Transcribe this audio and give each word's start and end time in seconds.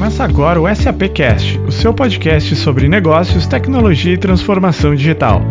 Começa 0.00 0.24
agora 0.24 0.58
o 0.58 0.74
SAPcast, 0.74 1.58
o 1.58 1.70
seu 1.70 1.92
podcast 1.92 2.56
sobre 2.56 2.88
negócios, 2.88 3.46
tecnologia 3.46 4.14
e 4.14 4.16
transformação 4.16 4.94
digital. 4.94 5.42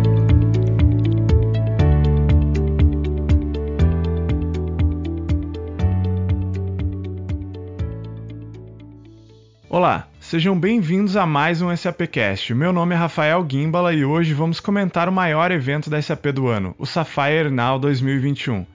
Olá, 9.68 10.08
sejam 10.18 10.58
bem-vindos 10.58 11.16
a 11.16 11.24
mais 11.24 11.62
um 11.62 11.74
SAPcast. 11.76 12.52
Meu 12.52 12.72
nome 12.72 12.96
é 12.96 12.98
Rafael 12.98 13.46
Gimbala 13.48 13.94
e 13.94 14.04
hoje 14.04 14.34
vamos 14.34 14.58
comentar 14.58 15.08
o 15.08 15.12
maior 15.12 15.52
evento 15.52 15.88
da 15.88 16.02
SAP 16.02 16.26
do 16.34 16.48
ano, 16.48 16.74
o 16.76 16.84
Sapphire 16.84 17.50
Now 17.52 17.78
2021. 17.78 18.66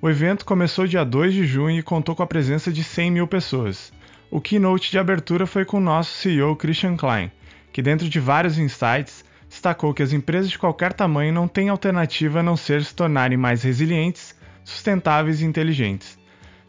O 0.00 0.08
evento 0.08 0.46
começou 0.46 0.86
dia 0.86 1.04
2 1.04 1.34
de 1.34 1.44
junho 1.44 1.78
e 1.78 1.82
contou 1.82 2.16
com 2.16 2.22
a 2.22 2.26
presença 2.26 2.72
de 2.72 2.82
100 2.82 3.10
mil 3.10 3.26
pessoas. 3.26 3.92
O 4.30 4.42
keynote 4.42 4.90
de 4.90 4.98
abertura 4.98 5.46
foi 5.46 5.64
com 5.64 5.78
o 5.78 5.80
nosso 5.80 6.12
CEO 6.12 6.54
Christian 6.54 6.96
Klein, 6.96 7.32
que, 7.72 7.80
dentro 7.80 8.08
de 8.08 8.20
vários 8.20 8.58
insights, 8.58 9.24
destacou 9.48 9.94
que 9.94 10.02
as 10.02 10.12
empresas 10.12 10.50
de 10.50 10.58
qualquer 10.58 10.92
tamanho 10.92 11.32
não 11.32 11.48
têm 11.48 11.70
alternativa 11.70 12.40
a 12.40 12.42
não 12.42 12.54
ser 12.54 12.84
se 12.84 12.94
tornarem 12.94 13.38
mais 13.38 13.62
resilientes, 13.62 14.36
sustentáveis 14.62 15.40
e 15.40 15.46
inteligentes. 15.46 16.18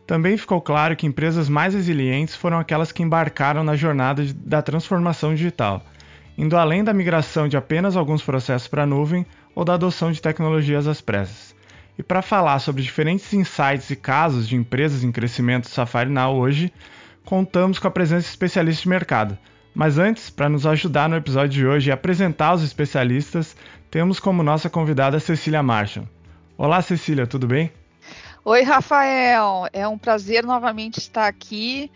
Também 0.07 0.37
ficou 0.37 0.61
claro 0.61 0.95
que 0.95 1.05
empresas 1.05 1.49
mais 1.49 1.73
resilientes 1.73 2.33
foram 2.33 2.57
aquelas 2.57 2.93
que 2.93 3.03
embarcaram 3.03 3.61
na 3.61 3.75
jornada 3.75 4.23
da 4.33 4.61
transformação 4.61 5.35
digital, 5.35 5.85
indo 6.37 6.55
além 6.55 6.81
da 6.81 6.93
migração 6.93 7.49
de 7.49 7.57
apenas 7.57 7.97
alguns 7.97 8.23
processos 8.23 8.69
para 8.69 8.83
a 8.83 8.87
nuvem 8.87 9.25
ou 9.53 9.65
da 9.65 9.73
adoção 9.73 10.13
de 10.13 10.21
tecnologias 10.21 10.87
às 10.87 11.01
pressas. 11.01 11.53
E 11.97 12.01
para 12.01 12.21
falar 12.21 12.59
sobre 12.59 12.81
diferentes 12.81 13.33
insights 13.33 13.89
e 13.89 13.95
casos 13.97 14.47
de 14.47 14.55
empresas 14.55 15.03
em 15.03 15.11
crescimento 15.11 15.65
do 15.65 15.69
Safari 15.69 16.09
Now 16.09 16.33
hoje, 16.33 16.71
contamos 17.29 17.77
com 17.77 17.87
a 17.87 17.91
presença 17.91 18.23
de 18.23 18.29
especialistas 18.29 18.81
de 18.81 18.89
mercado. 18.89 19.37
Mas 19.75 19.99
antes, 19.99 20.31
para 20.31 20.49
nos 20.49 20.65
ajudar 20.65 21.07
no 21.07 21.15
episódio 21.15 21.51
de 21.51 21.67
hoje 21.67 21.89
e 21.89 21.91
apresentar 21.91 22.55
os 22.55 22.63
especialistas, 22.63 23.55
temos 23.91 24.19
como 24.19 24.41
nossa 24.41 24.67
convidada 24.67 25.19
Cecília 25.19 25.61
Marshall. 25.61 26.07
Olá, 26.57 26.81
Cecília, 26.81 27.27
tudo 27.27 27.45
bem? 27.45 27.71
Oi, 28.43 28.63
Rafael. 28.63 29.67
É 29.71 29.87
um 29.87 29.95
prazer 29.95 30.43
novamente 30.43 30.97
estar 30.97 31.27
aqui. 31.27 31.91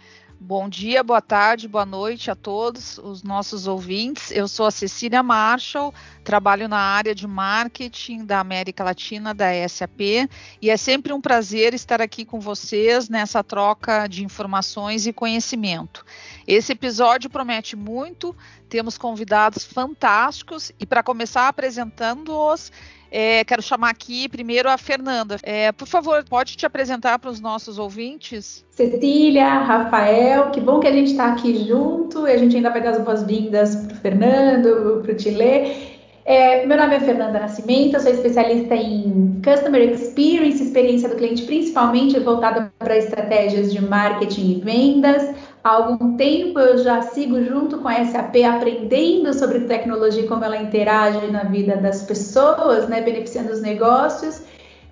Bom 0.45 0.67
dia, 0.67 1.01
boa 1.01 1.21
tarde, 1.21 1.69
boa 1.69 1.85
noite 1.85 2.29
a 2.29 2.35
todos 2.35 2.97
os 2.97 3.23
nossos 3.23 3.65
ouvintes. 3.65 4.29
Eu 4.29 4.45
sou 4.45 4.65
a 4.65 4.71
Cecília 4.71 5.23
Marshall, 5.23 5.93
trabalho 6.21 6.67
na 6.67 6.79
área 6.79 7.15
de 7.15 7.25
marketing 7.25 8.25
da 8.25 8.41
América 8.41 8.83
Latina 8.83 9.33
da 9.33 9.45
SAP 9.69 10.27
e 10.61 10.69
é 10.69 10.75
sempre 10.75 11.13
um 11.13 11.21
prazer 11.21 11.73
estar 11.73 12.01
aqui 12.01 12.25
com 12.25 12.41
vocês 12.41 13.07
nessa 13.07 13.41
troca 13.41 14.05
de 14.05 14.25
informações 14.25 15.07
e 15.07 15.13
conhecimento. 15.13 16.05
Esse 16.45 16.73
episódio 16.73 17.29
promete 17.29 17.77
muito, 17.77 18.35
temos 18.67 18.97
convidados 18.97 19.63
fantásticos 19.63 20.73
e 20.77 20.85
para 20.85 21.01
começar 21.01 21.47
apresentando-os, 21.47 22.69
é, 23.13 23.43
quero 23.43 23.61
chamar 23.61 23.91
aqui 23.91 24.27
primeiro 24.27 24.67
a 24.67 24.75
Fernanda. 24.75 25.37
É, 25.43 25.71
por 25.71 25.87
favor, 25.87 26.25
pode 26.27 26.57
te 26.57 26.65
apresentar 26.65 27.19
para 27.19 27.29
os 27.29 27.39
nossos 27.39 27.77
ouvintes? 27.77 28.65
Cecília, 28.71 29.47
Rafael, 29.59 30.49
que 30.49 30.59
bom 30.59 30.79
que 30.79 30.87
a 30.87 30.91
gente 30.91 31.11
está 31.11 31.31
aqui 31.31 31.67
junto 31.67 32.27
e 32.27 32.31
a 32.31 32.37
gente 32.37 32.55
ainda 32.55 32.71
vai 32.71 32.81
dar 32.81 32.89
as 32.89 33.01
boas-vindas 33.03 33.75
para 33.75 33.93
o 33.93 33.97
Fernando, 33.97 35.01
para 35.03 35.11
o 35.11 35.15
Tilê. 35.15 35.93
É, 36.25 36.65
meu 36.65 36.77
nome 36.77 36.95
é 36.95 36.99
Fernanda 37.01 37.39
Nascimento, 37.39 37.99
sou 37.99 38.09
especialista 38.09 38.73
em 38.73 39.41
Customer 39.43 39.81
Experience, 39.81 40.63
experiência 40.63 41.09
do 41.09 41.15
cliente, 41.15 41.43
principalmente 41.43 42.17
voltada 42.19 42.71
para 42.79 42.97
estratégias 42.97 43.71
de 43.71 43.83
marketing 43.83 44.51
e 44.51 44.61
vendas. 44.61 45.35
Há 45.63 45.69
algum 45.69 46.17
tempo 46.17 46.59
eu 46.59 46.83
já 46.83 47.01
sigo 47.01 47.41
junto 47.41 47.77
com 47.77 47.87
a 47.87 48.03
SAP 48.03 48.35
aprendendo 48.43 49.33
sobre 49.33 49.61
tecnologia 49.61 50.23
e 50.23 50.27
como 50.27 50.43
ela 50.43 50.57
interage 50.57 51.25
na 51.27 51.45
vida 51.45 51.77
das 51.77 52.03
pessoas, 52.03 52.89
né, 52.89 53.01
beneficiando 53.01 53.51
os 53.51 53.61
negócios. 53.61 54.43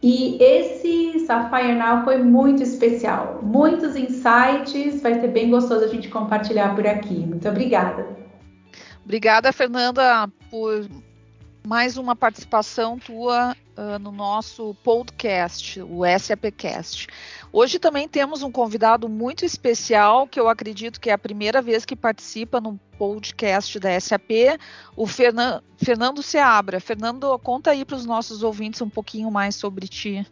E 0.02 0.42
esse 0.42 1.26
Sapphire 1.26 1.74
Now 1.74 2.04
foi 2.06 2.18
muito 2.24 2.64
especial, 2.64 3.40
muitos 3.44 3.96
insights, 3.96 5.02
vai 5.02 5.20
ser 5.20 5.28
bem 5.28 5.50
gostoso 5.52 5.84
a 5.84 5.88
gente 5.88 6.08
compartilhar 6.08 6.74
por 6.74 6.88
aqui. 6.88 7.16
Muito 7.16 7.48
obrigada. 7.48 8.08
Obrigada, 9.04 9.52
Fernanda, 9.52 10.28
por 10.50 10.88
mais 11.68 11.98
uma 11.98 12.16
participação 12.16 12.98
tua 12.98 13.56
uh, 13.78 14.00
no 14.00 14.12
nosso 14.12 14.76
podcast, 14.84 15.82
o 15.82 16.02
SAPcast. 16.18 17.08
Hoje 17.54 17.80
também 17.80 18.08
temos 18.08 18.44
um 18.44 18.52
convidado 18.52 19.10
muito 19.10 19.44
especial, 19.44 20.26
que 20.26 20.40
eu 20.40 20.48
acredito 20.48 21.02
que 21.02 21.10
é 21.10 21.14
a 21.14 21.18
primeira 21.18 21.62
vez 21.62 21.84
que 21.84 21.98
participa 21.98 22.62
no 22.62 22.80
podcast 22.98 23.78
da 23.78 24.00
SAP, 24.00 24.58
o 24.96 25.06
Fernan 25.06 25.62
Fernando 25.76 26.24
Seabra. 26.24 26.80
Fernando, 26.80 27.38
conta 27.40 27.72
aí 27.72 27.84
para 27.84 27.98
os 27.98 28.06
nossos 28.06 28.42
ouvintes 28.42 28.82
um 28.82 28.90
pouquinho 28.90 29.30
mais 29.30 29.56
sobre 29.56 29.86
ti. 29.88 30.26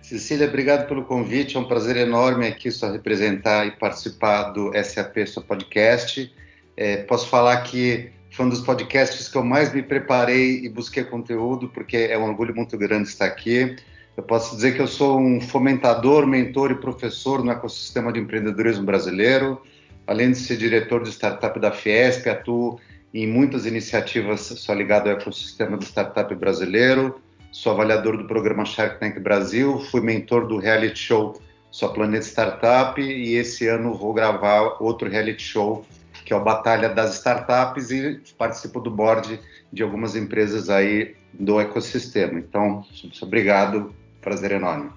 Cecília, 0.00 0.46
obrigado 0.46 0.86
pelo 0.86 1.04
convite. 1.04 1.56
É 1.56 1.58
um 1.58 1.66
prazer 1.66 1.96
enorme 1.96 2.46
aqui 2.46 2.70
só 2.70 2.92
representar 2.92 3.66
e 3.66 3.72
participar 3.72 4.52
do 4.52 4.70
SAP, 4.84 5.26
seu 5.26 5.42
podcast. 5.42 6.32
É, 6.76 6.98
posso 6.98 7.26
falar 7.26 7.60
que 7.62 8.12
foi 8.30 8.46
um 8.46 8.48
dos 8.48 8.60
podcasts 8.60 9.28
que 9.28 9.36
eu 9.36 9.42
mais 9.42 9.74
me 9.74 9.82
preparei 9.82 10.64
e 10.64 10.68
busquei 10.68 11.02
conteúdo, 11.02 11.68
porque 11.70 11.96
é 11.96 12.16
um 12.16 12.22
orgulho 12.22 12.54
muito 12.54 12.78
grande 12.78 13.08
estar 13.08 13.24
aqui. 13.24 13.74
Eu 14.16 14.22
posso 14.22 14.56
dizer 14.56 14.74
que 14.74 14.80
eu 14.80 14.86
sou 14.86 15.20
um 15.20 15.40
fomentador, 15.40 16.26
mentor 16.26 16.70
e 16.70 16.76
professor 16.76 17.44
no 17.44 17.50
ecossistema 17.50 18.10
de 18.10 18.18
empreendedorismo 18.18 18.84
brasileiro. 18.84 19.60
Além 20.06 20.30
de 20.30 20.38
ser 20.38 20.56
diretor 20.56 21.02
de 21.02 21.10
startup 21.10 21.60
da 21.60 21.70
Fiesp, 21.70 22.26
atuo 22.26 22.80
em 23.12 23.26
muitas 23.26 23.66
iniciativas 23.66 24.40
só 24.40 24.72
ligado 24.72 25.08
ao 25.08 25.16
ecossistema 25.16 25.76
do 25.76 25.84
startup 25.84 26.34
brasileiro. 26.34 27.20
Sou 27.52 27.72
avaliador 27.72 28.16
do 28.16 28.26
programa 28.26 28.64
Shark 28.64 28.98
Tank 28.98 29.18
Brasil, 29.20 29.80
fui 29.90 30.00
mentor 30.00 30.46
do 30.46 30.58
reality 30.58 30.98
show 30.98 31.38
Só 31.70 31.88
Planeta 31.88 32.24
Startup 32.24 33.00
e 33.00 33.34
esse 33.34 33.66
ano 33.68 33.94
vou 33.94 34.14
gravar 34.14 34.76
outro 34.80 35.08
reality 35.08 35.42
show 35.42 35.84
que 36.24 36.32
é 36.32 36.36
o 36.36 36.42
Batalha 36.42 36.88
das 36.88 37.14
Startups, 37.18 37.92
e 37.92 38.20
participo 38.36 38.80
do 38.80 38.90
board 38.90 39.38
de 39.72 39.82
algumas 39.84 40.16
empresas 40.16 40.68
aí 40.68 41.14
do 41.32 41.60
ecossistema. 41.60 42.36
Então, 42.40 42.84
obrigado, 43.22 43.94
prazer 44.20 44.52
enorme. 44.52 44.90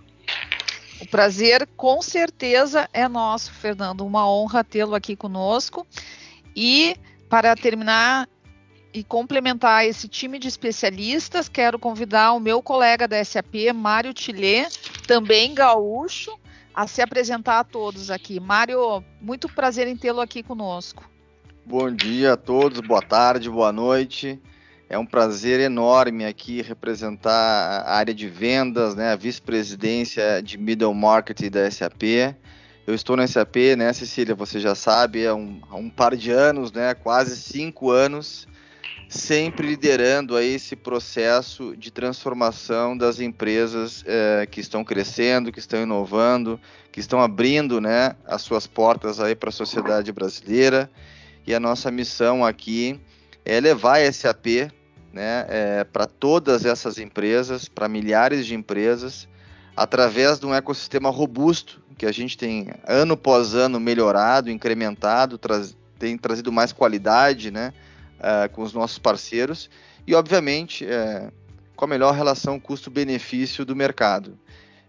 O 1.01 1.07
prazer, 1.07 1.67
com 1.77 2.01
certeza, 2.01 2.89
é 2.91 3.07
nosso, 3.07 3.53
Fernando. 3.53 4.05
Uma 4.05 4.29
honra 4.29 4.63
tê-lo 4.63 4.95
aqui 4.95 5.15
conosco. 5.15 5.87
E, 6.55 6.95
para 7.29 7.55
terminar 7.55 8.27
e 8.93 9.03
complementar 9.03 9.85
esse 9.85 10.07
time 10.07 10.39
de 10.39 10.47
especialistas, 10.47 11.47
quero 11.47 11.79
convidar 11.79 12.33
o 12.33 12.39
meu 12.39 12.61
colega 12.61 13.07
da 13.07 13.23
SAP, 13.23 13.71
Mário 13.73 14.13
Tilê, 14.13 14.67
também 15.07 15.53
gaúcho, 15.53 16.37
a 16.73 16.87
se 16.87 17.01
apresentar 17.01 17.59
a 17.59 17.63
todos 17.63 18.09
aqui. 18.09 18.39
Mário, 18.39 19.03
muito 19.21 19.47
prazer 19.47 19.87
em 19.87 19.95
tê-lo 19.95 20.19
aqui 20.19 20.43
conosco. 20.43 21.09
Bom 21.65 21.91
dia 21.93 22.33
a 22.33 22.37
todos, 22.37 22.79
boa 22.79 23.01
tarde, 23.01 23.49
boa 23.49 23.71
noite. 23.71 24.41
É 24.91 24.97
um 24.97 25.05
prazer 25.05 25.59
enorme 25.59 26.25
aqui 26.25 26.63
representar 26.63 27.31
a 27.85 27.93
área 27.93 28.11
de 28.11 28.27
vendas, 28.27 28.95
né, 28.95 29.11
a 29.11 29.15
vice-presidência 29.15 30.41
de 30.41 30.57
Middle 30.57 30.95
Market 30.95 31.47
da 31.47 31.69
SAP. 31.69 32.01
Eu 32.87 32.95
estou 32.95 33.15
na 33.15 33.27
SAP, 33.27 33.75
né, 33.77 33.93
Cecília, 33.93 34.33
você 34.33 34.59
já 34.59 34.73
sabe, 34.73 35.27
há 35.27 35.35
um, 35.35 35.61
há 35.69 35.75
um 35.75 35.91
par 35.91 36.15
de 36.15 36.31
anos, 36.31 36.71
né, 36.71 36.95
quase 36.95 37.37
cinco 37.37 37.91
anos, 37.91 38.47
sempre 39.07 39.67
liderando 39.67 40.35
aí 40.35 40.55
esse 40.55 40.75
processo 40.75 41.77
de 41.77 41.91
transformação 41.91 42.97
das 42.97 43.19
empresas 43.19 44.03
eh, 44.07 44.47
que 44.49 44.59
estão 44.59 44.83
crescendo, 44.83 45.51
que 45.51 45.59
estão 45.59 45.83
inovando, 45.83 46.59
que 46.91 46.99
estão 46.99 47.21
abrindo, 47.21 47.79
né, 47.79 48.15
as 48.25 48.41
suas 48.41 48.65
portas 48.65 49.19
aí 49.19 49.35
para 49.35 49.49
a 49.49 49.53
sociedade 49.53 50.11
brasileira 50.11 50.89
e 51.45 51.53
a 51.53 51.59
nossa 51.59 51.91
missão 51.91 52.43
aqui 52.43 52.99
é 53.45 53.59
levar 53.59 53.99
a 53.99 54.11
SAP 54.11 54.71
né, 55.11 55.45
é, 55.49 55.83
para 55.83 56.05
todas 56.05 56.65
essas 56.65 56.97
empresas, 56.97 57.67
para 57.67 57.87
milhares 57.87 58.45
de 58.45 58.55
empresas, 58.55 59.27
através 59.75 60.39
de 60.39 60.45
um 60.45 60.53
ecossistema 60.53 61.09
robusto 61.09 61.81
que 61.97 62.05
a 62.05 62.11
gente 62.11 62.37
tem 62.37 62.69
ano 62.87 63.13
após 63.13 63.53
ano 63.53 63.79
melhorado, 63.79 64.49
incrementado, 64.49 65.39
tem 65.97 66.17
trazido 66.17 66.51
mais 66.51 66.71
qualidade 66.71 67.51
né, 67.51 67.73
uh, 68.19 68.49
com 68.53 68.61
os 68.61 68.71
nossos 68.71 68.97
parceiros 68.97 69.69
e, 70.07 70.15
obviamente, 70.15 70.85
é, 70.85 71.29
com 71.75 71.85
a 71.85 71.87
melhor 71.87 72.13
relação 72.13 72.59
custo-benefício 72.59 73.65
do 73.65 73.75
mercado. 73.75 74.37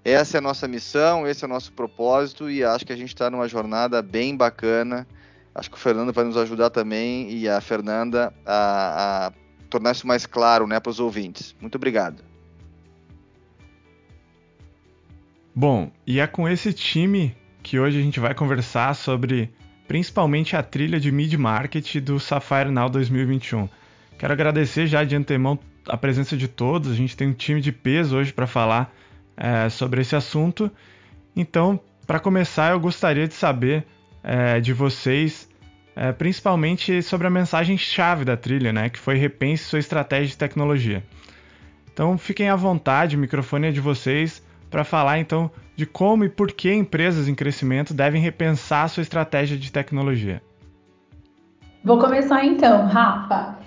Essa 0.05 0.37
é 0.37 0.39
a 0.39 0.43
nossa 0.43 0.69
missão, 0.69 1.27
esse 1.27 1.45
é 1.45 1.49
o 1.49 1.51
nosso 1.51 1.73
propósito 1.73 2.49
e 2.49 2.63
acho 2.63 2.87
que 2.87 2.93
a 2.93 2.97
gente 2.97 3.09
está 3.09 3.29
numa 3.29 3.49
jornada 3.49 4.01
bem 4.01 4.37
bacana 4.37 5.07
Acho 5.55 5.71
que 5.71 5.77
o 5.77 5.81
Fernando 5.81 6.13
vai 6.13 6.25
nos 6.25 6.37
ajudar 6.37 6.71
também 6.71 7.31
e 7.31 7.49
a 7.49 7.61
Fernanda 7.61 8.33
a, 8.47 9.27
a 9.27 9.33
tornar 9.71 9.93
isso 9.93 10.07
mais 10.07 10.27
claro 10.27 10.67
né, 10.67 10.79
para 10.79 10.91
os 10.91 11.01
ouvintes. 11.01 11.55
Muito 11.61 11.77
obrigado. 11.77 12.23
Bom, 15.55 15.91
e 16.07 16.21
é 16.21 16.27
com 16.27 16.49
esse 16.49 16.73
time 16.73 17.37
que 17.63 17.79
hoje 17.79 17.99
a 17.99 18.03
gente 18.03 18.21
vai 18.21 18.35
conversar 18.35 18.95
sobre 18.95 19.53
principalmente 19.87 20.57
a 20.57 20.63
trilha 20.63 21.01
de 21.01 21.11
mid-market 21.11 21.97
do 21.97 22.21
Sapphire 22.21 22.71
Now 22.71 22.89
2021. 22.89 23.69
Quero 24.19 24.33
agradecer 24.33 24.87
já 24.87 25.03
de 25.03 25.17
antemão 25.17 25.59
a 25.89 25.97
presença 25.97 26.37
de 26.37 26.47
todos, 26.47 26.93
a 26.93 26.95
gente 26.95 27.17
tem 27.17 27.29
um 27.29 27.33
time 27.33 27.61
de 27.61 27.73
peso 27.73 28.17
hoje 28.17 28.33
para 28.33 28.47
falar 28.47 28.95
é, 29.37 29.69
sobre 29.69 30.03
esse 30.03 30.15
assunto. 30.15 30.71
Então, 31.35 31.81
para 32.07 32.21
começar, 32.21 32.71
eu 32.71 32.81
gostaria 32.81 33.27
de 33.27 33.35
saber 33.35 33.85
é, 34.23 34.61
de 34.61 34.73
vocês, 34.73 35.49
é, 35.95 36.13
principalmente 36.13 37.03
sobre 37.03 37.27
a 37.27 37.31
mensagem-chave 37.31 38.25
da 38.25 38.37
trilha, 38.37 38.73
né, 38.73 38.89
que 38.89 38.99
foi 38.99 39.17
repense 39.17 39.65
sua 39.65 39.79
estratégia 39.79 40.29
de 40.29 40.39
tecnologia. 40.39 41.03
Então, 41.93 42.17
fiquem 42.17 42.49
à 42.49 42.57
vontade, 42.57 43.17
o 43.17 43.19
microfone 43.19 43.69
é 43.69 43.71
de 43.71 43.81
vocês 43.81 44.43
para 44.71 44.85
falar 44.85 45.19
então 45.19 45.51
de 45.77 45.85
como 45.85 46.25
e 46.25 46.29
por 46.29 46.53
que 46.53 46.73
empresas 46.73 47.29
em 47.29 47.35
crescimento 47.35 47.93
devem 47.93 48.23
repensar 48.23 48.89
sua 48.89 49.03
estratégia 49.03 49.57
de 49.57 49.73
tecnologia. 49.73 50.43
Vou 51.83 51.99
começar 51.99 52.45
então, 52.45 52.87
Rafa. 52.87 53.59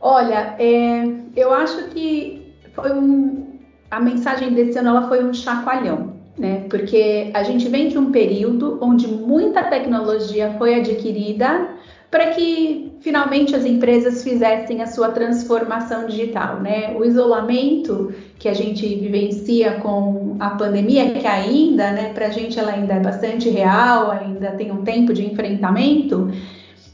Olha, 0.00 0.56
é, 0.58 1.04
eu 1.36 1.52
acho 1.52 1.90
que 1.90 2.54
foi 2.74 2.92
um, 2.92 3.58
a 3.90 4.00
mensagem 4.00 4.52
desse 4.54 4.78
ano 4.78 4.88
ela 4.88 5.08
foi 5.08 5.22
um 5.22 5.32
chacoalhão, 5.32 6.16
né? 6.36 6.64
Porque 6.68 7.30
a 7.34 7.42
gente 7.42 7.68
vem 7.68 7.88
de 7.88 7.98
um 7.98 8.10
período 8.10 8.78
onde 8.80 9.06
muita 9.06 9.64
tecnologia 9.64 10.54
foi 10.58 10.74
adquirida 10.74 11.68
para 12.10 12.26
que 12.26 12.92
finalmente 13.00 13.56
as 13.56 13.64
empresas 13.64 14.22
fizessem 14.22 14.82
a 14.82 14.86
sua 14.86 15.10
transformação 15.10 16.06
digital, 16.06 16.60
né? 16.60 16.94
O 16.94 17.04
isolamento 17.04 18.12
que 18.38 18.48
a 18.48 18.52
gente 18.52 18.86
vivencia 18.86 19.80
com 19.80 20.36
a 20.38 20.50
pandemia, 20.50 21.10
que 21.12 21.26
ainda, 21.26 21.90
né, 21.92 22.12
para 22.12 22.26
a 22.26 22.30
gente 22.30 22.58
ela 22.58 22.72
ainda 22.72 22.94
é 22.94 23.00
bastante 23.00 23.48
real, 23.48 24.10
ainda 24.10 24.50
tem 24.52 24.70
um 24.70 24.82
tempo 24.82 25.14
de 25.14 25.24
enfrentamento, 25.24 26.30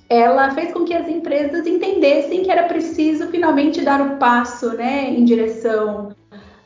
ela 0.08 0.50
fez 0.52 0.72
com 0.72 0.84
que 0.84 0.94
as 0.94 1.08
empresas 1.08 1.66
entendessem 1.66 2.42
que 2.44 2.50
era 2.50 2.62
preciso 2.62 3.26
finalmente 3.26 3.82
dar 3.82 4.00
o 4.00 4.16
passo, 4.18 4.74
né, 4.76 5.10
em 5.10 5.24
direção 5.24 6.10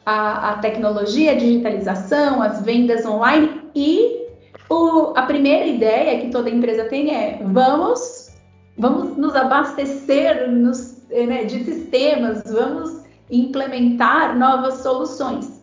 à, 0.04 0.52
à 0.52 0.58
tecnologia, 0.58 1.32
à 1.32 1.34
digitalização, 1.34 2.42
às 2.42 2.62
vendas 2.62 3.04
online 3.06 3.62
e 3.74 4.22
o, 4.68 5.12
a 5.16 5.22
primeira 5.22 5.66
ideia 5.66 6.20
que 6.20 6.30
toda 6.30 6.50
empresa 6.50 6.84
tem 6.84 7.14
é 7.14 7.40
vamos 7.44 8.32
vamos 8.76 9.16
nos 9.16 9.34
abastecer 9.36 10.50
nos, 10.50 11.06
né, 11.10 11.44
de 11.44 11.64
sistemas, 11.64 12.42
vamos 12.50 13.02
implementar 13.30 14.36
novas 14.36 14.74
soluções. 14.82 15.62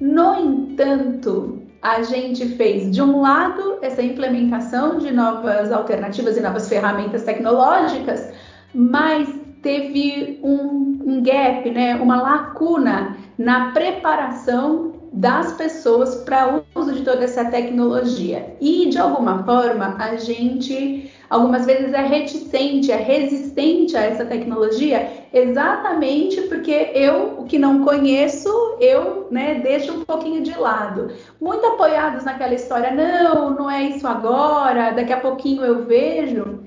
No 0.00 0.34
entanto, 0.36 1.62
a 1.82 2.02
gente 2.02 2.46
fez, 2.56 2.90
de 2.90 3.02
um 3.02 3.20
lado, 3.20 3.78
essa 3.82 4.02
implementação 4.02 4.98
de 4.98 5.12
novas 5.12 5.70
alternativas 5.72 6.36
e 6.36 6.40
novas 6.40 6.68
ferramentas 6.68 7.24
tecnológicas, 7.24 8.32
mas 8.74 9.28
teve 9.68 10.40
um, 10.42 10.98
um 11.04 11.22
gap, 11.22 11.70
né, 11.70 11.94
uma 11.96 12.22
lacuna 12.22 13.18
na 13.36 13.70
preparação 13.72 14.94
das 15.12 15.52
pessoas 15.52 16.14
para 16.16 16.56
o 16.56 16.80
uso 16.80 16.94
de 16.94 17.02
toda 17.02 17.22
essa 17.24 17.44
tecnologia. 17.44 18.56
E, 18.62 18.88
de 18.88 18.96
alguma 18.96 19.44
forma, 19.44 19.94
a 19.98 20.16
gente 20.16 21.12
algumas 21.28 21.66
vezes 21.66 21.92
é 21.92 22.00
reticente, 22.00 22.90
é 22.90 22.96
resistente 22.96 23.94
a 23.94 24.04
essa 24.04 24.24
tecnologia, 24.24 25.06
exatamente 25.34 26.40
porque 26.42 26.90
eu, 26.94 27.34
o 27.38 27.44
que 27.44 27.58
não 27.58 27.84
conheço, 27.84 28.48
eu 28.80 29.28
né, 29.30 29.60
deixo 29.62 29.92
um 29.92 30.04
pouquinho 30.04 30.42
de 30.42 30.58
lado. 30.58 31.12
Muito 31.38 31.66
apoiados 31.66 32.24
naquela 32.24 32.54
história, 32.54 32.94
não, 32.94 33.50
não 33.50 33.70
é 33.70 33.82
isso 33.82 34.06
agora, 34.06 34.92
daqui 34.92 35.12
a 35.12 35.20
pouquinho 35.20 35.62
eu 35.62 35.84
vejo. 35.84 36.60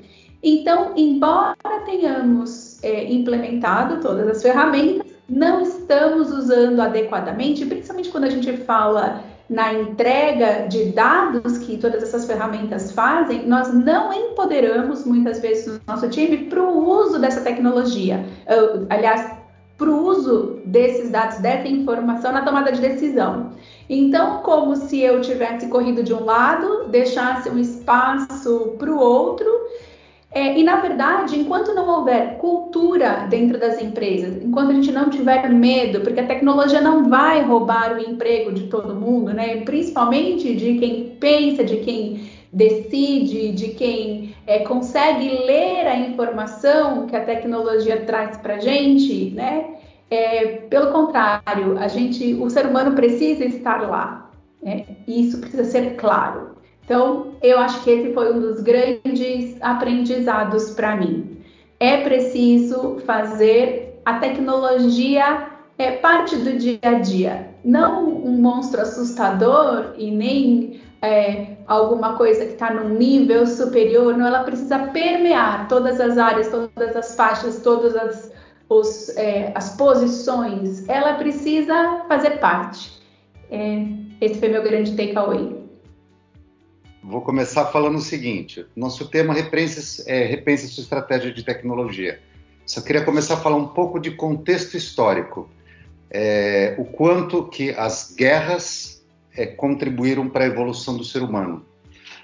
Então, 0.43 0.93
embora 0.95 1.55
tenhamos 1.85 2.70
é, 2.81 3.11
implementado 3.11 4.01
todas 4.01 4.27
as 4.27 4.41
ferramentas, 4.41 5.11
não 5.27 5.61
estamos 5.61 6.31
usando 6.31 6.79
adequadamente, 6.79 7.65
principalmente 7.65 8.09
quando 8.09 8.25
a 8.25 8.29
gente 8.29 8.51
fala 8.57 9.23
na 9.49 9.73
entrega 9.73 10.67
de 10.67 10.85
dados 10.85 11.57
que 11.57 11.77
todas 11.77 12.01
essas 12.03 12.25
ferramentas 12.25 12.91
fazem, 12.91 13.45
nós 13.45 13.73
não 13.73 14.13
empoderamos 14.13 15.05
muitas 15.05 15.39
vezes 15.39 15.67
o 15.67 15.81
nosso 15.85 16.07
time 16.09 16.45
para 16.45 16.61
o 16.61 16.89
uso 16.89 17.19
dessa 17.19 17.41
tecnologia. 17.41 18.25
Aliás, 18.89 19.29
para 19.77 19.89
o 19.89 20.05
uso 20.05 20.61
desses 20.63 21.09
dados, 21.09 21.39
dessa 21.39 21.67
informação 21.67 22.31
na 22.31 22.43
tomada 22.43 22.71
de 22.71 22.79
decisão. 22.79 23.49
Então, 23.89 24.41
como 24.43 24.75
se 24.75 25.01
eu 25.01 25.19
tivesse 25.21 25.67
corrido 25.67 26.03
de 26.03 26.13
um 26.13 26.23
lado, 26.23 26.87
deixasse 26.89 27.49
um 27.49 27.57
espaço 27.57 28.75
para 28.77 28.91
o 28.91 28.97
outro 28.97 29.49
é, 30.33 30.57
e 30.57 30.63
na 30.63 30.77
verdade, 30.77 31.37
enquanto 31.37 31.73
não 31.73 31.89
houver 31.89 32.37
cultura 32.37 33.27
dentro 33.29 33.59
das 33.59 33.81
empresas, 33.81 34.41
enquanto 34.41 34.71
a 34.71 34.73
gente 34.73 34.91
não 34.91 35.09
tiver 35.09 35.49
medo, 35.49 35.99
porque 35.99 36.21
a 36.21 36.27
tecnologia 36.27 36.79
não 36.79 37.09
vai 37.09 37.43
roubar 37.43 37.93
o 37.93 37.99
emprego 37.99 38.53
de 38.53 38.67
todo 38.67 38.95
mundo, 38.95 39.33
né? 39.33 39.57
Principalmente 39.57 40.55
de 40.55 40.79
quem 40.79 41.17
pensa, 41.19 41.65
de 41.65 41.77
quem 41.77 42.29
decide, 42.51 43.51
de 43.51 43.69
quem 43.69 44.33
é, 44.47 44.59
consegue 44.59 45.27
ler 45.45 45.85
a 45.87 45.97
informação 45.97 47.07
que 47.07 47.15
a 47.15 47.25
tecnologia 47.25 48.05
traz 48.05 48.37
para 48.37 48.57
gente, 48.57 49.31
né? 49.31 49.75
É, 50.09 50.45
pelo 50.69 50.93
contrário, 50.93 51.77
a 51.77 51.89
gente, 51.89 52.35
o 52.35 52.49
ser 52.49 52.65
humano 52.65 52.95
precisa 52.95 53.43
estar 53.43 53.81
lá. 53.81 54.31
Né? 54.63 54.85
E 55.07 55.27
isso 55.27 55.39
precisa 55.39 55.65
ser 55.65 55.95
claro. 55.95 56.60
Então, 56.91 57.37
eu 57.41 57.57
acho 57.57 57.85
que 57.85 57.89
esse 57.89 58.13
foi 58.13 58.33
um 58.33 58.41
dos 58.41 58.59
grandes 58.59 59.55
aprendizados 59.61 60.71
para 60.71 60.97
mim. 60.97 61.37
É 61.79 62.03
preciso 62.03 62.99
fazer 63.05 63.97
a 64.03 64.15
tecnologia 64.15 65.47
é 65.77 65.91
parte 65.93 66.35
do 66.35 66.57
dia 66.57 66.79
a 66.81 66.95
dia, 66.95 67.47
não 67.63 68.09
um 68.09 68.33
monstro 68.33 68.81
assustador 68.81 69.93
e 69.97 70.11
nem 70.11 70.81
é, 71.01 71.55
alguma 71.65 72.17
coisa 72.17 72.45
que 72.45 72.51
está 72.51 72.73
num 72.73 72.89
nível 72.89 73.47
superior, 73.47 74.17
não, 74.17 74.27
ela 74.27 74.43
precisa 74.43 74.77
permear 74.77 75.69
todas 75.69 75.97
as 75.97 76.17
áreas, 76.17 76.49
todas 76.49 76.93
as 76.93 77.15
faixas, 77.15 77.61
todas 77.61 77.95
as, 77.95 78.33
os, 78.67 79.15
é, 79.15 79.53
as 79.55 79.77
posições, 79.77 80.89
ela 80.89 81.13
precisa 81.13 82.03
fazer 82.09 82.31
parte. 82.39 83.01
É, 83.49 83.87
esse 84.19 84.39
foi 84.39 84.49
meu 84.49 84.61
grande 84.61 84.91
takeaway. 84.91 85.60
Vou 87.03 87.21
começar 87.21 87.65
falando 87.67 87.97
o 87.97 88.01
seguinte: 88.01 88.65
nosso 88.75 89.07
tema 89.09 89.33
repense, 89.33 90.03
é, 90.09 90.25
repense 90.25 90.67
sua 90.67 90.83
estratégia 90.83 91.31
de 91.31 91.43
tecnologia. 91.43 92.19
Só 92.65 92.79
queria 92.81 93.03
começar 93.03 93.35
a 93.35 93.37
falar 93.37 93.55
um 93.55 93.67
pouco 93.67 93.99
de 93.99 94.11
contexto 94.11 94.77
histórico, 94.77 95.49
é, 96.09 96.75
o 96.77 96.85
quanto 96.85 97.47
que 97.47 97.71
as 97.71 98.13
guerras 98.15 99.03
é, 99.35 99.45
contribuíram 99.45 100.29
para 100.29 100.43
a 100.43 100.47
evolução 100.47 100.95
do 100.95 101.03
ser 101.03 101.23
humano. 101.23 101.65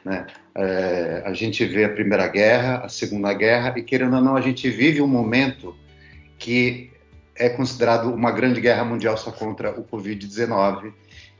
Né? 0.06 0.28
É, 0.56 1.24
a 1.26 1.34
gente 1.34 1.66
vê 1.66 1.84
a 1.84 1.90
Primeira 1.90 2.28
Guerra, 2.28 2.86
a 2.86 2.90
Segunda 2.90 3.34
Guerra, 3.34 3.74
e 3.78 3.84
querendo 3.84 4.16
ou 4.16 4.22
não, 4.22 4.36
a 4.36 4.42
gente 4.42 4.70
vive 4.70 5.02
um 5.02 5.08
momento 5.08 5.76
que 6.38 6.92
é 7.36 7.50
considerado 7.50 8.14
uma 8.14 8.32
grande 8.32 8.62
guerra 8.62 8.86
mundial 8.86 9.18
só 9.18 9.32
contra 9.32 9.72
o 9.72 9.84
Covid-19. 9.84 10.94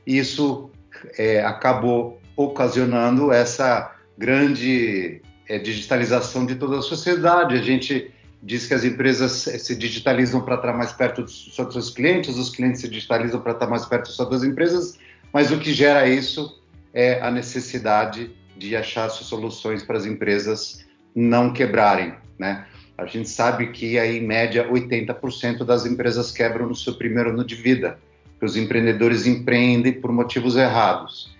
Isso 0.06 0.70
é, 1.16 1.42
acabou 1.42 2.20
ocasionando 2.38 3.32
essa 3.32 3.96
grande 4.16 5.20
é, 5.48 5.58
digitalização 5.58 6.46
de 6.46 6.54
toda 6.54 6.78
a 6.78 6.82
sociedade. 6.82 7.56
A 7.56 7.60
gente 7.60 8.12
diz 8.40 8.64
que 8.64 8.74
as 8.74 8.84
empresas 8.84 9.32
se 9.32 9.74
digitalizam 9.74 10.40
para 10.40 10.54
estar 10.54 10.72
mais 10.72 10.92
perto 10.92 11.22
dos 11.22 11.52
seus 11.52 11.90
clientes, 11.90 12.36
os 12.36 12.50
clientes 12.50 12.80
se 12.80 12.88
digitalizam 12.88 13.40
para 13.40 13.52
estar 13.52 13.66
mais 13.66 13.84
perto 13.84 14.16
das 14.30 14.44
empresas, 14.44 14.96
mas 15.32 15.50
o 15.50 15.58
que 15.58 15.72
gera 15.72 16.08
isso 16.08 16.62
é 16.94 17.20
a 17.20 17.28
necessidade 17.28 18.30
de 18.56 18.76
achar 18.76 19.10
soluções 19.10 19.82
para 19.82 19.98
as 19.98 20.06
empresas 20.06 20.86
não 21.14 21.52
quebrarem, 21.52 22.14
né? 22.38 22.66
A 22.96 23.06
gente 23.06 23.28
sabe 23.28 23.68
que 23.68 23.98
aí, 23.98 24.18
em 24.18 24.26
média 24.26 24.68
80% 24.68 25.64
das 25.64 25.86
empresas 25.86 26.30
quebram 26.30 26.68
no 26.68 26.74
seu 26.74 26.94
primeiro 26.94 27.30
ano 27.30 27.44
de 27.44 27.56
vida, 27.56 27.98
que 28.38 28.44
os 28.44 28.56
empreendedores 28.56 29.26
empreendem 29.26 29.92
por 29.92 30.12
motivos 30.12 30.56
errados. 30.56 31.36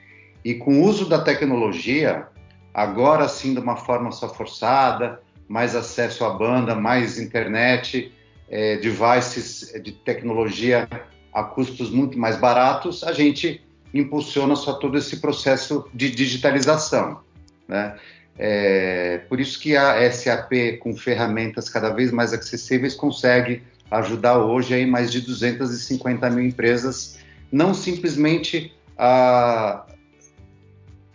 E 0.48 0.54
com 0.54 0.80
o 0.80 0.84
uso 0.84 1.06
da 1.06 1.20
tecnologia, 1.20 2.26
agora 2.72 3.28
sim 3.28 3.52
de 3.52 3.60
uma 3.60 3.76
forma 3.76 4.10
só 4.10 4.30
forçada, 4.30 5.20
mais 5.46 5.76
acesso 5.76 6.24
à 6.24 6.30
banda, 6.30 6.74
mais 6.74 7.18
internet, 7.18 8.10
é, 8.48 8.78
devices 8.78 9.70
de 9.82 9.92
tecnologia 9.92 10.88
a 11.34 11.42
custos 11.42 11.90
muito 11.90 12.18
mais 12.18 12.38
baratos, 12.38 13.04
a 13.04 13.12
gente 13.12 13.62
impulsiona 13.92 14.56
só 14.56 14.72
todo 14.72 14.96
esse 14.96 15.18
processo 15.18 15.86
de 15.92 16.10
digitalização. 16.10 17.20
Né? 17.68 17.98
É, 18.38 19.18
por 19.28 19.40
isso 19.40 19.60
que 19.60 19.76
a 19.76 20.10
SAP, 20.10 20.78
com 20.80 20.96
ferramentas 20.96 21.68
cada 21.68 21.90
vez 21.90 22.10
mais 22.10 22.32
acessíveis, 22.32 22.94
consegue 22.94 23.62
ajudar 23.90 24.38
hoje 24.38 24.72
aí 24.72 24.86
mais 24.86 25.12
de 25.12 25.20
250 25.20 26.30
mil 26.30 26.46
empresas, 26.46 27.18
não 27.52 27.74
simplesmente 27.74 28.72
a 28.96 29.84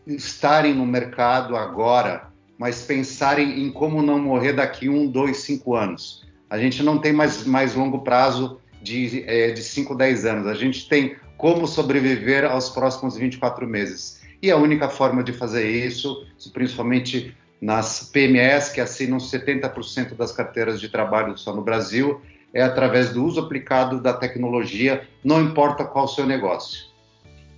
estarem 0.08 0.74
no 0.74 0.86
mercado 0.86 1.56
agora 1.56 2.34
mas 2.58 2.84
pensarem 2.84 3.62
em 3.62 3.72
como 3.72 4.02
não 4.02 4.20
morrer 4.20 4.54
daqui 4.54 4.88
um, 4.88 5.08
dois, 5.08 5.38
cinco 5.38 5.76
anos. 5.76 6.26
A 6.50 6.58
gente 6.58 6.84
não 6.84 6.98
tem 6.98 7.12
mais, 7.12 7.46
mais 7.46 7.76
longo 7.76 8.04
prazo 8.04 8.60
de, 8.82 9.24
é, 9.28 9.52
de 9.52 9.64
5, 9.64 9.96
10 9.96 10.26
anos. 10.26 10.48
A 10.48 10.54
gente 10.54 10.88
tem 10.88 11.16
como 11.38 11.68
sobreviver 11.68 12.46
aos 12.46 12.70
próximos 12.70 13.18
24 13.18 13.68
meses. 13.68 14.22
E 14.42 14.52
a 14.52 14.58
única 14.58 14.88
forma 14.88 15.24
de 15.24 15.34
fazer 15.34 15.68
isso, 15.70 16.26
principalmente 16.54 17.36
nas 17.62 18.10
PMEs, 18.12 18.70
que 18.70 18.82
assinam 18.82 19.18
70% 19.18 20.16
das 20.16 20.32
carteiras 20.32 20.80
de 20.80 20.90
trabalho 20.90 21.38
só 21.38 21.56
no 21.56 21.62
Brasil, 21.62 22.22
é 22.54 22.62
através 22.62 23.12
do 23.12 23.26
uso 23.26 23.40
aplicado 23.40 24.00
da 24.00 24.14
tecnologia, 24.14 25.08
não 25.24 25.42
importa 25.42 25.84
qual 25.84 26.06
o 26.06 26.10
seu 26.10 26.26
negócio. 26.26 26.93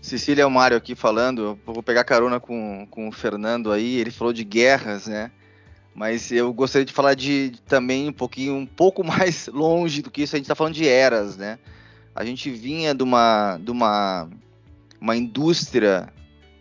Cecília 0.06 0.44
é 0.44 0.46
o 0.46 0.52
Mário 0.52 0.78
aqui 0.78 0.94
falando, 0.94 1.58
vou 1.66 1.82
pegar 1.82 2.04
carona 2.04 2.40
com, 2.40 2.88
com 2.92 3.10
o 3.10 3.12
Fernando 3.12 3.72
aí, 3.72 3.96
ele 3.96 4.12
falou 4.12 4.32
de 4.32 4.44
guerras, 4.44 5.08
né? 5.08 5.32
Mas 5.96 6.32
eu 6.32 6.54
gostaria 6.54 6.86
de 6.86 6.94
falar 6.94 7.16
de, 7.16 7.54
também 7.66 8.08
um 8.08 8.14
pouquinho, 8.14 8.54
um 8.54 8.68
pouco 8.68 9.02
mais 9.08 9.48
longe 9.48 10.04
do 10.04 10.12
que 10.12 10.22
isso, 10.22 10.36
a 10.36 10.38
gente 10.38 10.46
está 10.46 10.54
falando 10.54 10.76
de 10.76 10.88
eras, 10.88 11.36
né? 11.36 11.58
A 12.14 12.24
gente 12.24 12.52
vinha 12.52 12.94
de 12.94 13.02
uma, 13.02 13.58
de 13.58 13.72
uma, 13.72 14.30
uma 15.02 15.18
indústria 15.18 16.14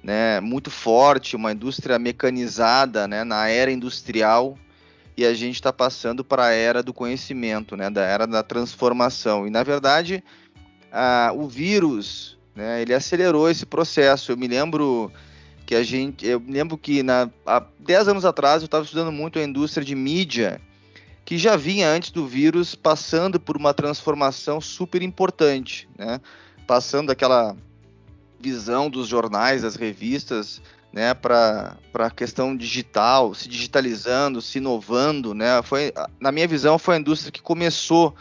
né, 0.03 0.41
muito 0.41 0.71
forte, 0.71 1.37
uma 1.37 1.53
indústria 1.53 1.99
mecanizada 1.99 3.07
né, 3.07 3.25
na 3.25 3.49
era 3.49 3.71
industrial, 3.71 4.59
e 5.19 5.25
a 5.27 5.35
gente 5.35 5.57
está 5.57 5.73
passando 5.73 6.25
para 6.25 6.47
a 6.47 6.53
era 6.53 6.83
do 6.83 6.95
conhecimento, 6.95 7.77
né, 7.77 7.91
da 7.91 8.05
era 8.05 8.27
da 8.27 8.43
transformação. 8.43 9.47
E 9.47 9.51
na 9.51 9.63
verdade, 9.63 10.25
o 11.37 11.47
vírus, 11.47 12.39
né, 12.55 12.83
ele 12.83 12.95
acelerou 12.95 13.51
esse 13.51 13.67
processo. 13.67 14.33
Eu 14.33 14.37
me 14.37 14.47
lembro 14.47 15.11
que 15.67 15.75
a 15.75 15.83
gente, 15.83 16.27
eu 16.27 16.41
me 16.41 16.53
lembro 16.53 16.77
que 16.77 17.03
na, 17.03 17.31
há 17.47 17.65
10 17.79 18.09
anos 18.09 18.25
atrás 18.25 18.63
eu 18.63 18.67
estava 18.67 18.85
estudando 18.85 19.11
muito 19.11 19.39
a 19.39 19.43
indústria 19.43 19.85
de 19.85 19.95
mídia, 19.95 20.61
que 21.25 21.39
já 21.39 21.57
vinha 21.57 21.89
antes 21.89 22.11
do 22.11 22.27
vírus 22.27 22.75
passando 22.75 23.41
por 23.41 23.57
uma 23.57 23.73
transformação 23.73 24.61
super 24.61 25.03
importante, 25.03 25.89
né, 25.99 26.21
passando 26.67 27.11
aquela 27.11 27.57
visão 28.39 28.91
dos 28.91 29.09
jornais, 29.09 29.63
das 29.63 29.75
revistas, 29.75 30.61
né, 30.93 31.15
para 31.15 31.77
a 31.95 32.11
questão 32.11 32.55
digital, 32.55 33.35
se 33.35 33.49
digitalizando, 33.49 34.43
se 34.43 34.59
inovando, 34.59 35.33
né, 35.33 35.63
foi, 35.63 35.93
na 36.21 36.31
minha 36.31 36.47
visão, 36.47 36.79
foi 36.79 36.97
a 36.97 36.99
indústria 36.99 37.33
que 37.33 37.41
começou 37.41 38.15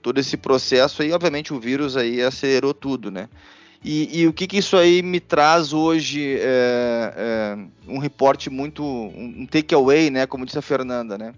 todo 0.00 0.18
esse 0.18 0.38
processo 0.38 1.02
e, 1.02 1.12
obviamente, 1.12 1.52
o 1.52 1.60
vírus 1.60 1.98
aí 1.98 2.22
acelerou 2.22 2.72
tudo, 2.72 3.10
né. 3.10 3.28
E, 3.84 4.20
e 4.20 4.26
o 4.26 4.32
que, 4.32 4.46
que, 4.46 4.58
isso 4.58 4.76
aí 4.76 5.02
me 5.02 5.20
traz 5.20 5.72
hoje 5.72 6.36
é, 6.40 7.14
é, 7.16 7.58
um 7.86 7.98
reporte 7.98 8.50
muito, 8.50 8.82
um 8.84 9.46
takeaway, 9.46 10.10
né, 10.10 10.26
como 10.26 10.44
disse 10.44 10.58
a 10.58 10.62
Fernanda, 10.62 11.16
né, 11.16 11.32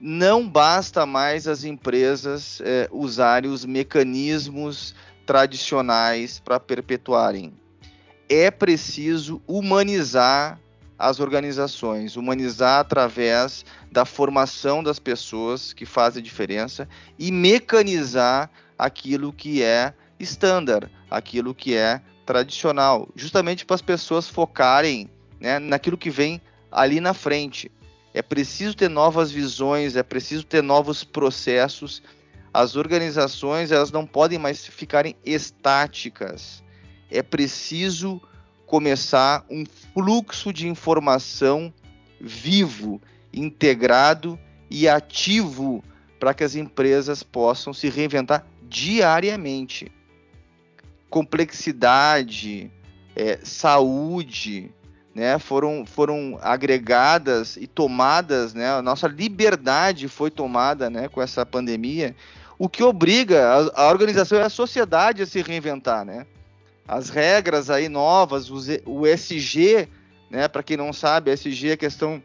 não 0.00 0.48
basta 0.48 1.04
mais 1.04 1.46
as 1.46 1.64
empresas 1.64 2.60
é, 2.64 2.88
usarem 2.90 3.50
os 3.50 3.64
mecanismos 3.64 4.94
tradicionais 5.26 6.38
para 6.38 6.60
perpetuarem. 6.60 7.52
É 8.28 8.50
preciso 8.50 9.42
humanizar 9.46 10.58
as 10.98 11.20
organizações, 11.20 12.16
humanizar 12.16 12.80
através 12.80 13.64
da 13.92 14.04
formação 14.04 14.82
das 14.82 14.98
pessoas 14.98 15.72
que 15.72 15.84
fazem 15.84 16.22
diferença 16.22 16.88
e 17.18 17.30
mecanizar 17.30 18.50
aquilo 18.78 19.32
que 19.32 19.62
é 19.62 19.94
estándar, 20.18 20.90
aquilo 21.10 21.54
que 21.54 21.74
é 21.74 22.00
tradicional, 22.24 23.08
justamente 23.14 23.64
para 23.64 23.74
as 23.74 23.82
pessoas 23.82 24.28
focarem 24.28 25.08
né, 25.40 25.58
naquilo 25.58 25.96
que 25.96 26.10
vem 26.10 26.40
ali 26.70 27.00
na 27.00 27.14
frente. 27.14 27.70
É 28.12 28.22
preciso 28.22 28.76
ter 28.76 28.88
novas 28.88 29.30
visões, 29.30 29.94
é 29.94 30.02
preciso 30.02 30.44
ter 30.44 30.62
novos 30.62 31.04
processos 31.04 32.02
as 32.56 32.74
organizações 32.74 33.70
elas 33.70 33.92
não 33.92 34.06
podem 34.06 34.38
mais 34.38 34.66
ficarem 34.66 35.14
estáticas. 35.22 36.64
É 37.10 37.22
preciso 37.22 38.18
começar 38.64 39.44
um 39.50 39.64
fluxo 39.92 40.54
de 40.54 40.66
informação 40.66 41.70
vivo, 42.18 42.98
integrado 43.30 44.38
e 44.70 44.88
ativo 44.88 45.84
para 46.18 46.32
que 46.32 46.42
as 46.42 46.54
empresas 46.54 47.22
possam 47.22 47.74
se 47.74 47.90
reinventar 47.90 48.46
diariamente. 48.62 49.92
Complexidade, 51.08 52.70
é, 53.14 53.38
saúde, 53.42 54.72
né, 55.14 55.38
foram, 55.38 55.86
foram 55.86 56.38
agregadas 56.42 57.56
e 57.56 57.66
tomadas, 57.66 58.52
né, 58.52 58.70
a 58.70 58.82
nossa 58.82 59.08
liberdade 59.08 60.08
foi 60.08 60.30
tomada 60.30 60.90
né, 60.90 61.08
com 61.08 61.22
essa 61.22 61.46
pandemia 61.46 62.14
o 62.58 62.68
que 62.68 62.82
obriga 62.82 63.70
a, 63.74 63.84
a 63.84 63.88
organização 63.88 64.38
e 64.38 64.42
a 64.42 64.48
sociedade 64.48 65.22
a 65.22 65.26
se 65.26 65.42
reinventar, 65.42 66.04
né? 66.04 66.26
As 66.88 67.10
regras 67.10 67.68
aí 67.68 67.88
novas, 67.88 68.48
o 68.84 69.06
SG, 69.06 69.88
né? 70.30 70.48
Para 70.48 70.62
quem 70.62 70.76
não 70.76 70.92
sabe, 70.92 71.32
SG 71.32 71.70
é 71.70 71.76
questão 71.76 72.22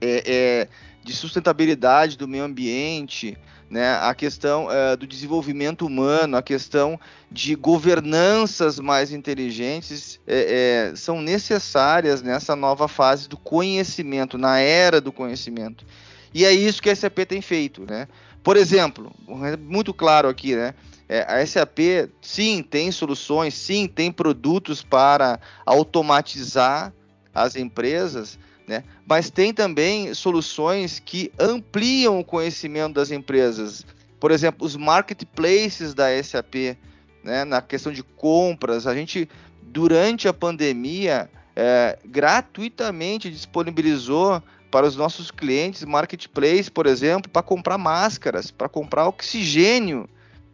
é, 0.00 0.22
é, 0.26 0.68
de 1.04 1.14
sustentabilidade 1.14 2.16
do 2.16 2.28
meio 2.28 2.44
ambiente, 2.44 3.36
né? 3.72 3.94
A 4.02 4.14
questão 4.14 4.70
é, 4.70 4.94
do 4.96 5.06
desenvolvimento 5.06 5.86
humano, 5.86 6.36
a 6.36 6.42
questão 6.42 7.00
de 7.30 7.54
governanças 7.54 8.78
mais 8.78 9.12
inteligentes 9.12 10.20
é, 10.26 10.90
é, 10.90 10.96
são 10.96 11.22
necessárias 11.22 12.20
nessa 12.20 12.54
nova 12.54 12.86
fase 12.86 13.28
do 13.28 13.38
conhecimento, 13.38 14.36
na 14.36 14.58
era 14.58 15.00
do 15.00 15.10
conhecimento. 15.10 15.86
E 16.34 16.44
é 16.44 16.52
isso 16.52 16.82
que 16.82 16.90
a 16.90 16.94
SAP 16.94 17.20
tem 17.26 17.40
feito, 17.40 17.84
né? 17.84 18.08
Por 18.42 18.56
exemplo, 18.56 19.10
muito 19.58 19.94
claro 19.94 20.28
aqui, 20.28 20.54
né? 20.54 20.74
É, 21.08 21.22
a 21.22 21.46
SAP 21.46 21.78
sim 22.20 22.62
tem 22.62 22.92
soluções, 22.92 23.54
sim 23.54 23.86
tem 23.86 24.12
produtos 24.12 24.82
para 24.82 25.40
automatizar 25.64 26.92
as 27.34 27.56
empresas, 27.56 28.38
né? 28.72 28.84
Mas 29.06 29.28
tem 29.28 29.52
também 29.52 30.14
soluções 30.14 30.98
que 30.98 31.30
ampliam 31.38 32.18
o 32.18 32.24
conhecimento 32.24 32.94
das 32.94 33.10
empresas. 33.10 33.84
Por 34.18 34.30
exemplo, 34.30 34.66
os 34.66 34.76
marketplaces 34.76 35.92
da 35.92 36.06
SAP, 36.22 36.78
né? 37.22 37.44
Na 37.44 37.60
questão 37.60 37.92
de 37.92 38.02
compras, 38.02 38.86
a 38.86 38.94
gente 38.94 39.28
durante 39.62 40.26
a 40.26 40.32
pandemia 40.32 41.28
é, 41.54 41.98
gratuitamente 42.02 43.30
disponibilizou 43.30 44.42
para 44.70 44.86
os 44.86 44.96
nossos 44.96 45.30
clientes 45.30 45.84
marketplace, 45.84 46.70
por 46.70 46.86
exemplo, 46.86 47.30
para 47.30 47.42
comprar 47.42 47.76
máscaras, 47.76 48.50
para 48.50 48.70
comprar 48.70 49.06
oxigênio, 49.06 50.08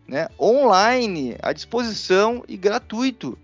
né, 0.09 0.27
online, 0.41 1.37
à 1.41 1.53
disposição 1.53 2.43
e 2.49 2.57
gratuito. 2.57 3.39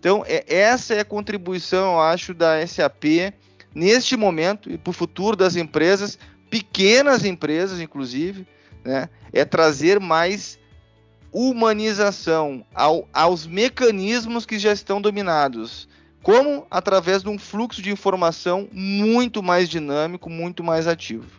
Então, 0.00 0.24
é, 0.26 0.44
essa 0.46 0.94
é 0.94 1.00
a 1.00 1.04
contribuição, 1.04 1.92
eu 1.92 2.00
acho, 2.00 2.32
da 2.32 2.66
SAP 2.66 3.34
neste 3.78 4.16
momento 4.16 4.70
e 4.70 4.76
para 4.76 4.90
o 4.90 4.92
futuro 4.92 5.36
das 5.36 5.54
empresas, 5.54 6.18
pequenas 6.50 7.24
empresas, 7.24 7.80
inclusive, 7.80 8.46
né, 8.84 9.08
é 9.32 9.44
trazer 9.44 10.00
mais 10.00 10.58
humanização 11.32 12.64
ao, 12.74 13.08
aos 13.12 13.46
mecanismos 13.46 14.44
que 14.44 14.58
já 14.58 14.72
estão 14.72 15.00
dominados. 15.00 15.88
Como? 16.22 16.66
Através 16.68 17.22
de 17.22 17.28
um 17.28 17.38
fluxo 17.38 17.80
de 17.80 17.92
informação 17.92 18.68
muito 18.72 19.42
mais 19.42 19.68
dinâmico, 19.68 20.28
muito 20.28 20.64
mais 20.64 20.88
ativo. 20.88 21.37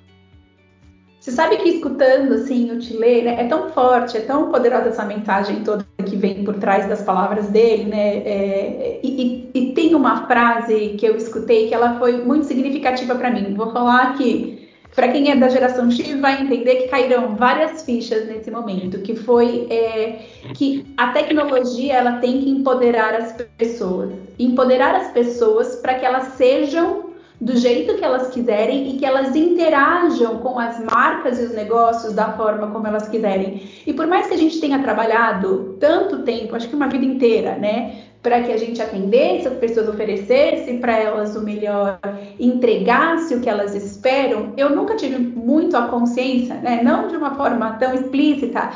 Você 1.19 1.31
sabe 1.31 1.57
que 1.57 1.67
escutando 1.67 2.33
assim 2.33 2.71
o 2.71 2.79
Tile, 2.79 3.23
né, 3.23 3.41
é 3.41 3.47
tão 3.47 3.69
forte, 3.71 4.15
é 4.15 4.21
tão 4.21 4.49
poderosa 4.49 4.87
essa 4.87 5.03
mensagem 5.03 5.63
toda 5.63 5.85
que 6.05 6.15
vem 6.15 6.45
por 6.45 6.55
trás 6.55 6.87
das 6.87 7.01
palavras 7.01 7.47
dele, 7.49 7.83
né? 7.85 8.17
É, 8.19 8.99
e, 9.03 9.49
e, 9.53 9.73
tem 9.73 9.93
uma 9.95 10.25
frase 10.27 10.95
que 10.97 11.05
eu 11.05 11.17
escutei 11.17 11.67
que 11.67 11.73
ela 11.73 11.99
foi 11.99 12.23
muito 12.23 12.45
significativa 12.45 13.15
para 13.15 13.29
mim. 13.29 13.53
Vou 13.53 13.71
falar 13.71 14.17
que 14.17 14.69
para 14.95 15.09
quem 15.09 15.29
é 15.29 15.35
da 15.35 15.49
geração 15.49 15.91
X 15.91 16.19
vai 16.19 16.41
entender 16.41 16.75
que 16.75 16.87
caíram 16.87 17.35
várias 17.35 17.83
fichas 17.83 18.25
nesse 18.25 18.49
momento, 18.49 18.99
que 18.99 19.15
foi 19.15 19.67
é, 19.69 20.19
que 20.53 20.85
a 20.97 21.11
tecnologia 21.11 21.95
ela 21.95 22.13
tem 22.13 22.39
que 22.39 22.49
empoderar 22.49 23.13
as 23.13 23.33
pessoas, 23.57 24.11
empoderar 24.39 24.95
as 24.95 25.11
pessoas 25.11 25.75
para 25.75 25.95
que 25.95 26.05
elas 26.05 26.33
sejam 26.35 27.08
do 27.39 27.55
jeito 27.55 27.95
que 27.95 28.03
elas 28.03 28.29
quiserem 28.29 28.89
e 28.89 28.97
que 28.97 29.05
elas 29.05 29.35
interajam 29.35 30.39
com 30.39 30.59
as 30.59 30.79
marcas 30.83 31.39
e 31.39 31.43
os 31.43 31.53
negócios 31.53 32.13
da 32.13 32.33
forma 32.33 32.67
como 32.67 32.85
elas 32.85 33.07
quiserem. 33.07 33.63
E 33.87 33.93
por 33.93 34.07
mais 34.07 34.27
que 34.27 34.33
a 34.33 34.37
gente 34.37 34.59
tenha 34.59 34.79
trabalhado 34.79 35.77
tanto 35.79 36.23
tempo, 36.23 36.55
acho 36.55 36.67
que 36.67 36.75
uma 36.75 36.87
vida 36.87 37.05
inteira, 37.05 37.55
né, 37.55 38.03
para 38.21 38.43
que 38.43 38.51
a 38.51 38.57
gente 38.57 38.81
atendesse 38.81 39.47
as 39.47 39.53
pessoas, 39.53 39.87
oferecesse 39.87 40.73
para 40.79 40.97
elas 40.97 41.37
o 41.37 41.41
melhor, 41.41 41.97
entregasse 42.37 43.33
o 43.33 43.39
que 43.39 43.49
elas 43.49 43.73
esperam, 43.73 44.53
eu 44.57 44.75
nunca 44.75 44.97
tive 44.97 45.17
muito 45.17 45.77
a 45.77 45.83
consciência, 45.83 46.55
né, 46.55 46.81
não 46.83 47.07
de 47.07 47.15
uma 47.15 47.35
forma 47.35 47.71
tão 47.73 47.93
explícita, 47.93 48.71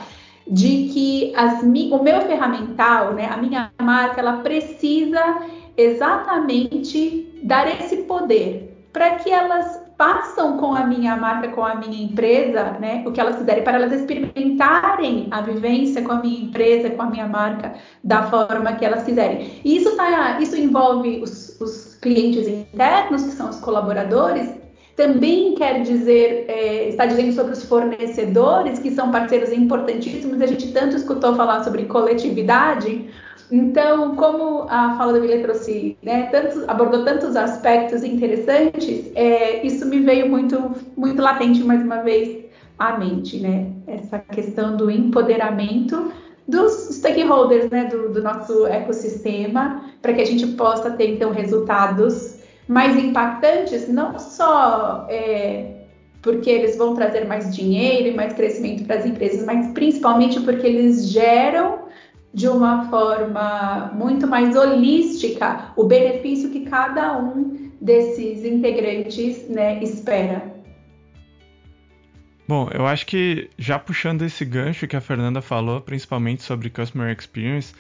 de 0.48 0.89
que 0.93 1.34
as, 1.36 1.62
o 1.62 2.03
meu 2.03 2.22
ferramental, 2.22 3.13
né, 3.13 3.27
a 3.29 3.36
minha 3.36 3.72
marca, 3.82 4.22
ela 4.22 4.38
precisa 4.38 5.41
exatamente 5.75 7.33
dar 7.44 7.68
esse 7.68 7.98
poder 8.04 8.88
para 8.92 9.16
que 9.16 9.32
elas 9.32 9.82
façam 9.98 10.58
com 10.58 10.76
a 10.76 10.86
minha 10.86 11.16
marca, 11.16 11.48
com 11.50 11.64
a 11.64 11.76
minha 11.76 12.04
empresa, 12.04 12.78
né, 12.80 13.04
o 13.06 13.12
que 13.12 13.20
elas 13.20 13.38
quiserem, 13.38 13.64
para 13.64 13.78
elas 13.78 13.92
experimentarem 13.92 15.28
a 15.32 15.42
vivência 15.42 16.02
com 16.02 16.12
a 16.12 16.22
minha 16.22 16.44
empresa, 16.46 16.90
com 16.90 17.02
a 17.02 17.10
minha 17.10 17.28
marca, 17.28 17.74
da 18.04 18.24
forma 18.24 18.74
que 18.74 18.86
elas 18.86 19.04
quiserem. 19.04 19.62
E 19.64 19.78
isso, 19.78 19.96
tá, 19.96 20.40
isso 20.40 20.56
envolve 20.56 21.22
os, 21.22 21.60
os 21.60 21.96
clientes 21.96 22.48
internos, 22.48 23.24
que 23.24 23.32
são 23.32 23.50
os 23.50 23.60
colaboradores, 23.60 24.50
também 24.96 25.56
quer 25.56 25.82
dizer, 25.82 26.46
é, 26.48 26.90
está 26.90 27.06
dizendo 27.06 27.34
sobre 27.34 27.54
os 27.54 27.64
fornecedores, 27.64 28.78
que 28.78 28.92
são 28.92 29.10
parceiros 29.10 29.52
importantíssimos, 29.52 30.40
a 30.40 30.46
gente 30.46 30.72
tanto 30.72 30.96
escutou 30.96 31.36
falar 31.36 31.64
sobre 31.64 31.86
coletividade, 31.86 33.10
então, 33.55 34.15
como 34.15 34.65
a 34.67 34.98
fala 34.98 35.13
da 35.13 35.19
Mila 35.19 35.39
trouxe, 35.43 35.95
né, 36.01 36.24
tantos, 36.31 36.67
abordou 36.67 37.05
tantos 37.05 37.36
aspectos 37.36 38.03
interessantes, 38.03 39.12
é, 39.13 39.63
isso 39.63 39.86
me 39.86 40.00
veio 40.00 40.27
muito, 40.27 40.72
muito 40.98 41.22
latente 41.22 41.63
mais 41.63 41.83
uma 41.83 42.01
vez 42.01 42.45
à 42.79 42.98
mente, 42.98 43.38
né? 43.38 43.67
Essa 43.86 44.17
questão 44.17 44.75
do 44.75 44.89
empoderamento 44.89 46.12
dos 46.48 46.72
stakeholders, 46.95 47.69
né, 47.69 47.86
do, 47.86 48.12
do 48.12 48.24
nosso 48.24 48.65
ecossistema, 48.65 49.83
para 50.01 50.13
que 50.13 50.22
a 50.22 50.25
gente 50.25 50.48
possa 50.48 50.89
ter 50.89 51.12
então 51.12 51.29
resultados 51.29 52.39
mais 52.67 52.98
impactantes, 52.98 53.88
não 53.88 54.17
só 54.17 55.05
é, 55.12 55.83
porque 56.24 56.50
eles 56.50 56.75
vão 56.75 56.95
trazer 56.95 57.27
mais 57.27 57.55
dinheiro 57.55 58.07
e 58.07 58.15
mais 58.15 58.33
crescimento 58.33 58.83
para 58.86 58.95
as 58.95 59.05
empresas, 59.05 59.45
mas 59.45 59.67
principalmente 59.74 60.39
porque 60.41 60.65
eles 60.65 61.07
geram 61.10 61.83
de 62.34 62.48
uma 62.48 62.90
forma 62.90 63.92
muito 63.94 64.28
mais 64.28 64.56
holística 64.56 65.72
o 65.75 65.84
benefício 65.84 66.50
que 66.50 66.62
cada 66.62 67.18
um 67.20 67.72
desses 67.80 68.44
integrantes 68.44 69.48
né, 69.50 69.84
espera. 69.84 70.52
Bom, 72.48 72.70
eu 72.74 72.86
acho 72.86 73.06
que 73.06 73.50
já 73.58 73.80
puxando 73.80 74.24
esse 74.24 74.44
gancho 74.44 74.88
que 74.88 74.96
a 74.96 75.02
Fernanda 75.02 75.42
falou, 75.42 75.80
principalmente 75.80 76.44
sobre 76.44 76.70
Customer 76.70 77.16
Experience, 77.18 77.74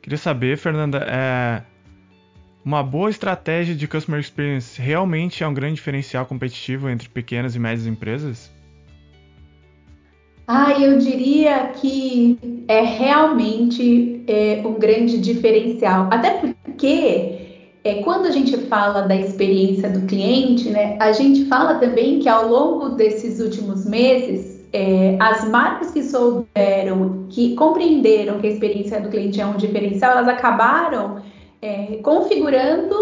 queria 0.00 0.18
saber, 0.18 0.56
Fernanda, 0.56 0.98
é, 0.98 1.62
uma 2.64 2.82
boa 2.82 3.10
estratégia 3.10 3.74
de 3.74 3.88
Customer 3.88 4.20
Experience 4.20 4.80
realmente 4.80 5.42
é 5.42 5.48
um 5.48 5.54
grande 5.54 5.74
diferencial 5.74 6.26
competitivo 6.26 6.88
entre 6.88 7.08
pequenas 7.08 7.56
e 7.56 7.58
médias 7.58 7.86
empresas? 7.86 8.52
Ah, 10.46 10.78
eu 10.78 10.98
diria 10.98 11.68
que 11.68 12.64
é 12.68 12.82
realmente 12.82 14.22
é, 14.26 14.62
um 14.64 14.74
grande 14.74 15.18
diferencial. 15.18 16.08
Até 16.10 16.38
porque 16.38 17.44
é, 17.82 18.02
quando 18.02 18.26
a 18.26 18.30
gente 18.30 18.56
fala 18.66 19.02
da 19.02 19.16
experiência 19.16 19.88
do 19.88 20.06
cliente, 20.06 20.68
né, 20.70 20.96
a 21.00 21.12
gente 21.12 21.46
fala 21.46 21.74
também 21.76 22.18
que 22.18 22.28
ao 22.28 22.48
longo 22.48 22.90
desses 22.90 23.40
últimos 23.40 23.86
meses, 23.86 24.64
é, 24.72 25.16
as 25.20 25.48
marcas 25.48 25.90
que 25.90 26.02
souberam, 26.02 27.26
que 27.30 27.54
compreenderam 27.54 28.40
que 28.40 28.46
a 28.46 28.50
experiência 28.50 29.00
do 29.00 29.08
cliente 29.08 29.40
é 29.40 29.46
um 29.46 29.56
diferencial, 29.56 30.12
elas 30.12 30.28
acabaram 30.28 31.22
é, 31.62 31.98
configurando 32.02 32.94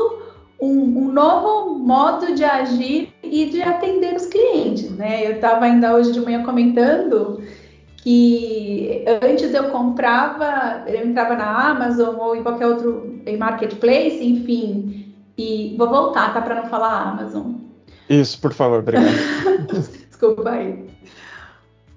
um, 0.60 0.70
um, 0.70 1.12
novo 1.12 1.78
modo 1.78 2.34
de 2.34 2.44
agir 2.44 3.11
e 3.32 3.46
de 3.46 3.62
atender 3.62 4.14
os 4.14 4.26
clientes, 4.26 4.90
né? 4.90 5.26
Eu 5.26 5.36
estava 5.36 5.64
ainda 5.64 5.94
hoje 5.94 6.12
de 6.12 6.20
manhã 6.20 6.42
comentando 6.42 7.42
que 7.96 9.02
antes 9.22 9.54
eu 9.54 9.70
comprava, 9.70 10.84
eu 10.86 11.06
entrava 11.06 11.34
na 11.34 11.70
Amazon 11.70 12.14
ou 12.18 12.36
em 12.36 12.42
qualquer 12.42 12.66
outro 12.66 13.22
em 13.24 13.38
marketplace, 13.38 14.22
enfim, 14.22 15.14
e 15.38 15.74
vou 15.78 15.88
voltar, 15.88 16.34
tá? 16.34 16.42
Para 16.42 16.56
não 16.56 16.66
falar 16.68 17.08
Amazon. 17.08 17.54
Isso, 18.06 18.38
por 18.38 18.52
favor, 18.52 18.80
obrigado. 18.80 19.06
Desculpa 20.10 20.50
aí. 20.50 20.84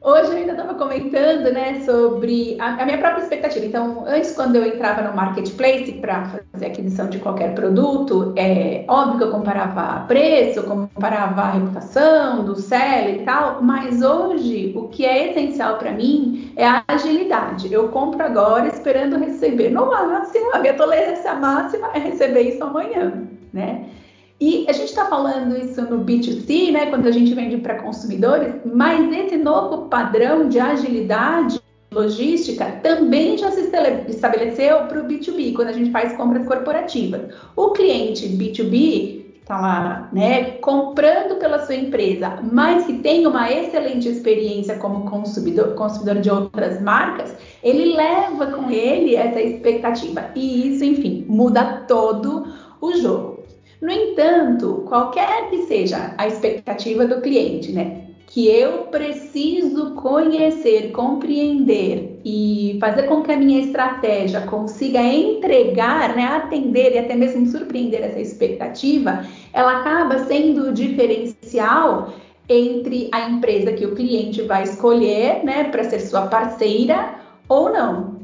Hoje 0.06 0.34
eu 0.34 0.38
ainda 0.38 0.52
estava 0.52 0.76
comentando, 0.76 1.52
né, 1.52 1.80
sobre 1.80 2.56
a, 2.60 2.80
a, 2.80 2.86
minha 2.86 3.00
própria 3.00 3.24
expectativa. 3.24 3.66
Então, 3.66 4.04
antes, 4.06 4.36
quando 4.36 4.56
eu 4.56 4.64
entrava 4.64 5.02
no 5.02 5.16
marketplace 5.16 5.94
para 5.94 6.26
fazer 6.54 6.68
aquisição 6.68 7.10
de 7.10 7.18
qualquer 7.18 7.56
produto, 7.56 8.32
é 8.36 8.86
óbvio 8.88 9.18
que 9.18 9.24
eu 9.24 9.32
comparava 9.32 10.06
preço, 10.06 10.62
comparava 10.62 11.42
a 11.42 11.52
reputação 11.54 12.46
do 12.46 12.56
seller 12.56 13.22
e 13.22 13.26
tal, 13.26 13.64
mas 13.64 14.04
hoje 14.04 14.74
o 14.76 14.90
que 14.90 15.04
é 15.04 15.32
essencial 15.32 15.80
para 15.80 15.92
mim 15.92 16.54
é 16.56 16.68
a 16.68 16.84
agilidade. 16.88 17.74
Eu 17.74 17.90
compro 17.90 18.24
agora 18.24 18.68
esperando 18.68 19.18
receber 19.18 19.72
no 19.72 19.88
máximo, 19.88 20.54
a 20.54 20.60
minha 20.60 20.76
tolerância 20.76 21.34
máxima 21.34 21.90
é 21.96 21.98
receber 21.98 22.42
isso 22.42 22.64
amanhã, 22.64 23.24
né? 23.52 23.86
E 24.46 24.64
a 24.70 24.74
gente 24.74 24.90
está 24.90 25.06
falando 25.06 25.58
isso 25.58 25.82
no 25.82 26.06
B2C, 26.06 26.72
né, 26.72 26.86
quando 26.86 27.08
a 27.08 27.12
gente 27.12 27.34
vende 27.34 27.58
para 27.58 27.82
consumidores, 27.82 28.54
mas 28.64 29.12
esse 29.12 29.38
novo 29.38 29.90
padrão 29.90 30.48
de 30.48 30.60
agilidade 30.60 31.60
logística 31.92 32.64
também 32.84 33.40
já 33.40 33.50
se 33.50 33.72
estabeleceu 34.08 34.84
para 34.84 35.02
o 35.02 35.08
B2B, 35.08 35.56
quando 35.56 35.70
a 35.70 35.74
gente 35.74 35.90
faz 35.90 36.16
compras 36.16 36.46
corporativas. 36.46 37.34
O 37.56 37.72
cliente 37.72 38.28
B2B 38.28 39.26
está 39.42 39.60
lá, 39.60 40.10
né, 40.14 40.52
comprando 40.62 41.40
pela 41.40 41.66
sua 41.66 41.74
empresa, 41.74 42.38
mas 42.52 42.86
que 42.86 43.00
tem 43.00 43.26
uma 43.26 43.52
excelente 43.52 44.08
experiência 44.08 44.78
como 44.78 45.10
consumidor, 45.10 45.74
consumidor 45.74 46.22
de 46.22 46.30
outras 46.30 46.80
marcas, 46.84 47.36
ele 47.64 47.96
leva 47.96 48.46
com 48.46 48.70
ele 48.70 49.16
essa 49.16 49.42
expectativa. 49.42 50.30
E 50.36 50.68
isso, 50.68 50.84
enfim, 50.84 51.26
muda 51.28 51.84
todo 51.88 52.46
o 52.80 52.94
jogo. 52.94 53.35
No 53.86 53.92
entanto, 53.92 54.84
qualquer 54.88 55.48
que 55.52 55.68
seja 55.68 56.16
a 56.18 56.26
expectativa 56.26 57.06
do 57.06 57.22
cliente, 57.22 57.72
né? 57.72 58.06
Que 58.26 58.48
eu 58.48 58.88
preciso 58.88 59.94
conhecer, 59.94 60.92
compreender 60.92 62.20
e 62.26 62.80
fazer 62.82 63.04
com 63.04 63.22
que 63.22 63.32
a 63.32 63.38
minha 63.38 63.62
estratégia 63.62 64.42
consiga 64.42 65.00
entregar, 65.04 66.16
né, 66.16 66.24
atender 66.24 66.96
e 66.96 66.98
até 66.98 67.14
mesmo 67.14 67.46
surpreender 67.46 68.02
essa 68.02 68.20
expectativa, 68.20 69.24
ela 69.54 69.82
acaba 69.82 70.18
sendo 70.26 70.70
o 70.70 70.74
diferencial 70.74 72.12
entre 72.50 73.08
a 73.12 73.30
empresa 73.30 73.72
que 73.72 73.86
o 73.86 73.94
cliente 73.94 74.42
vai 74.42 74.64
escolher, 74.64 75.44
né, 75.44 75.66
para 75.66 75.84
ser 75.84 76.00
sua 76.00 76.26
parceira 76.26 77.20
ou 77.48 77.72
não. 77.72 78.16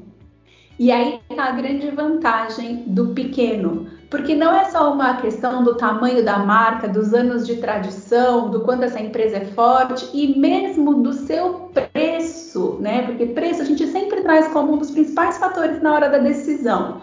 E 0.80 0.91
aí 0.91 1.19
está 1.30 1.50
a 1.50 1.52
grande 1.52 1.91
vantagem 1.91 2.78
do 2.88 3.10
pequeno, 3.10 4.00
porque 4.12 4.36
não 4.36 4.54
é 4.54 4.65
só 4.65 4.93
uma 4.93 5.15
questão 5.21 5.63
do 5.63 5.76
tamanho 5.76 6.24
da 6.24 6.38
marca, 6.38 6.86
dos 6.86 7.13
anos 7.13 7.47
de 7.47 7.56
tradição, 7.56 8.50
do 8.50 8.60
quanto 8.60 8.84
essa 8.84 9.00
empresa 9.00 9.38
é 9.38 9.45
forte 9.45 10.06
e 10.13 10.38
mesmo 10.38 10.95
do 10.95 11.13
seu 11.13 11.71
preço, 11.74 12.78
né? 12.82 13.04
Porque 13.04 13.28
preço 13.28 13.62
a 13.62 13.65
gente 13.65 13.88
sempre 13.88 14.19
traz 14.19 14.50
como 14.50 14.74
um 14.74 14.78
dos 14.78 14.91
principais 14.91 15.38
fatores 15.38 15.82
na 15.82 15.93
hora 15.93 16.10
da 16.10 16.17
decisão. 16.17 17.02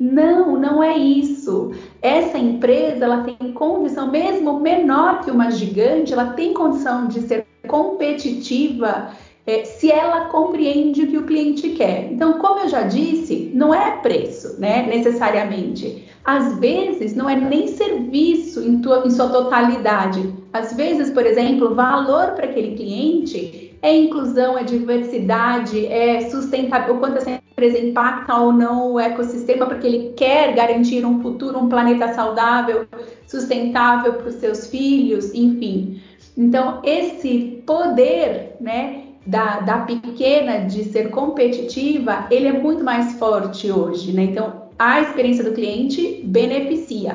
Não, 0.00 0.58
não 0.58 0.82
é 0.82 0.98
isso. 0.98 1.72
Essa 2.02 2.38
empresa, 2.38 3.04
ela 3.04 3.22
tem 3.22 3.52
condição, 3.52 4.10
mesmo 4.10 4.58
menor 4.58 5.20
que 5.20 5.30
uma 5.30 5.52
gigante, 5.52 6.12
ela 6.12 6.32
tem 6.32 6.52
condição 6.52 7.06
de 7.06 7.20
ser 7.20 7.46
competitiva 7.68 9.10
é, 9.48 9.64
se 9.64 9.90
ela 9.90 10.26
compreende 10.26 11.04
o 11.04 11.06
que 11.06 11.16
o 11.16 11.24
cliente 11.24 11.70
quer. 11.70 12.12
Então, 12.12 12.34
como 12.34 12.60
eu 12.60 12.68
já 12.68 12.82
disse, 12.82 13.50
não 13.54 13.74
é 13.74 13.92
preço, 13.92 14.60
né, 14.60 14.86
necessariamente. 14.86 16.06
Às 16.22 16.58
vezes, 16.58 17.16
não 17.16 17.30
é 17.30 17.34
nem 17.34 17.66
serviço 17.66 18.60
em, 18.62 18.82
tua, 18.82 19.06
em 19.06 19.10
sua 19.10 19.30
totalidade. 19.30 20.34
Às 20.52 20.74
vezes, 20.74 21.10
por 21.10 21.24
exemplo, 21.24 21.74
valor 21.74 22.32
para 22.32 22.44
aquele 22.44 22.76
cliente 22.76 23.74
é 23.80 23.96
inclusão, 23.96 24.58
é 24.58 24.64
diversidade, 24.64 25.86
é 25.86 26.28
sustentável, 26.28 26.96
o 26.96 26.98
quanto 26.98 27.16
essa 27.16 27.30
empresa 27.30 27.78
impacta 27.78 28.34
ou 28.34 28.52
não 28.52 28.92
o 28.92 29.00
ecossistema, 29.00 29.64
porque 29.64 29.86
ele 29.86 30.12
quer 30.14 30.54
garantir 30.54 31.06
um 31.06 31.22
futuro, 31.22 31.58
um 31.58 31.70
planeta 31.70 32.12
saudável, 32.12 32.86
sustentável 33.26 34.12
para 34.12 34.28
os 34.28 34.34
seus 34.34 34.66
filhos, 34.66 35.32
enfim. 35.32 36.02
Então, 36.36 36.82
esse 36.84 37.62
poder, 37.64 38.56
né, 38.60 39.07
da, 39.28 39.60
da 39.60 39.78
pequena 39.80 40.60
de 40.60 40.84
ser 40.84 41.10
competitiva, 41.10 42.26
ele 42.30 42.48
é 42.48 42.52
muito 42.52 42.82
mais 42.82 43.18
forte 43.18 43.70
hoje, 43.70 44.10
né? 44.10 44.22
Então, 44.22 44.68
a 44.78 45.02
experiência 45.02 45.44
do 45.44 45.52
cliente 45.52 46.22
beneficia. 46.24 47.14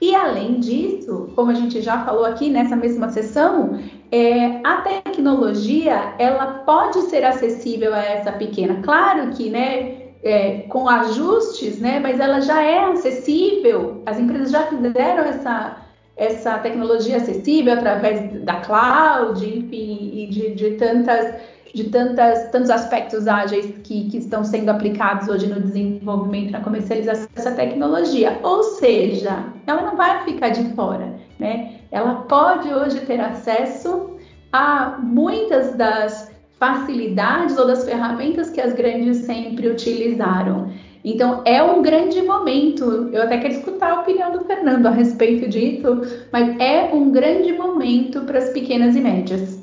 E 0.00 0.14
além 0.14 0.60
disso, 0.60 1.32
como 1.34 1.50
a 1.50 1.54
gente 1.54 1.80
já 1.80 2.04
falou 2.04 2.24
aqui 2.24 2.50
nessa 2.50 2.76
mesma 2.76 3.08
sessão, 3.08 3.80
é, 4.12 4.60
a 4.62 4.82
tecnologia 4.82 6.14
ela 6.20 6.62
pode 6.64 7.00
ser 7.02 7.24
acessível 7.24 7.92
a 7.92 8.04
essa 8.04 8.30
pequena. 8.30 8.80
Claro 8.82 9.30
que, 9.30 9.50
né, 9.50 10.02
é, 10.22 10.58
com 10.68 10.88
ajustes, 10.88 11.80
né, 11.80 11.98
mas 11.98 12.20
ela 12.20 12.40
já 12.40 12.62
é 12.62 12.92
acessível. 12.92 14.02
As 14.06 14.20
empresas 14.20 14.52
já 14.52 14.66
fizeram 14.66 15.24
essa 15.24 15.83
essa 16.16 16.58
tecnologia 16.58 17.16
acessível 17.16 17.74
através 17.74 18.44
da 18.44 18.60
cloud, 18.60 19.44
enfim, 19.44 20.10
e 20.12 20.26
de, 20.28 20.54
de 20.54 20.70
tantas 20.72 21.34
de 21.74 21.90
tantas, 21.90 22.50
tantos 22.50 22.70
aspectos 22.70 23.26
ágeis 23.26 23.66
que, 23.82 24.08
que 24.08 24.18
estão 24.18 24.44
sendo 24.44 24.68
aplicados 24.68 25.28
hoje 25.28 25.48
no 25.48 25.60
desenvolvimento, 25.60 26.52
na 26.52 26.60
comercialização 26.60 27.26
dessa 27.34 27.50
tecnologia. 27.50 28.38
Ou 28.44 28.62
seja, 28.62 29.44
ela 29.66 29.82
não 29.82 29.96
vai 29.96 30.22
ficar 30.24 30.50
de 30.50 30.62
fora. 30.74 31.12
né? 31.38 31.80
Ela 31.90 32.14
pode 32.28 32.72
hoje 32.72 33.00
ter 33.00 33.18
acesso 33.18 34.16
a 34.52 34.98
muitas 35.02 35.74
das 35.74 36.32
facilidades 36.60 37.58
ou 37.58 37.66
das 37.66 37.84
ferramentas 37.84 38.50
que 38.50 38.60
as 38.60 38.72
grandes 38.72 39.18
sempre 39.18 39.68
utilizaram. 39.68 40.70
Então, 41.04 41.42
é 41.44 41.62
um 41.62 41.82
grande 41.82 42.22
momento. 42.22 43.10
Eu 43.12 43.22
até 43.22 43.36
quero 43.36 43.52
escutar 43.52 43.92
a 43.92 44.00
opinião 44.00 44.32
do 44.32 44.44
Fernando 44.46 44.86
a 44.86 44.90
respeito 44.90 45.46
disso, 45.50 46.00
mas 46.32 46.58
é 46.58 46.84
um 46.94 47.12
grande 47.12 47.52
momento 47.52 48.22
para 48.22 48.38
as 48.38 48.48
pequenas 48.48 48.96
e 48.96 49.00
médias. 49.00 49.62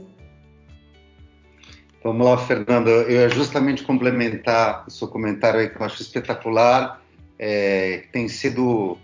Vamos 2.03 2.27
lá, 2.27 2.37
Fernando. 2.37 2.89
Eu 2.89 3.09
ia 3.09 3.29
justamente 3.29 3.83
complementar 3.83 4.85
o 4.87 4.91
seu 4.91 5.07
comentário 5.07 5.59
aí, 5.59 5.69
que 5.69 5.81
eu 5.81 5.85
acho 5.85 6.01
espetacular. 6.01 7.01
É, 7.39 8.03
tem 8.11 8.27
sido 8.27 8.97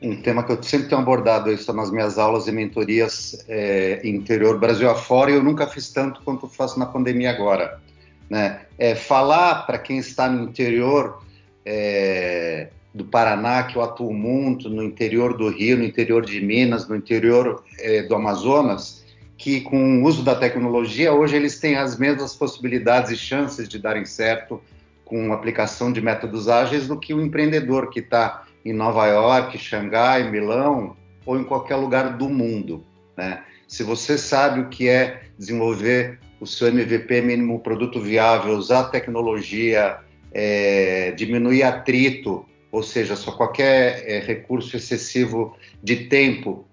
um 0.00 0.20
tema 0.20 0.42
que 0.42 0.52
eu 0.52 0.62
sempre 0.62 0.88
tenho 0.88 1.00
abordado 1.00 1.52
isso 1.52 1.72
nas 1.74 1.90
minhas 1.90 2.18
aulas 2.18 2.48
e 2.48 2.52
mentorias 2.52 3.44
é, 3.48 4.00
interior 4.02 4.58
Brasil 4.58 4.90
afora, 4.90 5.30
e 5.30 5.34
eu 5.34 5.42
nunca 5.42 5.66
fiz 5.66 5.90
tanto 5.92 6.22
quanto 6.22 6.48
faço 6.48 6.78
na 6.78 6.86
pandemia 6.86 7.30
agora. 7.30 7.80
Né? 8.28 8.62
É, 8.78 8.94
falar 8.94 9.66
para 9.66 9.78
quem 9.78 9.98
está 9.98 10.28
no 10.28 10.44
interior 10.44 11.21
é, 11.64 12.68
do 12.94 13.04
Paraná, 13.04 13.62
que 13.64 13.76
eu 13.76 13.82
atuo 13.82 14.12
muito, 14.12 14.68
no 14.68 14.82
interior 14.82 15.36
do 15.36 15.48
Rio, 15.48 15.78
no 15.78 15.84
interior 15.84 16.24
de 16.24 16.40
Minas, 16.40 16.88
no 16.88 16.96
interior 16.96 17.62
é, 17.78 18.02
do 18.02 18.14
Amazonas, 18.14 19.04
que 19.36 19.60
com 19.60 20.02
o 20.02 20.04
uso 20.04 20.22
da 20.22 20.34
tecnologia, 20.34 21.12
hoje 21.12 21.36
eles 21.36 21.58
têm 21.58 21.76
as 21.76 21.98
mesmas 21.98 22.34
possibilidades 22.36 23.10
e 23.10 23.16
chances 23.16 23.68
de 23.68 23.78
darem 23.78 24.04
certo 24.04 24.60
com 25.04 25.32
aplicação 25.32 25.92
de 25.92 26.00
métodos 26.00 26.48
ágeis 26.48 26.86
do 26.86 26.98
que 26.98 27.12
o 27.12 27.20
empreendedor 27.20 27.90
que 27.90 28.00
está 28.00 28.44
em 28.64 28.72
Nova 28.72 29.06
York, 29.06 29.58
Xangai, 29.58 30.30
Milão 30.30 30.96
ou 31.26 31.38
em 31.38 31.44
qualquer 31.44 31.76
lugar 31.76 32.16
do 32.16 32.28
mundo. 32.28 32.84
Né? 33.16 33.42
Se 33.66 33.82
você 33.82 34.16
sabe 34.16 34.60
o 34.60 34.68
que 34.68 34.88
é 34.88 35.22
desenvolver 35.38 36.18
o 36.40 36.46
seu 36.46 36.68
MVP, 36.68 37.20
mínimo 37.20 37.60
produto 37.60 38.00
viável, 38.00 38.54
usar 38.54 38.84
tecnologia, 38.84 39.98
é, 40.34 41.12
diminuir 41.12 41.62
atrito, 41.62 42.44
ou 42.70 42.82
seja, 42.82 43.16
só 43.16 43.32
qualquer 43.32 44.04
é, 44.08 44.18
recurso 44.20 44.76
excessivo 44.76 45.56
de 45.82 46.06
tempo, 46.06 46.66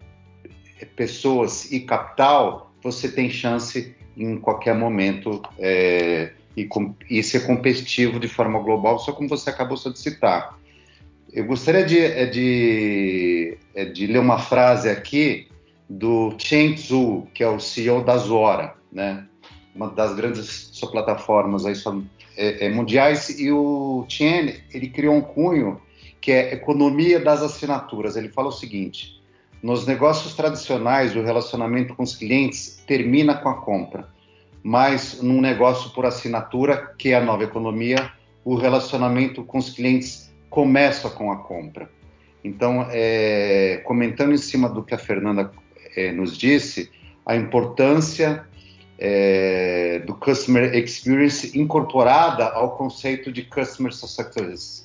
pessoas 0.96 1.72
e 1.72 1.82
capital, 1.82 2.74
você 2.82 3.12
tem 3.12 3.30
chance 3.30 3.96
em 4.16 4.38
qualquer 4.38 4.76
momento 4.76 5.42
é, 5.58 6.32
e, 6.56 6.68
e, 7.10 7.24
ser 7.24 7.46
competitivo 7.46 8.20
de 8.20 8.28
forma 8.28 8.60
global, 8.60 9.00
só 9.00 9.12
como 9.12 9.30
você 9.30 9.50
acabou 9.50 9.78
de 9.78 10.00
citar. 10.00 10.58
Eu 11.32 11.46
gostaria 11.46 11.86
de, 11.86 12.00
é, 12.00 12.26
de, 12.26 13.58
é, 13.76 13.86
de 13.86 14.08
ler 14.08 14.20
uma 14.20 14.40
frase 14.40 14.90
aqui 14.90 15.48
do 15.90 16.34
Chen 16.38 16.76
Tzu, 16.76 17.28
que 17.34 17.44
é 17.44 17.48
o 17.48 17.60
CEO 17.60 18.04
da 18.04 18.18
Zora, 18.18 18.76
né? 18.92 19.26
uma 19.76 19.90
das 19.90 20.16
grandes 20.16 20.72
plataformas 20.92 21.66
aí 21.66 21.76
é, 22.40 22.66
é, 22.66 22.70
mundiais, 22.70 23.38
e 23.38 23.52
o 23.52 24.06
Chen 24.08 24.56
ele 24.74 24.90
criou 24.90 25.14
um 25.14 25.22
cunho 25.22 25.82
que 26.22 26.32
é 26.32 26.54
economia 26.54 27.20
das 27.20 27.42
assinaturas. 27.42 28.16
Ele 28.16 28.30
fala 28.30 28.48
o 28.48 28.52
seguinte: 28.52 29.22
nos 29.62 29.86
negócios 29.86 30.34
tradicionais, 30.34 31.16
o 31.18 31.22
relacionamento 31.22 31.94
com 31.94 32.04
os 32.04 32.16
clientes 32.16 32.82
termina 32.88 33.36
com 33.36 33.50
a 33.50 33.56
compra, 33.56 34.08
mas 34.64 35.22
num 35.22 35.42
negócio 35.42 35.92
por 35.92 36.06
assinatura, 36.06 36.94
que 36.98 37.10
é 37.10 37.16
a 37.16 37.22
nova 37.22 37.44
economia, 37.44 38.10
o 38.46 38.56
relacionamento 38.56 39.44
com 39.44 39.58
os 39.58 39.70
clientes 39.70 40.34
começa 40.50 41.10
com 41.10 41.32
a 41.34 41.38
compra. 41.38 41.90
Então, 42.42 42.88
é, 42.90 43.82
comentando 43.84 44.32
em 44.32 44.38
cima 44.38 44.70
do 44.70 44.82
que 44.82 44.94
a 44.94 44.98
Fernanda 44.98 45.52
é, 45.94 46.14
nos 46.14 46.38
disse, 46.38 46.90
a 47.26 47.36
importância 47.36 48.48
é, 49.00 50.00
do 50.00 50.14
Customer 50.14 50.76
Experience 50.76 51.58
incorporada 51.58 52.50
ao 52.50 52.76
conceito 52.76 53.32
de 53.32 53.44
Customer 53.44 53.94
Success. 53.94 54.84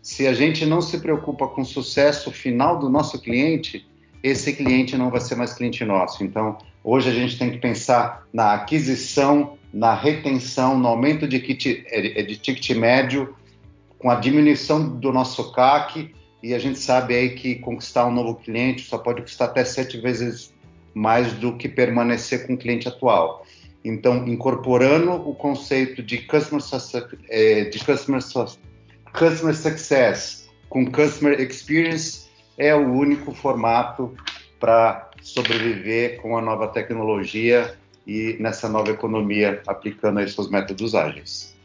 Se 0.00 0.28
a 0.28 0.32
gente 0.32 0.64
não 0.64 0.80
se 0.80 0.98
preocupa 1.00 1.48
com 1.48 1.62
o 1.62 1.66
sucesso 1.66 2.30
final 2.30 2.78
do 2.78 2.88
nosso 2.88 3.20
cliente, 3.20 3.84
esse 4.22 4.52
cliente 4.52 4.96
não 4.96 5.10
vai 5.10 5.20
ser 5.20 5.34
mais 5.34 5.52
cliente 5.52 5.84
nosso. 5.84 6.22
Então, 6.22 6.56
hoje 6.84 7.10
a 7.10 7.12
gente 7.12 7.36
tem 7.36 7.50
que 7.50 7.58
pensar 7.58 8.26
na 8.32 8.54
aquisição, 8.54 9.58
na 9.74 9.92
retenção, 9.92 10.78
no 10.78 10.86
aumento 10.86 11.26
de, 11.26 11.40
kit, 11.40 11.84
é, 11.88 12.22
de 12.22 12.36
ticket 12.36 12.70
médio, 12.76 13.34
com 13.98 14.08
a 14.08 14.14
diminuição 14.14 14.88
do 14.88 15.12
nosso 15.12 15.52
CAC, 15.52 16.14
e 16.40 16.54
a 16.54 16.58
gente 16.60 16.78
sabe 16.78 17.16
aí 17.16 17.30
que 17.30 17.56
conquistar 17.56 18.06
um 18.06 18.12
novo 18.12 18.36
cliente 18.36 18.82
só 18.82 18.96
pode 18.96 19.22
custar 19.22 19.48
até 19.48 19.64
sete 19.64 19.98
vezes 19.98 20.54
mais 20.94 21.32
do 21.32 21.56
que 21.56 21.68
permanecer 21.68 22.46
com 22.46 22.54
o 22.54 22.56
cliente 22.56 22.86
atual. 22.86 23.44
Então, 23.84 24.26
incorporando 24.26 25.12
o 25.12 25.34
conceito 25.34 26.02
de 26.02 26.18
customer, 26.18 26.62
é, 27.28 27.64
de 27.64 27.78
customer, 27.84 28.20
customer 29.12 29.56
success 29.56 30.48
com 30.68 30.90
customer 30.90 31.40
experience 31.40 32.28
é 32.56 32.74
o 32.74 32.92
único 32.92 33.32
formato 33.32 34.14
para 34.58 35.10
sobreviver 35.22 36.20
com 36.20 36.36
a 36.36 36.42
nova 36.42 36.68
tecnologia 36.68 37.74
e 38.06 38.36
nessa 38.40 38.68
nova 38.68 38.90
economia 38.90 39.62
aplicando 39.66 40.18
aí 40.18 40.28
seus 40.28 40.50
métodos 40.50 40.94
ágeis. 40.94 41.56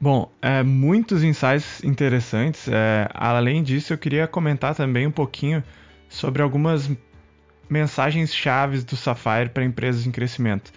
Bom, 0.00 0.30
é, 0.42 0.62
muitos 0.62 1.22
insights 1.22 1.82
interessantes. 1.82 2.68
É, 2.68 3.08
além 3.14 3.62
disso, 3.62 3.92
eu 3.92 3.98
queria 3.98 4.26
comentar 4.26 4.74
também 4.74 5.06
um 5.06 5.10
pouquinho 5.10 5.62
sobre 6.08 6.42
algumas 6.42 6.90
mensagens 7.68 8.34
chaves 8.34 8.84
do 8.84 8.96
Sapphire 8.96 9.48
para 9.48 9.64
empresas 9.64 10.06
em 10.06 10.10
crescimento. 10.10 10.72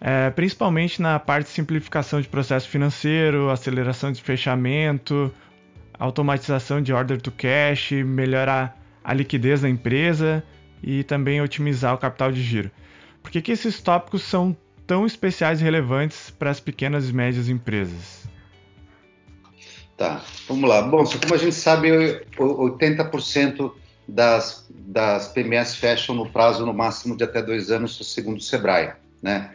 É, 0.00 0.30
principalmente 0.30 1.02
na 1.02 1.18
parte 1.18 1.46
de 1.46 1.52
simplificação 1.52 2.20
de 2.20 2.28
processo 2.28 2.68
financeiro, 2.68 3.50
aceleração 3.50 4.12
de 4.12 4.22
fechamento, 4.22 5.32
automatização 5.98 6.80
de 6.80 6.92
order 6.92 7.20
to 7.20 7.32
cash, 7.32 7.90
melhorar 7.92 8.76
a 9.02 9.12
liquidez 9.12 9.62
da 9.62 9.68
empresa 9.68 10.44
e 10.82 11.02
também 11.02 11.40
otimizar 11.40 11.94
o 11.94 11.98
capital 11.98 12.30
de 12.30 12.42
giro. 12.42 12.70
Por 13.22 13.30
que, 13.30 13.42
que 13.42 13.52
esses 13.52 13.82
tópicos 13.82 14.22
são 14.22 14.56
tão 14.86 15.04
especiais 15.04 15.60
e 15.60 15.64
relevantes 15.64 16.30
para 16.30 16.50
as 16.50 16.60
pequenas 16.60 17.08
e 17.08 17.12
médias 17.12 17.48
empresas? 17.48 18.28
Tá, 19.96 20.22
vamos 20.46 20.68
lá. 20.68 20.80
Bom, 20.82 21.04
como 21.04 21.34
a 21.34 21.38
gente 21.38 21.56
sabe, 21.56 21.90
80% 22.36 23.72
das, 24.08 24.66
das 24.70 25.28
PMS 25.28 25.76
fecham 25.76 26.14
no 26.14 26.30
prazo 26.30 26.64
no 26.64 26.72
máximo 26.72 27.14
de 27.14 27.24
até 27.24 27.42
dois 27.42 27.70
anos, 27.70 27.98
segundo 28.12 28.38
o 28.38 28.42
Sebrae. 28.42 28.92
Né? 29.22 29.50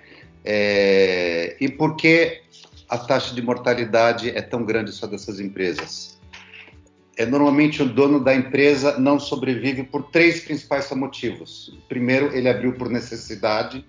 É, 0.45 1.57
e 1.59 1.67
por 1.67 1.95
que 1.95 2.41
a 2.87 2.97
taxa 2.97 3.33
de 3.33 3.41
mortalidade 3.41 4.29
é 4.29 4.41
tão 4.41 4.63
grande 4.63 4.91
só 4.91 5.07
dessas 5.07 5.39
empresas? 5.39 6.19
É, 7.17 7.25
normalmente 7.25 7.81
o 7.81 7.85
dono 7.85 8.19
da 8.19 8.35
empresa 8.35 8.99
não 8.99 9.19
sobrevive 9.19 9.83
por 9.83 10.03
três 10.11 10.41
principais 10.41 10.89
motivos. 10.91 11.75
Primeiro, 11.87 12.35
ele 12.35 12.49
abriu 12.49 12.73
por 12.73 12.89
necessidade. 12.89 13.85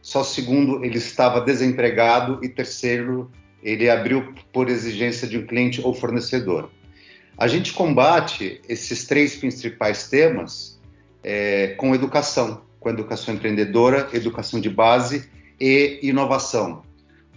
Só 0.00 0.24
segundo, 0.24 0.84
ele 0.84 0.98
estava 0.98 1.40
desempregado. 1.40 2.38
E 2.42 2.48
terceiro, 2.48 3.30
ele 3.62 3.88
abriu 3.88 4.34
por 4.52 4.68
exigência 4.68 5.28
de 5.28 5.38
um 5.38 5.46
cliente 5.46 5.80
ou 5.82 5.94
fornecedor. 5.94 6.70
A 7.36 7.48
gente 7.48 7.72
combate 7.72 8.60
esses 8.68 9.06
três 9.06 9.36
principais 9.36 10.08
temas 10.08 10.80
é, 11.22 11.68
com 11.78 11.94
educação, 11.94 12.62
com 12.78 12.90
educação 12.90 13.34
empreendedora, 13.34 14.08
educação 14.12 14.60
de 14.60 14.68
base 14.68 15.30
e 15.60 16.00
inovação. 16.02 16.82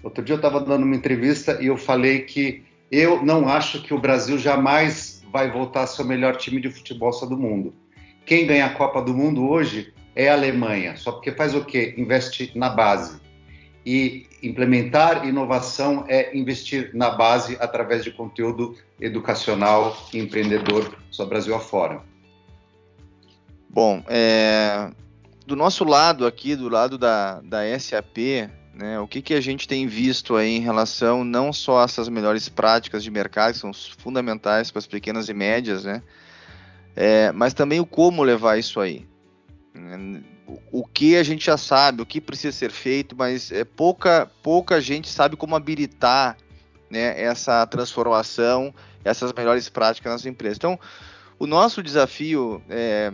Outro 0.03 0.23
dia 0.23 0.33
eu 0.33 0.37
estava 0.37 0.59
dando 0.59 0.83
uma 0.83 0.95
entrevista 0.95 1.59
e 1.61 1.67
eu 1.67 1.77
falei 1.77 2.21
que 2.21 2.63
eu 2.91 3.23
não 3.23 3.47
acho 3.47 3.81
que 3.81 3.93
o 3.93 3.99
Brasil 3.99 4.37
jamais 4.37 5.23
vai 5.31 5.51
voltar 5.51 5.83
a 5.83 5.87
ser 5.87 6.03
o 6.03 6.05
melhor 6.05 6.35
time 6.37 6.61
de 6.61 6.69
futebol 6.69 7.11
só 7.11 7.25
do 7.25 7.37
mundo. 7.37 7.73
Quem 8.25 8.45
ganha 8.45 8.65
a 8.65 8.69
Copa 8.69 9.01
do 9.01 9.13
Mundo 9.13 9.47
hoje 9.47 9.93
é 10.15 10.29
a 10.29 10.33
Alemanha, 10.33 10.95
só 10.95 11.11
porque 11.11 11.31
faz 11.31 11.53
o 11.53 11.63
quê? 11.63 11.93
Investe 11.97 12.51
na 12.55 12.69
base. 12.69 13.19
E 13.85 14.25
implementar 14.41 15.27
inovação 15.27 16.05
é 16.07 16.35
investir 16.35 16.89
na 16.93 17.11
base 17.11 17.55
através 17.59 18.03
de 18.03 18.11
conteúdo 18.11 18.75
educacional 18.99 19.95
e 20.11 20.19
empreendedor 20.19 20.97
só 21.11 21.25
Brasil 21.25 21.53
afora. 21.53 22.01
Bom, 23.69 24.03
é, 24.07 24.89
do 25.45 25.55
nosso 25.55 25.83
lado 25.83 26.25
aqui, 26.25 26.55
do 26.55 26.67
lado 26.69 26.97
da, 26.97 27.41
da 27.41 27.79
SAP, 27.79 28.49
né, 28.73 28.99
o 28.99 29.07
que, 29.07 29.21
que 29.21 29.33
a 29.33 29.41
gente 29.41 29.67
tem 29.67 29.85
visto 29.85 30.35
aí 30.35 30.55
em 30.55 30.61
relação 30.61 31.23
não 31.23 31.53
só 31.53 31.81
a 31.81 31.83
essas 31.83 32.09
melhores 32.09 32.49
práticas 32.49 33.03
de 33.03 33.11
mercado, 33.11 33.53
que 33.53 33.59
são 33.59 33.71
fundamentais 33.73 34.71
para 34.71 34.79
as 34.79 34.87
pequenas 34.87 35.29
e 35.29 35.33
médias, 35.33 35.83
né, 35.83 36.01
é, 36.95 37.31
mas 37.33 37.53
também 37.53 37.79
o 37.79 37.85
como 37.85 38.23
levar 38.23 38.57
isso 38.57 38.79
aí 38.79 39.05
o 40.71 40.85
que 40.85 41.15
a 41.15 41.23
gente 41.23 41.45
já 41.45 41.57
sabe, 41.57 42.01
o 42.01 42.05
que 42.05 42.21
precisa 42.21 42.55
ser 42.55 42.71
feito, 42.71 43.15
mas 43.15 43.51
é 43.51 43.63
pouca, 43.63 44.29
pouca 44.43 44.79
gente 44.79 45.09
sabe 45.09 45.35
como 45.35 45.55
habilitar 45.55 46.37
né, 46.89 47.19
essa 47.19 47.65
transformação, 47.65 48.73
essas 49.03 49.33
melhores 49.33 49.69
práticas 49.69 50.11
nas 50.11 50.25
empresas. 50.25 50.57
Então, 50.57 50.79
o 51.39 51.47
nosso 51.47 51.81
desafio 51.81 52.61
é, 52.69 53.11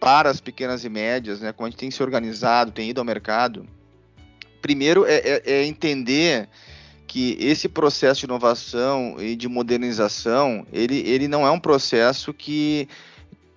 para 0.00 0.30
as 0.30 0.40
pequenas 0.40 0.84
e 0.84 0.88
médias, 0.88 1.40
né, 1.40 1.52
como 1.52 1.66
a 1.66 1.70
gente 1.70 1.78
tem 1.78 1.90
se 1.90 2.02
organizado, 2.02 2.70
tem 2.70 2.90
ido 2.90 3.00
ao 3.00 3.04
mercado, 3.04 3.66
primeiro 4.60 5.04
é, 5.04 5.16
é, 5.16 5.42
é 5.44 5.64
entender 5.64 6.48
que 7.06 7.36
esse 7.38 7.68
processo 7.68 8.20
de 8.20 8.26
inovação 8.26 9.16
e 9.18 9.36
de 9.36 9.48
modernização, 9.48 10.66
ele, 10.72 10.98
ele 11.00 11.28
não 11.28 11.46
é 11.46 11.50
um 11.50 11.60
processo 11.60 12.32
que 12.32 12.88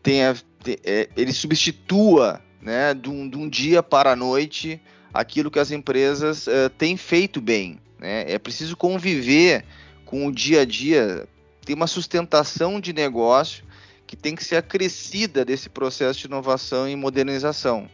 tenha, 0.03 0.35
é, 0.83 1.07
ele 1.15 1.31
substitua, 1.31 2.41
né, 2.65 2.95
de 2.95 3.09
um, 3.09 3.29
de 3.29 3.37
um, 3.37 3.47
dia 3.47 3.83
para 3.83 4.13
a 4.13 4.15
noite 4.15 4.81
aquilo 5.13 5.51
que 5.51 5.59
as 5.59 5.69
empresas 5.69 6.47
uh, 6.47 6.67
têm 6.75 6.97
feito 6.97 7.39
bem. 7.39 7.79
Né? 7.99 8.25
É 8.27 8.39
preciso 8.39 8.75
conviver 8.75 9.63
com 10.03 10.25
o 10.25 10.31
dia 10.31 10.61
a 10.61 10.65
dia, 10.65 11.27
ter 11.63 11.75
uma 11.75 11.85
sustentação 11.85 12.79
de 12.81 12.91
negócio 12.91 13.63
que 14.07 14.15
tem 14.15 14.35
que 14.35 14.43
ser 14.43 14.55
acrescida 14.55 15.45
desse 15.45 15.69
processo 15.69 16.19
de 16.19 16.25
inovação 16.25 16.89
e 16.89 16.95
modernização. 16.95 17.87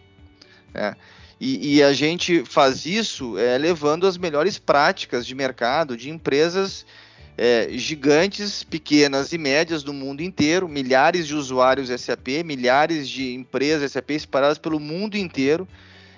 Né? 0.73 0.95
E, 1.39 1.75
e, 1.75 1.83
a 1.83 1.91
gente 1.91 2.45
faz 2.45 2.85
isso 2.85 3.37
é, 3.37 3.57
levando 3.57 4.07
as 4.07 4.17
melhores 4.17 4.57
práticas 4.57 5.25
de 5.25 5.35
mercado 5.35 5.97
de 5.97 6.09
empresas 6.09 6.85
é, 7.43 7.69
gigantes, 7.71 8.63
pequenas 8.63 9.33
e 9.33 9.37
médias 9.39 9.81
do 9.81 9.91
mundo 9.91 10.21
inteiro, 10.21 10.69
milhares 10.69 11.25
de 11.25 11.33
usuários 11.33 11.89
SAP, 11.89 12.43
milhares 12.45 13.09
de 13.09 13.33
empresas 13.33 13.93
SAP 13.93 14.11
espalhadas 14.11 14.59
pelo 14.59 14.79
mundo 14.79 15.17
inteiro, 15.17 15.67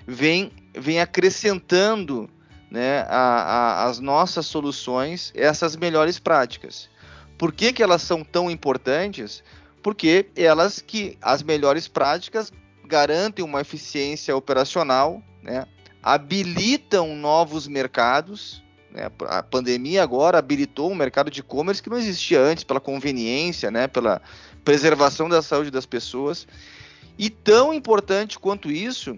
vem, 0.05 0.51
vem 0.77 0.99
acrescentando 0.99 2.29
né, 2.69 3.05
a, 3.07 3.15
a, 3.15 3.85
as 3.85 3.99
nossas 3.99 4.45
soluções 4.47 5.31
essas 5.33 5.77
melhores 5.77 6.19
práticas. 6.19 6.89
Por 7.37 7.53
que, 7.53 7.71
que 7.71 7.81
elas 7.81 8.01
são 8.01 8.21
tão 8.21 8.51
importantes? 8.51 9.41
Porque 9.81 10.25
elas 10.35 10.81
que 10.81 11.17
as 11.21 11.41
melhores 11.41 11.87
práticas 11.87 12.51
garantem 12.85 13.45
uma 13.45 13.61
eficiência 13.61 14.35
operacional, 14.35 15.23
né? 15.41 15.65
habilitam 16.01 17.15
novos 17.15 17.65
mercados. 17.65 18.62
Né? 18.93 19.09
A 19.27 19.41
pandemia 19.41 20.03
agora 20.03 20.37
habilitou 20.37 20.91
um 20.91 20.95
mercado 20.95 21.31
de 21.31 21.39
e-commerce 21.39 21.81
que 21.81 21.89
não 21.89 21.97
existia 21.97 22.39
antes, 22.39 22.63
pela 22.63 22.79
conveniência, 22.79 23.71
né? 23.71 23.87
pela 23.87 24.21
preservação 24.63 25.27
da 25.27 25.41
saúde 25.41 25.71
das 25.71 25.85
pessoas. 25.85 26.47
E 27.17 27.29
tão 27.29 27.73
importante 27.73 28.37
quanto 28.39 28.71
isso, 28.71 29.17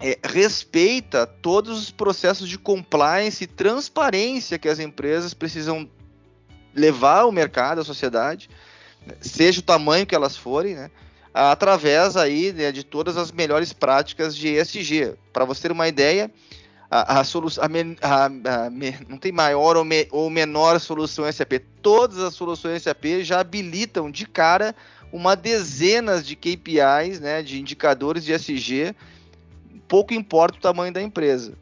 é, 0.00 0.18
respeita 0.22 1.26
todos 1.26 1.78
os 1.78 1.90
processos 1.90 2.48
de 2.48 2.58
compliance 2.58 3.44
e 3.44 3.46
transparência 3.46 4.58
que 4.58 4.68
as 4.68 4.78
empresas 4.78 5.32
precisam 5.32 5.88
levar 6.74 7.20
ao 7.20 7.32
mercado, 7.32 7.80
à 7.80 7.84
sociedade, 7.84 8.48
seja 9.20 9.60
o 9.60 9.62
tamanho 9.62 10.06
que 10.06 10.14
elas 10.14 10.36
forem, 10.36 10.74
né? 10.74 10.90
através 11.32 12.16
aí 12.16 12.52
né, 12.52 12.72
de 12.72 12.82
todas 12.82 13.16
as 13.16 13.30
melhores 13.30 13.72
práticas 13.72 14.34
de 14.34 14.48
ESG. 14.48 15.14
Para 15.32 15.44
você 15.44 15.62
ter 15.62 15.72
uma 15.72 15.88
ideia, 15.88 16.30
a, 16.90 17.20
a 17.20 17.24
solução, 17.24 17.64
não 19.08 19.16
tem 19.16 19.30
maior 19.30 19.76
ou, 19.76 19.84
me, 19.84 20.08
ou, 20.10 20.28
menor 20.28 20.80
solução 20.80 21.30
SAP. 21.30 21.60
Todas 21.80 22.18
as 22.18 22.34
soluções 22.34 22.82
SAP 22.82 23.22
já 23.22 23.38
habilitam 23.38 24.10
de 24.10 24.26
cara 24.26 24.74
uma 25.12 25.36
dezena 25.36 26.20
de 26.20 26.34
KPIs, 26.34 27.20
né, 27.20 27.42
de 27.42 27.60
indicadores 27.60 28.24
de 28.24 28.32
ESG. 28.32 28.94
Pouco 29.86 30.12
importa 30.12 30.58
o 30.58 30.60
tamanho 30.60 30.92
da 30.92 31.00
empresa. 31.00 31.54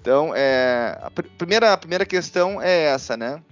Então, 0.00 0.32
é, 0.34 0.96
a, 1.02 1.10
pr 1.10 1.26
primeira, 1.36 1.72
a 1.72 1.76
primeira 1.76 2.06
questão 2.06 2.62
é 2.62 2.84
essa, 2.84 3.16
né? 3.16 3.42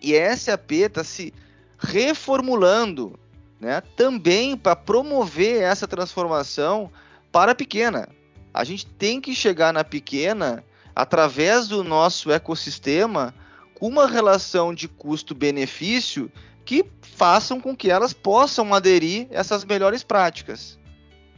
E 0.00 0.16
a 0.16 0.36
SAP 0.36 0.72
está 0.72 1.04
se 1.04 1.34
reformulando 1.78 3.18
né, 3.60 3.82
também 3.96 4.56
para 4.56 4.74
promover 4.74 5.62
essa 5.62 5.86
transformação 5.86 6.90
para 7.30 7.52
a 7.52 7.54
pequena. 7.54 8.08
A 8.52 8.64
gente 8.64 8.86
tem 8.86 9.20
que 9.20 9.34
chegar 9.34 9.72
na 9.72 9.84
pequena 9.84 10.64
através 10.94 11.68
do 11.68 11.82
nosso 11.82 12.30
ecossistema 12.30 13.34
com 13.74 13.88
uma 13.88 14.06
relação 14.06 14.74
de 14.74 14.86
custo-benefício 14.86 16.30
que 16.64 16.84
façam 17.00 17.60
com 17.60 17.74
que 17.74 17.90
elas 17.90 18.12
possam 18.12 18.72
aderir 18.72 19.26
essas 19.30 19.64
melhores 19.64 20.02
práticas. 20.04 20.78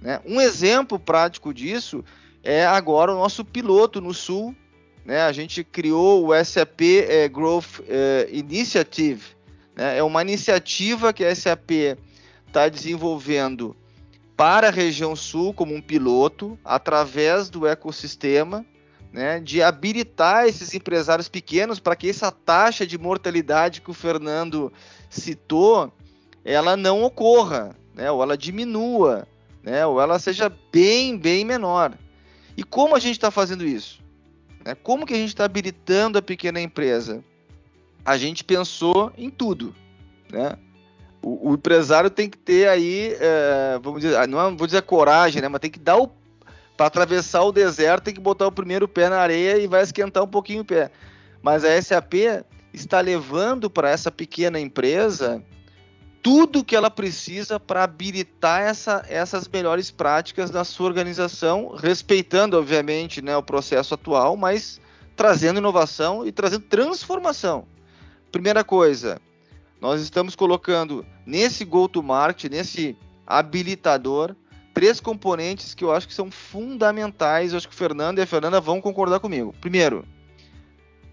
Né? 0.00 0.20
Um 0.26 0.40
exemplo 0.40 0.98
prático 0.98 1.54
disso 1.54 2.04
é 2.42 2.66
agora 2.66 3.12
o 3.12 3.16
nosso 3.16 3.44
piloto 3.44 4.00
no 4.00 4.12
Sul. 4.12 4.54
Né? 5.04 5.22
A 5.22 5.32
gente 5.32 5.64
criou 5.64 6.28
o 6.28 6.44
SAP 6.44 6.82
eh, 6.82 7.28
Growth 7.28 7.80
eh, 7.88 8.28
Initiative. 8.30 9.24
Né? 9.74 9.98
É 9.98 10.02
uma 10.02 10.20
iniciativa 10.20 11.12
que 11.12 11.24
a 11.24 11.34
SAP 11.34 11.70
está 12.46 12.68
desenvolvendo 12.68 13.74
para 14.36 14.68
a 14.68 14.70
região 14.70 15.14
sul 15.14 15.54
como 15.54 15.74
um 15.74 15.80
piloto, 15.80 16.58
através 16.64 17.48
do 17.48 17.66
ecossistema, 17.66 18.64
né, 19.12 19.38
de 19.38 19.62
habilitar 19.62 20.46
esses 20.46 20.74
empresários 20.74 21.28
pequenos 21.28 21.78
para 21.78 21.94
que 21.94 22.08
essa 22.10 22.32
taxa 22.32 22.84
de 22.84 22.98
mortalidade 22.98 23.80
que 23.80 23.90
o 23.90 23.94
Fernando 23.94 24.72
citou, 25.08 25.92
ela 26.44 26.76
não 26.76 27.04
ocorra, 27.04 27.76
né, 27.94 28.10
ou 28.10 28.20
ela 28.22 28.36
diminua, 28.36 29.28
né, 29.62 29.86
ou 29.86 30.00
ela 30.00 30.18
seja 30.18 30.52
bem, 30.72 31.16
bem 31.16 31.44
menor. 31.44 31.96
E 32.56 32.64
como 32.64 32.96
a 32.96 32.98
gente 32.98 33.12
está 33.12 33.30
fazendo 33.30 33.64
isso? 33.64 34.00
Né, 34.64 34.74
como 34.74 35.06
que 35.06 35.14
a 35.14 35.18
gente 35.18 35.28
está 35.28 35.44
habilitando 35.44 36.18
a 36.18 36.22
pequena 36.22 36.60
empresa? 36.60 37.22
A 38.04 38.16
gente 38.16 38.42
pensou 38.42 39.12
em 39.16 39.30
tudo, 39.30 39.74
né? 40.30 40.58
O, 41.24 41.50
o, 41.50 41.54
empresário 41.54 42.10
tem 42.10 42.28
que 42.28 42.36
ter 42.36 42.68
aí, 42.68 43.16
é, 43.18 43.78
vamos 43.82 44.02
dizer, 44.02 44.16
ah, 44.16 44.26
não 44.26 44.40
é, 44.40 44.54
vou 44.54 44.66
dizer 44.66 44.82
coragem, 44.82 45.40
né? 45.40 45.48
Mas 45.48 45.60
tem 45.60 45.70
que 45.70 45.78
dar 45.78 45.96
o 45.96 46.10
para 46.76 46.86
atravessar 46.86 47.42
o 47.42 47.52
deserto 47.52 48.04
tem 48.04 48.14
que 48.14 48.20
botar 48.20 48.48
o 48.48 48.52
primeiro 48.52 48.88
pé 48.88 49.08
na 49.08 49.18
areia 49.18 49.58
e 49.58 49.66
vai 49.68 49.82
esquentar 49.82 50.24
um 50.24 50.28
pouquinho 50.28 50.62
o 50.62 50.64
pé. 50.64 50.90
Mas 51.40 51.64
a 51.64 51.80
SAP 51.80 52.14
está 52.72 53.00
levando 53.00 53.70
para 53.70 53.88
essa 53.88 54.10
pequena 54.10 54.58
empresa 54.58 55.40
tudo 56.20 56.64
que 56.64 56.74
ela 56.74 56.90
precisa 56.90 57.60
para 57.60 57.84
habilitar 57.84 58.62
essa, 58.62 59.04
essas 59.08 59.46
melhores 59.46 59.90
práticas 59.90 60.50
na 60.50 60.64
sua 60.64 60.86
organização, 60.86 61.74
respeitando, 61.76 62.58
obviamente, 62.58 63.20
né, 63.20 63.36
o 63.36 63.42
processo 63.42 63.92
atual, 63.92 64.34
mas 64.34 64.80
trazendo 65.14 65.58
inovação 65.58 66.26
e 66.26 66.32
trazendo 66.32 66.64
transformação. 66.64 67.66
Primeira 68.32 68.64
coisa, 68.64 69.20
nós 69.84 70.00
estamos 70.00 70.34
colocando 70.34 71.04
nesse 71.26 71.62
go-to-market, 71.62 72.50
nesse 72.50 72.96
habilitador, 73.26 74.34
três 74.72 74.98
componentes 74.98 75.74
que 75.74 75.84
eu 75.84 75.92
acho 75.92 76.08
que 76.08 76.14
são 76.14 76.30
fundamentais. 76.30 77.52
Eu 77.52 77.58
acho 77.58 77.68
que 77.68 77.74
o 77.74 77.76
Fernando 77.76 78.18
e 78.18 78.22
a 78.22 78.26
Fernanda 78.26 78.62
vão 78.62 78.80
concordar 78.80 79.20
comigo. 79.20 79.54
Primeiro, 79.60 80.06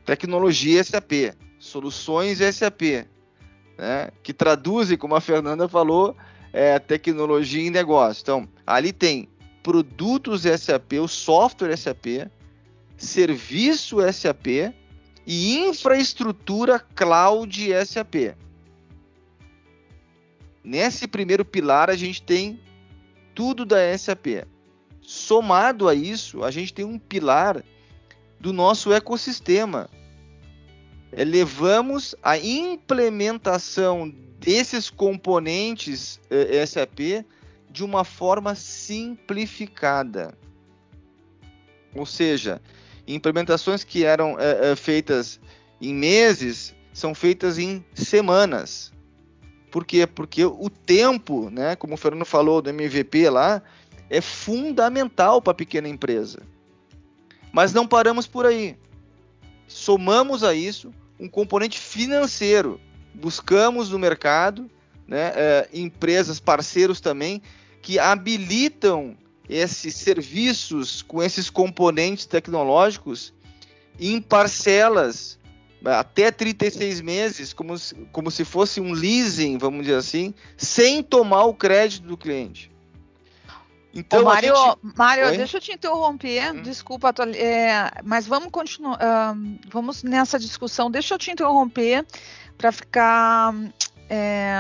tecnologia 0.06 0.82
SAP, 0.82 1.36
soluções 1.60 2.38
SAP, 2.38 3.06
né, 3.78 4.10
que 4.24 4.32
traduzem, 4.32 4.98
como 4.98 5.16
a 5.16 5.22
Fernanda 5.22 5.68
falou, 5.68 6.16
é, 6.54 6.80
tecnologia 6.80 7.68
em 7.68 7.70
negócio. 7.70 8.22
Então, 8.22 8.48
ali 8.66 8.94
tem 8.94 9.28
produtos 9.62 10.44
SAP, 10.44 10.94
o 10.94 11.10
software 11.10 11.76
SAP, 11.76 12.32
serviço 12.96 13.98
SAP 14.14 14.74
e 15.28 15.58
infraestrutura 15.58 16.80
cloud 16.80 17.70
SAP. 17.86 18.34
Nesse 20.64 21.08
primeiro 21.08 21.44
pilar, 21.44 21.90
a 21.90 21.96
gente 21.96 22.22
tem 22.22 22.60
tudo 23.34 23.66
da 23.66 23.78
SAP. 23.98 24.46
Somado 25.02 25.90
a 25.90 25.96
isso, 25.96 26.44
a 26.44 26.52
gente 26.52 26.74
tem 26.74 26.86
um 26.86 27.00
pilar 27.00 27.64
do 28.40 28.54
nosso 28.54 28.94
ecossistema. 28.94 29.90
É, 31.12 31.24
levamos 31.24 32.16
a 32.24 32.38
implementação 32.38 34.14
desses 34.40 34.90
componentes 34.90 36.20
eh, 36.30 36.66
SAP 36.66 37.26
de 37.70 37.84
uma 37.84 38.04
forma 38.04 38.56
simplificada. 38.56 40.36
Ou 41.94 42.06
seja, 42.06 42.62
implementações 43.08 43.84
que 43.84 44.04
eram 44.04 44.38
eh, 44.40 44.72
eh 44.72 44.76
feitas 44.76 45.40
em 45.80 45.94
meses 45.94 46.76
são 46.94 47.14
feitas 47.14 47.58
em 47.58 47.84
semanas. 47.94 48.92
Por 49.72 49.86
quê? 49.86 50.06
Porque 50.06 50.44
o 50.44 50.70
tempo, 50.70 51.50
né, 51.50 51.76
como 51.78 51.94
o 51.94 51.98
Fernando 51.98 52.26
falou 52.26 52.62
do 52.62 52.70
MVP 52.70 53.30
lá, 53.30 53.64
é 54.10 54.20
fundamental 54.20 55.42
para 55.42 55.52
a 55.52 55.56
pequena 55.56 55.88
empresa. 55.88 56.44
Mas 57.54 57.74
não 57.74 57.88
paramos 57.88 58.28
por 58.28 58.46
aí. 58.46 58.78
Somamos 59.68 60.44
a 60.44 60.54
isso 60.54 60.94
um 61.18 61.30
componente 61.30 61.80
financeiro. 61.80 62.80
Buscamos 63.14 63.90
no 63.90 63.98
mercado 63.98 64.70
né, 65.08 65.32
é, 65.36 65.70
empresas, 65.74 66.40
parceiros 66.40 67.00
também, 67.00 67.42
que 67.82 67.98
habilitam 67.98 69.16
esses 69.48 69.96
serviços 69.96 71.02
com 71.02 71.24
esses 71.24 71.50
componentes 71.50 72.26
tecnológicos 72.26 73.34
em 74.00 74.22
parcelas 74.22 75.40
até 75.86 76.32
36 76.32 77.02
meses, 77.02 77.54
como 77.54 77.78
se, 77.78 77.96
como 78.12 78.30
se 78.30 78.46
fosse 78.46 78.80
um 78.80 78.92
leasing, 78.92 79.58
vamos 79.58 79.82
dizer 79.82 79.98
assim, 79.98 80.34
sem 80.56 81.02
tomar 81.02 81.46
o 81.46 81.54
crédito 81.54 82.08
do 82.08 82.18
cliente. 82.18 82.72
Então, 83.94 84.22
Ô, 84.22 84.26
Mário, 84.26 84.56
gente... 84.56 84.98
Mário 84.98 85.38
deixa 85.38 85.58
eu 85.58 85.62
te 85.62 85.74
interromper, 85.74 86.54
hum. 86.54 86.62
desculpa, 86.62 87.14
é, 87.36 87.92
mas 88.04 88.26
vamos 88.26 88.50
continuar, 88.50 88.98
uh, 88.98 89.60
vamos 89.70 90.02
nessa 90.02 90.40
discussão, 90.40 90.90
deixa 90.90 91.14
eu 91.14 91.18
te 91.18 91.30
interromper 91.32 92.06
para 92.58 92.72
ficar 92.72 93.54
é, 94.10 94.54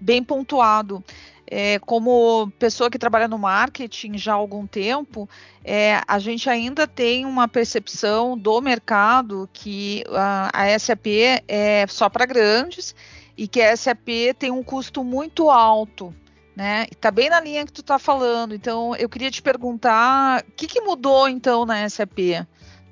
bem 0.00 0.22
pontuado. 0.22 1.04
É, 1.48 1.78
como 1.78 2.50
pessoa 2.58 2.90
que 2.90 2.98
trabalha 2.98 3.28
no 3.28 3.38
marketing 3.38 4.18
já 4.18 4.32
há 4.32 4.36
algum 4.36 4.66
tempo, 4.66 5.28
é, 5.64 6.00
a 6.06 6.18
gente 6.18 6.50
ainda 6.50 6.86
tem 6.86 7.24
uma 7.24 7.46
percepção 7.46 8.36
do 8.36 8.60
mercado 8.60 9.48
que 9.52 10.04
a, 10.10 10.50
a 10.52 10.78
SAP 10.78 11.06
é 11.46 11.86
só 11.88 12.08
para 12.08 12.26
grandes 12.26 12.94
e 13.36 13.46
que 13.46 13.62
a 13.62 13.76
SAP 13.76 14.08
tem 14.38 14.50
um 14.50 14.62
custo 14.62 15.04
muito 15.04 15.50
alto 15.50 16.14
né? 16.56 16.86
Está 16.90 17.10
bem 17.10 17.28
na 17.28 17.38
linha 17.38 17.66
que 17.66 17.72
tu 17.72 17.82
está 17.82 17.98
falando. 17.98 18.54
Então, 18.54 18.96
eu 18.96 19.10
queria 19.10 19.30
te 19.30 19.42
perguntar, 19.42 20.42
o 20.48 20.52
que, 20.52 20.66
que 20.66 20.80
mudou 20.80 21.28
então 21.28 21.66
na 21.66 21.86
SAP? 21.88 22.18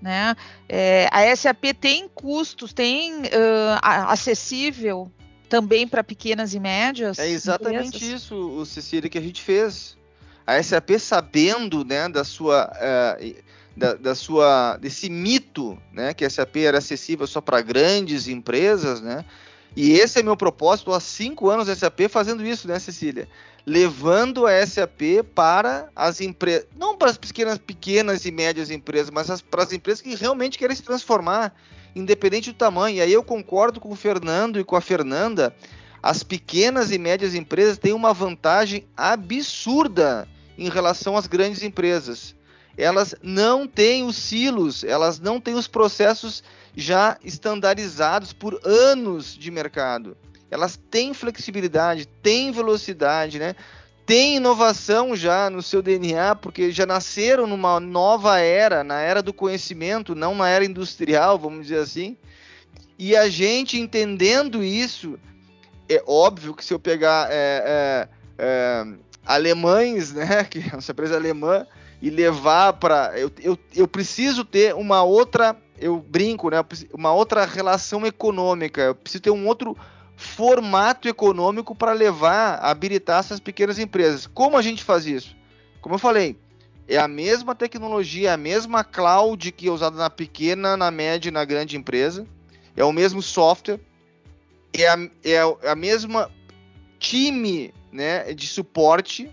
Né? 0.03 0.37
É, 0.69 1.09
a 1.11 1.35
SAP 1.35 1.73
tem 1.81 2.07
custos, 2.07 2.75
tem 2.75 3.23
uh, 3.23 3.81
acessível 3.81 5.11
também 5.49 5.87
para 5.87 6.03
pequenas 6.03 6.55
e 6.55 6.61
médias? 6.61 7.19
É 7.19 7.29
exatamente 7.29 7.97
empresas? 7.97 8.23
isso, 8.23 8.67
Cecília, 8.67 9.09
que 9.09 9.19
a 9.19 9.23
gente 9.23 9.43
fez. 9.43 9.97
A 10.47 10.63
SAP 10.63 10.99
sabendo, 10.99 11.85
né, 11.85 12.09
da 12.09 12.23
sua, 12.23 12.71
uh, 12.71 13.35
da, 13.77 13.95
da, 13.95 14.15
sua, 14.15 14.77
desse 14.77 15.09
mito, 15.09 15.79
né, 15.93 16.13
que 16.13 16.25
a 16.25 16.31
SAP 16.31 16.57
era 16.57 16.79
acessível 16.79 17.27
só 17.27 17.41
para 17.41 17.61
grandes 17.63 18.29
empresas, 18.29 19.01
né? 19.01 19.25
E 19.77 19.93
esse 19.93 20.21
é 20.21 20.23
meu 20.23 20.37
propósito 20.37 20.93
há 20.93 21.01
cinco 21.01 21.49
anos 21.49 21.67
da 21.67 21.75
SAP 21.75 22.09
fazendo 22.09 22.45
isso, 22.47 22.69
né, 22.69 22.79
Cecília? 22.79 23.27
levando 23.67 24.47
a 24.47 24.67
SAP 24.67 25.25
para 25.35 25.89
as 25.97 26.21
empresas, 26.21 26.67
não 26.77 26.97
para 26.97 27.11
as 27.11 27.17
pequenas, 27.17 27.59
pequenas 27.59 28.25
e 28.25 28.31
médias 28.31 28.71
empresas, 28.71 29.11
mas 29.11 29.31
as, 29.31 29.41
para 29.41 29.63
as 29.63 29.73
empresas 29.73 30.03
que 30.03 30.15
realmente 30.15 30.59
querem 30.59 30.77
se 30.77 30.83
transformar, 30.83 31.55
independente 31.95 32.51
do 32.51 32.57
tamanho. 32.57 32.97
E 32.97 33.01
aí 33.01 33.13
eu 33.13 33.23
concordo 33.23 33.81
com 33.81 33.91
o 33.91 33.97
Fernando 33.97 34.59
e 34.59 34.65
com 34.65 34.77
a 34.77 34.81
Fernanda, 34.81 35.55
as 36.03 36.23
pequenas 36.23 36.91
e 36.91 36.99
médias 36.99 37.35
empresas 37.35 37.79
têm 37.79 37.93
uma 37.93 38.13
vantagem 38.13 38.87
absurda 38.97 40.29
em 40.59 40.69
relação 40.69 41.17
às 41.17 41.27
grandes 41.27 41.63
empresas. 41.63 42.35
Elas 42.77 43.15
não 43.23 43.67
têm 43.67 44.05
os 44.05 44.17
silos, 44.17 44.83
elas 44.83 45.21
não 45.21 45.41
têm 45.41 45.55
os 45.55 45.69
processos 45.69 46.43
já 46.77 47.17
estandarizados 47.23 48.33
por 48.33 48.61
anos 48.65 49.37
de 49.37 49.51
mercado 49.51 50.17
elas 50.55 50.79
têm 50.89 51.13
flexibilidade, 51.13 52.07
têm 52.23 52.53
velocidade, 52.53 53.41
né? 53.41 53.57
Tem 54.07 54.37
inovação 54.37 55.17
já 55.17 55.49
no 55.49 55.63
seu 55.63 55.81
DNA, 55.81 56.35
porque 56.35 56.71
já 56.71 56.85
nasceram 56.85 57.47
numa 57.47 57.81
nova 57.81 58.39
era, 58.39 58.85
na 58.85 59.01
era 59.01 59.23
do 59.23 59.33
conhecimento, 59.33 60.15
não 60.15 60.35
na 60.35 60.49
era 60.49 60.65
industrial, 60.65 61.39
vamos 61.39 61.63
dizer 61.63 61.79
assim. 61.79 62.17
E 62.99 63.17
a 63.17 63.29
gente 63.29 63.79
entendendo 63.79 64.63
isso, 64.63 65.19
é 65.89 66.03
óbvio 66.07 66.55
que 66.55 66.65
se 66.65 66.75
eu 66.75 66.79
pegar 66.79 67.29
é, 67.31 67.65
é, 67.67 68.09
é, 68.39 68.87
alemães, 69.25 70.13
né, 70.13 70.45
que 70.51 70.59
é 70.59 70.75
uma 70.75 70.83
empresa 70.87 71.17
alemã, 71.17 71.67
e 72.03 72.11
levar 72.11 72.75
para. 72.75 73.19
Eu, 73.19 73.31
eu, 73.41 73.59
eu 73.75 73.89
preciso 73.89 74.45
ter 74.45 74.75
uma 74.75 75.03
outra. 75.03 75.57
Eu 75.79 75.99
brinco, 75.99 76.51
né? 76.51 76.65
Uma 76.93 77.13
outra 77.13 77.47
relação 77.47 78.07
econômica. 78.07 78.83
Eu 78.83 78.95
preciso 78.95 79.23
ter 79.23 79.31
um 79.31 79.47
outro 79.47 79.77
formato 80.17 81.09
econômico 81.09 81.75
para 81.75 81.93
levar, 81.93 82.59
habilitar 82.63 83.21
essas 83.21 83.41
pequenas 83.41 83.79
empresas. 83.79 84.27
Como 84.27 84.57
a 84.57 84.63
gente 84.63 84.83
faz 84.83 85.07
isso? 85.07 85.37
Como 85.81 85.97
eu 85.97 85.99
falei, 85.99 86.37
é 86.87 86.99
a 86.99 87.09
mesma 87.09 87.55
tecnologia, 87.55 88.35
a 88.35 88.37
mesma 88.37 88.85
cloud 88.85 89.51
que 89.53 89.69
é 89.69 89.71
usada 89.71 89.97
na 89.97 90.11
pequena, 90.11 90.77
na 90.77 90.91
média 90.91 91.29
e 91.29 91.33
na 91.33 91.45
grande 91.45 91.77
empresa. 91.77 92.27
É 92.77 92.85
o 92.85 92.93
mesmo 92.93 93.23
software, 93.23 93.81
é 94.73 94.89
a, 94.89 94.97
é 95.23 95.69
a 95.71 95.75
mesma 95.75 96.31
time 96.99 97.73
né, 97.93 98.33
de 98.35 98.47
suporte, 98.47 99.31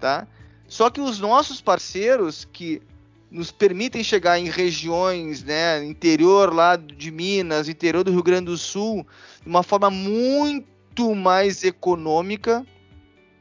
tá? 0.00 0.26
Só 0.66 0.90
que 0.90 1.00
os 1.00 1.18
nossos 1.18 1.60
parceiros 1.60 2.46
que 2.50 2.82
nos 3.30 3.50
permitem 3.50 4.02
chegar 4.02 4.38
em 4.38 4.48
regiões, 4.48 5.44
né, 5.44 5.84
interior 5.84 6.52
lá 6.52 6.76
de 6.76 7.10
Minas, 7.10 7.68
interior 7.68 8.02
do 8.02 8.10
Rio 8.10 8.22
Grande 8.22 8.46
do 8.46 8.56
Sul, 8.56 9.06
de 9.42 9.48
uma 9.48 9.62
forma 9.62 9.90
muito 9.90 11.14
mais 11.14 11.62
econômica. 11.62 12.66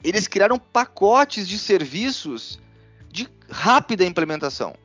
Eles 0.03 0.27
criaram 0.27 0.59
pacotes 0.59 1.47
de 1.47 1.57
serviços 1.57 2.59
de 3.09 3.29
rápida 3.49 4.05
implementação. 4.05 4.75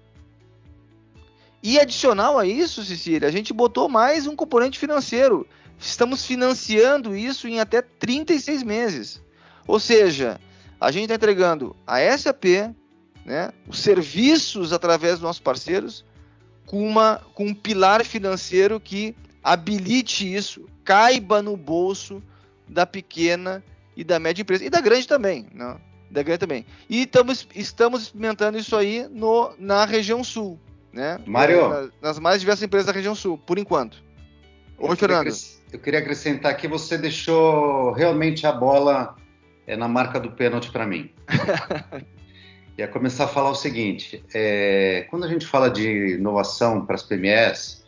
E 1.62 1.78
adicional 1.78 2.38
a 2.38 2.46
isso, 2.46 2.84
Cecília, 2.84 3.28
a 3.28 3.30
gente 3.30 3.52
botou 3.52 3.88
mais 3.88 4.26
um 4.26 4.34
componente 4.34 4.78
financeiro. 4.78 5.46
Estamos 5.78 6.24
financiando 6.24 7.16
isso 7.16 7.46
em 7.46 7.60
até 7.60 7.82
36 7.82 8.62
meses. 8.62 9.22
Ou 9.66 9.78
seja, 9.78 10.40
a 10.80 10.90
gente 10.90 11.04
está 11.04 11.14
entregando 11.14 11.76
a 11.86 12.00
SAP, 12.18 12.74
né, 13.24 13.50
os 13.68 13.80
serviços 13.80 14.72
através 14.72 15.14
dos 15.14 15.22
nossos 15.22 15.40
parceiros 15.40 16.04
com, 16.66 16.86
uma, 16.86 17.20
com 17.34 17.46
um 17.46 17.54
pilar 17.54 18.04
financeiro 18.04 18.80
que 18.80 19.14
habilite 19.42 20.32
isso, 20.32 20.68
caiba 20.84 21.42
no 21.42 21.56
bolso 21.56 22.22
da 22.68 22.86
pequena 22.86 23.62
e 23.96 24.02
da 24.02 24.18
média 24.18 24.42
empresa 24.42 24.64
e 24.64 24.70
da 24.70 24.80
grande 24.80 25.06
também, 25.06 25.46
né? 25.52 25.76
da 26.10 26.22
grande 26.22 26.38
também. 26.38 26.66
E 26.88 27.02
estamos, 27.02 27.46
estamos 27.54 28.02
experimentando 28.02 28.58
isso 28.58 28.76
aí 28.76 29.06
no, 29.10 29.52
na 29.58 29.84
região 29.84 30.22
sul, 30.22 30.58
né? 30.92 31.18
Mário, 31.26 31.68
na, 31.68 31.88
nas 32.00 32.18
mais 32.18 32.40
diversas 32.40 32.62
empresas 32.62 32.86
da 32.86 32.92
região 32.92 33.14
sul, 33.14 33.38
por 33.38 33.58
enquanto. 33.58 34.02
Oi, 34.78 34.96
Fernando. 34.96 35.30
eu 35.72 35.78
queria 35.78 36.00
acrescentar 36.00 36.56
que 36.56 36.66
você 36.66 36.98
deixou 36.98 37.92
realmente 37.92 38.46
a 38.46 38.52
bola 38.52 39.16
é, 39.66 39.76
na 39.76 39.88
marca 39.88 40.18
do 40.18 40.32
pênalti 40.32 40.70
para 40.70 40.86
mim. 40.86 41.10
ia 42.76 42.88
começar 42.88 43.24
a 43.24 43.28
falar 43.28 43.50
o 43.50 43.54
seguinte: 43.54 44.24
é, 44.34 45.06
quando 45.10 45.24
a 45.24 45.28
gente 45.28 45.46
fala 45.46 45.70
de 45.70 46.14
inovação 46.14 46.84
para 46.84 46.94
as 46.94 47.02
PMEs, 47.02 47.84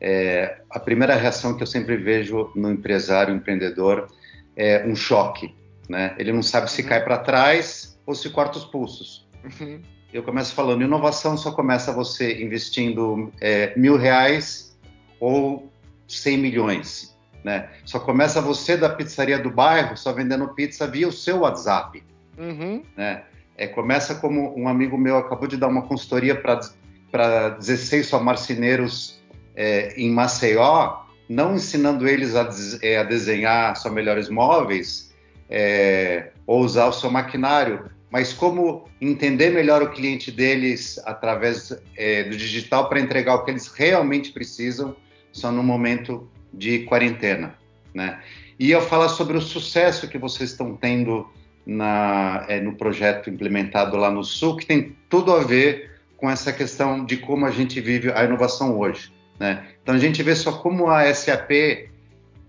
é, 0.00 0.60
a 0.70 0.78
primeira 0.78 1.14
reação 1.14 1.56
que 1.56 1.62
eu 1.62 1.66
sempre 1.66 1.96
vejo 1.96 2.50
no 2.54 2.70
empresário, 2.70 3.34
empreendedor, 3.34 4.08
é 4.56 4.84
um 4.86 4.94
choque. 4.94 5.54
Né? 5.88 6.14
Ele 6.18 6.32
não 6.32 6.42
sabe 6.42 6.70
se 6.70 6.82
uhum. 6.82 6.88
cai 6.88 7.02
para 7.02 7.18
trás 7.18 7.98
ou 8.04 8.14
se 8.14 8.28
corta 8.30 8.58
os 8.58 8.64
pulsos. 8.64 9.26
Uhum. 9.44 9.80
Eu 10.12 10.22
começo 10.22 10.54
falando: 10.54 10.82
inovação 10.82 11.36
só 11.36 11.52
começa 11.52 11.92
você 11.92 12.42
investindo 12.42 13.32
é, 13.40 13.72
mil 13.76 13.96
reais 13.96 14.76
ou 15.20 15.70
cem 16.06 16.36
milhões. 16.38 17.16
Né? 17.44 17.68
Só 17.84 18.00
começa 18.00 18.40
você 18.40 18.76
da 18.76 18.88
pizzaria 18.88 19.38
do 19.38 19.50
bairro, 19.50 19.96
só 19.96 20.12
vendendo 20.12 20.48
pizza 20.48 20.86
via 20.86 21.06
o 21.06 21.12
seu 21.12 21.40
WhatsApp. 21.40 22.02
Uhum. 22.36 22.82
Né? 22.96 23.22
É, 23.56 23.66
começa 23.66 24.14
como 24.16 24.58
um 24.58 24.68
amigo 24.68 24.98
meu 24.98 25.16
acabou 25.16 25.48
de 25.48 25.56
dar 25.56 25.68
uma 25.68 25.82
consultoria 25.82 26.34
para 26.34 27.48
16 27.50 28.06
só 28.06 28.20
marceneiros 28.20 29.20
é, 29.54 29.94
em 29.96 30.10
Maceió, 30.10 31.04
não 31.28 31.54
ensinando 31.54 32.06
eles 32.06 32.36
a, 32.36 32.48
é, 32.82 32.98
a 32.98 33.02
desenhar 33.02 33.76
só 33.76 33.90
melhores 33.90 34.28
móveis 34.28 35.14
é, 35.48 36.30
ou 36.46 36.60
usar 36.60 36.86
o 36.86 36.92
seu 36.92 37.10
maquinário, 37.10 37.90
mas 38.10 38.32
como 38.32 38.88
entender 39.00 39.50
melhor 39.50 39.82
o 39.82 39.90
cliente 39.90 40.30
deles 40.30 41.00
através 41.04 41.76
é, 41.96 42.24
do 42.24 42.36
digital 42.36 42.88
para 42.88 43.00
entregar 43.00 43.34
o 43.34 43.44
que 43.44 43.50
eles 43.50 43.68
realmente 43.68 44.32
precisam 44.32 44.94
só 45.32 45.50
no 45.50 45.62
momento 45.62 46.28
de 46.52 46.80
quarentena, 46.80 47.54
né? 47.92 48.20
E 48.58 48.70
eu 48.70 48.80
falar 48.80 49.10
sobre 49.10 49.36
o 49.36 49.40
sucesso 49.40 50.08
que 50.08 50.16
vocês 50.16 50.50
estão 50.50 50.74
tendo 50.74 51.30
na, 51.66 52.44
é, 52.48 52.60
no 52.60 52.74
projeto 52.76 53.28
implementado 53.28 53.96
lá 53.96 54.10
no 54.10 54.22
Sul, 54.22 54.56
que 54.56 54.64
tem 54.64 54.96
tudo 55.08 55.32
a 55.32 55.42
ver 55.42 55.90
com 56.16 56.30
essa 56.30 56.52
questão 56.52 57.04
de 57.04 57.16
como 57.16 57.44
a 57.44 57.50
gente 57.50 57.80
vive 57.80 58.12
a 58.12 58.24
inovação 58.24 58.78
hoje. 58.78 59.12
Né? 59.38 59.66
Então 59.82 59.94
a 59.94 59.98
gente 59.98 60.22
vê 60.22 60.34
só 60.34 60.52
como 60.52 60.88
a 60.88 61.12
SAP 61.12 61.90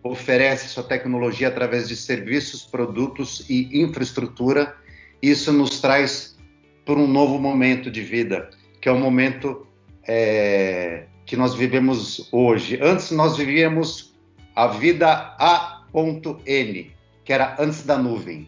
oferece 0.03 0.69
sua 0.69 0.83
tecnologia 0.83 1.47
através 1.47 1.89
de 1.89 1.95
serviços, 1.95 2.63
produtos 2.63 3.43
e 3.49 3.81
infraestrutura. 3.81 4.75
Isso 5.21 5.51
nos 5.51 5.81
traz 5.81 6.37
para 6.85 6.95
um 6.95 7.07
novo 7.07 7.39
momento 7.39 7.89
de 7.89 8.01
vida, 8.01 8.49
que 8.79 8.87
é 8.87 8.91
o 8.91 8.99
momento 8.99 9.67
é, 10.07 11.05
que 11.25 11.35
nós 11.35 11.55
vivemos 11.55 12.29
hoje. 12.31 12.79
Antes 12.81 13.11
nós 13.11 13.35
vivíamos 13.35 14.15
a 14.55 14.67
vida 14.67 15.35
A.N, 15.39 16.91
que 17.25 17.33
era 17.33 17.57
antes 17.59 17.83
da 17.83 17.97
nuvem 17.97 18.47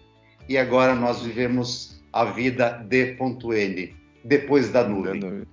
e 0.49 0.57
agora 0.57 0.95
nós 0.95 1.21
vivemos 1.21 2.01
a 2.11 2.25
vida 2.25 2.83
D.N, 2.89 3.95
depois 4.25 4.69
da 4.69 4.83
nuvem. 4.83 5.45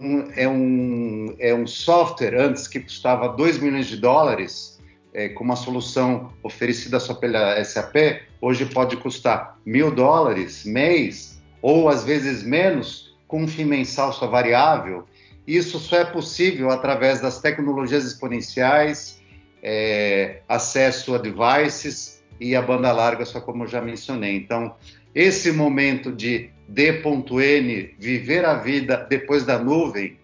Um, 0.00 0.30
é, 0.36 0.48
um, 0.48 1.36
é 1.40 1.52
um 1.52 1.66
software 1.66 2.40
antes 2.40 2.68
que 2.68 2.78
custava 2.78 3.30
2 3.30 3.58
milhões 3.58 3.86
de 3.86 3.96
dólares, 3.96 4.78
é, 5.12 5.28
com 5.30 5.42
uma 5.42 5.56
solução 5.56 6.32
oferecida 6.40 7.00
só 7.00 7.14
pela 7.14 7.62
SAP, 7.64 7.96
hoje 8.40 8.64
pode 8.66 8.96
custar 8.98 9.58
mil 9.66 9.90
dólares 9.90 10.64
mês 10.64 11.42
ou 11.60 11.88
às 11.88 12.04
vezes 12.04 12.44
menos, 12.44 13.18
com 13.26 13.42
um 13.42 13.48
FII 13.48 13.64
mensal 13.64 14.12
só 14.12 14.28
variável, 14.28 15.04
isso 15.48 15.80
só 15.80 15.96
é 15.96 16.04
possível 16.04 16.70
através 16.70 17.20
das 17.20 17.40
tecnologias 17.40 18.04
exponenciais, 18.04 19.20
é, 19.60 20.42
acesso 20.48 21.16
a 21.16 21.18
devices 21.18 22.17
e 22.40 22.54
a 22.54 22.62
banda 22.62 22.92
larga, 22.92 23.24
só 23.24 23.40
como 23.40 23.64
eu 23.64 23.68
já 23.68 23.80
mencionei. 23.80 24.36
Então, 24.36 24.74
esse 25.14 25.50
momento 25.52 26.12
de 26.12 26.50
D.N, 26.68 27.94
viver 27.98 28.44
a 28.44 28.54
vida 28.54 29.06
depois 29.08 29.44
da 29.44 29.58
nuvem, 29.58 30.16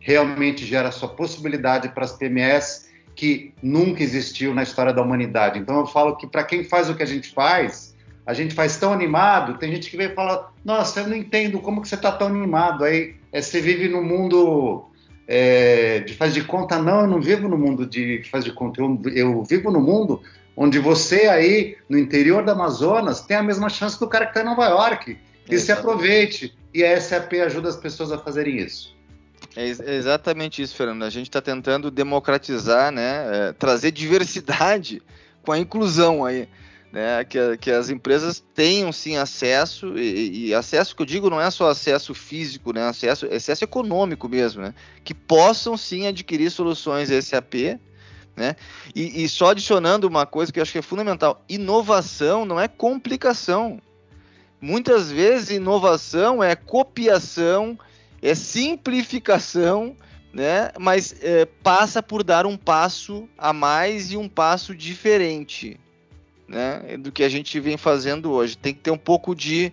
realmente 0.00 0.66
gera 0.66 0.90
sua 0.90 1.08
possibilidade 1.08 1.88
para 1.88 2.04
as 2.04 2.12
PMS 2.12 2.84
que 3.14 3.54
nunca 3.62 4.02
existiu 4.02 4.54
na 4.54 4.62
história 4.62 4.92
da 4.92 5.00
humanidade. 5.00 5.58
Então 5.58 5.80
eu 5.80 5.86
falo 5.86 6.16
que 6.16 6.26
para 6.26 6.44
quem 6.44 6.64
faz 6.64 6.90
o 6.90 6.94
que 6.94 7.02
a 7.02 7.06
gente 7.06 7.32
faz, 7.32 7.94
a 8.26 8.34
gente 8.34 8.54
faz 8.54 8.76
tão 8.76 8.92
animado, 8.92 9.58
tem 9.58 9.70
gente 9.70 9.90
que 9.90 9.96
vem 9.96 10.08
e 10.08 10.14
fala, 10.14 10.52
nossa, 10.64 11.00
eu 11.00 11.08
não 11.08 11.16
entendo 11.16 11.60
como 11.60 11.80
que 11.80 11.88
você 11.88 11.94
está 11.94 12.10
tão 12.10 12.26
animado. 12.26 12.84
Aí 12.84 13.14
é, 13.32 13.40
você 13.40 13.60
vive 13.60 13.88
no 13.88 14.02
mundo 14.02 14.84
é, 15.28 16.00
de 16.00 16.14
faz 16.14 16.34
de 16.34 16.42
conta. 16.42 16.78
Não, 16.78 17.02
eu 17.02 17.06
não 17.06 17.20
vivo 17.20 17.48
no 17.48 17.56
mundo 17.56 17.86
de 17.86 18.22
faz 18.30 18.44
de 18.44 18.52
conta, 18.52 18.80
eu, 18.80 19.00
eu 19.14 19.42
vivo 19.44 19.70
no 19.70 19.80
mundo 19.80 20.20
onde 20.56 20.78
você 20.78 21.26
aí, 21.26 21.76
no 21.88 21.98
interior 21.98 22.44
do 22.44 22.50
Amazonas, 22.50 23.20
tem 23.20 23.36
a 23.36 23.42
mesma 23.42 23.68
chance 23.68 23.98
do 23.98 24.08
cara 24.08 24.26
que 24.26 24.30
está 24.30 24.42
em 24.42 24.44
Nova 24.44 24.66
York. 24.66 25.18
E 25.48 25.58
se 25.58 25.72
aproveite. 25.72 26.54
E 26.72 26.82
a 26.82 27.00
SAP 27.00 27.34
ajuda 27.34 27.68
as 27.68 27.76
pessoas 27.76 28.10
a 28.10 28.18
fazerem 28.18 28.58
isso. 28.58 28.94
É 29.56 29.94
exatamente 29.94 30.62
isso, 30.62 30.74
Fernando. 30.74 31.04
A 31.04 31.10
gente 31.10 31.28
está 31.28 31.40
tentando 31.40 31.90
democratizar, 31.90 32.90
né, 32.90 33.26
é, 33.30 33.52
trazer 33.52 33.92
diversidade 33.92 35.00
com 35.42 35.52
a 35.52 35.58
inclusão 35.58 36.24
aí, 36.24 36.48
né, 36.90 37.24
que, 37.24 37.56
que 37.58 37.70
as 37.70 37.90
empresas 37.90 38.42
tenham 38.54 38.90
sim 38.90 39.16
acesso 39.16 39.96
e, 39.96 40.48
e, 40.48 40.54
acesso 40.54 40.96
que 40.96 41.02
eu 41.02 41.06
digo 41.06 41.30
não 41.30 41.40
é 41.40 41.50
só 41.50 41.68
acesso 41.68 42.14
físico, 42.14 42.72
né, 42.72 42.88
acesso, 42.88 43.26
acesso 43.26 43.62
econômico 43.62 44.28
mesmo, 44.28 44.62
né, 44.62 44.74
que 45.04 45.14
possam 45.14 45.76
sim 45.76 46.06
adquirir 46.06 46.50
soluções 46.50 47.10
SAP, 47.10 47.78
né, 48.36 48.56
e, 48.94 49.24
e 49.24 49.28
só 49.28 49.50
adicionando 49.50 50.08
uma 50.08 50.26
coisa 50.26 50.52
que 50.52 50.58
eu 50.58 50.62
acho 50.62 50.72
que 50.72 50.78
é 50.78 50.82
fundamental: 50.82 51.42
inovação 51.48 52.44
não 52.44 52.60
é 52.60 52.68
complicação. 52.68 53.80
Muitas 54.60 55.10
vezes 55.10 55.50
inovação 55.50 56.42
é 56.42 56.56
copiação 56.56 57.78
é 58.24 58.34
simplificação, 58.34 59.94
né? 60.32 60.72
Mas 60.80 61.14
é, 61.20 61.44
passa 61.44 62.02
por 62.02 62.24
dar 62.24 62.46
um 62.46 62.56
passo 62.56 63.28
a 63.36 63.52
mais 63.52 64.10
e 64.10 64.16
um 64.16 64.30
passo 64.30 64.74
diferente, 64.74 65.78
né? 66.48 66.96
Do 66.96 67.12
que 67.12 67.22
a 67.22 67.28
gente 67.28 67.60
vem 67.60 67.76
fazendo 67.76 68.32
hoje. 68.32 68.56
Tem 68.56 68.72
que 68.72 68.80
ter 68.80 68.90
um 68.90 68.98
pouco 68.98 69.34
de 69.34 69.70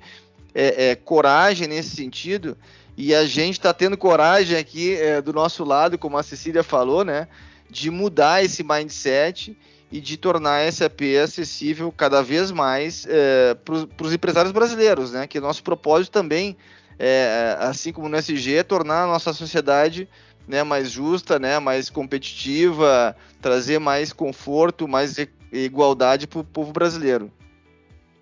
é, 0.54 0.90
é, 0.90 0.96
coragem 0.96 1.66
nesse 1.66 1.96
sentido. 1.96 2.58
E 2.98 3.16
a 3.16 3.26
gente 3.26 3.54
está 3.54 3.74
tendo 3.74 3.98
coragem 3.98 4.58
aqui 4.58 4.96
é, 4.96 5.22
do 5.22 5.32
nosso 5.32 5.64
lado, 5.64 5.98
como 5.98 6.18
a 6.18 6.24
Cecília 6.24 6.62
falou, 6.62 7.06
né? 7.06 7.30
De 7.72 7.90
mudar 7.90 8.44
esse 8.44 8.64
mindset 8.64 9.58
e 9.92 10.00
de 10.00 10.18
tornar 10.18 10.68
a 10.68 10.72
SAP 10.72 11.02
acessível 11.24 11.92
cada 11.92 12.22
vez 12.22 12.52
mais 12.52 13.08
é, 13.10 13.56
para 13.56 14.06
os 14.06 14.14
empresários 14.14 14.52
brasileiros, 14.52 15.12
né? 15.12 15.26
Que 15.26 15.40
nosso 15.40 15.64
propósito 15.64 16.12
também 16.12 16.56
é, 17.00 17.58
assim 17.60 17.92
como 17.92 18.08
no 18.08 18.16
SG, 18.16 18.58
é 18.58 18.64
tornar 18.64 19.06
a 19.06 19.08
nossa 19.08 19.34
sociedade 19.34 20.08
né, 20.48 20.64
mais 20.64 20.92
justa, 20.92 21.40
né, 21.40 21.58
mais 21.58 21.90
competitiva, 21.90 23.16
trazer 23.42 23.80
mais 23.80 24.14
conforto, 24.14 24.88
mais 24.88 25.16
igualdade 25.52 26.28
para 26.28 26.40
o 26.40 26.44
povo 26.44 26.72
brasileiro. 26.72 27.32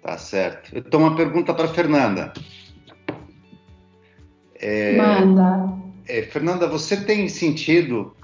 Tá 0.01 0.17
certo. 0.17 0.73
Eu 0.73 0.81
tenho 0.81 1.03
uma 1.03 1.15
pergunta 1.15 1.53
para 1.53 1.67
Fernanda. 1.67 2.33
É, 4.55 4.95
Manda. 4.95 5.77
É, 6.07 6.23
Fernanda, 6.23 6.67
você 6.67 6.97
tem 6.97 7.27
sentido 7.27 8.15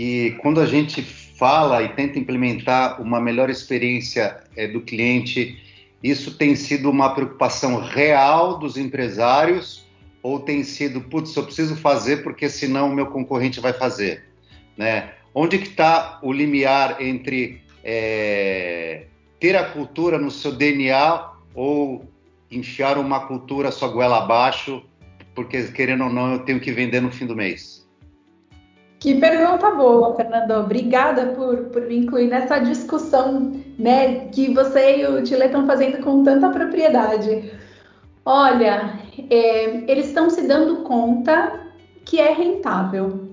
que 0.00 0.30
quando 0.40 0.62
a 0.62 0.64
gente 0.64 1.02
fala 1.02 1.82
e 1.82 1.90
tenta 1.90 2.18
implementar 2.18 3.02
uma 3.02 3.20
melhor 3.20 3.50
experiência 3.50 4.42
é, 4.56 4.66
do 4.66 4.80
cliente, 4.80 5.62
isso 6.02 6.38
tem 6.38 6.56
sido 6.56 6.88
uma 6.88 7.14
preocupação 7.14 7.78
real 7.82 8.58
dos 8.58 8.78
empresários 8.78 9.86
ou 10.22 10.40
tem 10.40 10.64
sido, 10.64 11.02
putz, 11.02 11.36
eu 11.36 11.44
preciso 11.44 11.76
fazer 11.76 12.22
porque 12.22 12.48
senão 12.48 12.88
o 12.88 12.94
meu 12.94 13.08
concorrente 13.08 13.60
vai 13.60 13.74
fazer, 13.74 14.24
né? 14.74 15.10
Onde 15.34 15.58
que 15.58 15.68
está 15.68 16.18
o 16.22 16.32
limiar 16.32 17.02
entre 17.02 17.60
é, 17.84 19.04
ter 19.38 19.54
a 19.54 19.64
cultura 19.64 20.16
no 20.16 20.30
seu 20.30 20.52
DNA 20.52 21.28
ou 21.54 22.08
enfiar 22.50 22.96
uma 22.96 23.26
cultura 23.26 23.70
sua 23.70 23.88
goela 23.88 24.24
abaixo, 24.24 24.82
porque 25.34 25.62
querendo 25.64 26.04
ou 26.04 26.10
não 26.10 26.32
eu 26.32 26.38
tenho 26.38 26.58
que 26.58 26.72
vender 26.72 27.02
no 27.02 27.12
fim 27.12 27.26
do 27.26 27.36
mês? 27.36 27.79
Que 29.00 29.14
pergunta 29.14 29.70
boa, 29.70 30.14
Fernando. 30.14 30.50
Obrigada 30.50 31.28
por, 31.28 31.56
por 31.70 31.80
me 31.86 31.96
incluir 31.96 32.28
nessa 32.28 32.58
discussão 32.58 33.50
né, 33.78 34.26
que 34.26 34.52
você 34.52 34.98
e 34.98 35.06
o 35.06 35.22
Tile 35.22 35.46
estão 35.46 35.66
fazendo 35.66 36.04
com 36.04 36.22
tanta 36.22 36.50
propriedade. 36.50 37.50
Olha, 38.26 38.98
é, 39.30 39.90
eles 39.90 40.08
estão 40.08 40.28
se 40.28 40.46
dando 40.46 40.82
conta 40.82 41.60
que 42.04 42.20
é 42.20 42.30
rentável. 42.34 43.26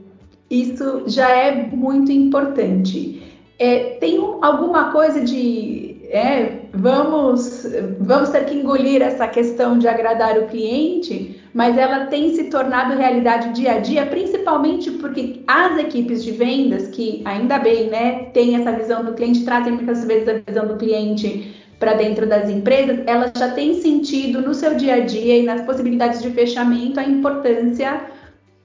Isso 0.49 1.03
já 1.05 1.29
é 1.29 1.67
muito 1.67 2.13
importante. 2.13 3.21
É, 3.59 3.97
tem 3.99 4.19
um, 4.19 4.41
alguma 4.41 4.93
coisa 4.93 5.19
de 5.19 5.97
é, 6.09 6.61
vamos, 6.73 7.65
vamos 7.99 8.29
ter 8.29 8.45
que 8.45 8.55
engolir 8.55 9.01
essa 9.01 9.27
questão 9.27 9.77
de 9.77 9.89
agradar 9.89 10.37
o 10.37 10.47
cliente, 10.47 11.36
mas 11.57 11.75
ela 11.75 12.05
tem 12.05 12.35
se 12.35 12.51
tornado 12.51 12.95
realidade 12.95 13.51
dia 13.51 13.71
a 13.71 13.79
dia, 13.79 14.05
principalmente 14.05 14.91
porque 14.91 15.41
as 15.47 15.75
equipes 15.79 16.23
de 16.23 16.31
vendas, 16.31 16.87
que 16.89 17.23
ainda 17.25 17.57
bem, 17.57 17.89
né, 17.89 18.25
têm 18.25 18.55
essa 18.55 18.71
visão 18.73 19.03
do 19.03 19.15
cliente, 19.15 19.43
trazem 19.43 19.73
muitas 19.73 20.05
vezes 20.05 20.29
a 20.29 20.33
visão 20.33 20.67
do 20.67 20.77
cliente 20.77 21.55
para 21.79 21.95
dentro 21.95 22.27
das 22.27 22.47
empresas, 22.47 22.99
ela 23.07 23.31
já 23.35 23.49
tem 23.49 23.81
sentido 23.81 24.39
no 24.39 24.53
seu 24.53 24.75
dia 24.75 24.97
a 24.97 24.99
dia 24.99 25.35
e 25.35 25.43
nas 25.43 25.61
possibilidades 25.61 26.21
de 26.21 26.29
fechamento 26.29 26.99
a 26.99 27.03
importância 27.03 28.03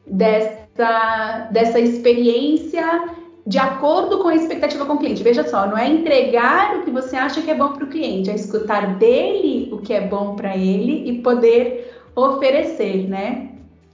dessa, 0.06 1.48
dessa 1.50 1.80
experiência 1.80 2.84
de 3.46 3.56
acordo 3.56 4.18
com 4.18 4.28
a 4.28 4.34
expectativa 4.34 4.84
com 4.84 4.92
o 4.92 4.98
cliente. 4.98 5.22
Veja 5.22 5.48
só, 5.48 5.66
não 5.66 5.78
é 5.78 5.88
entregar 5.88 6.76
o 6.76 6.82
que 6.82 6.90
você 6.90 7.16
acha 7.16 7.40
que 7.40 7.50
é 7.50 7.54
bom 7.54 7.72
para 7.72 7.84
o 7.84 7.88
cliente, 7.88 8.28
é 8.28 8.34
escutar 8.34 8.98
dele 8.98 9.70
o 9.72 9.78
que 9.78 9.94
é 9.94 10.02
bom 10.02 10.36
para 10.36 10.54
ele 10.54 11.08
e 11.08 11.22
poder 11.22 12.01
oferecer, 12.14 13.08
né? 13.08 13.48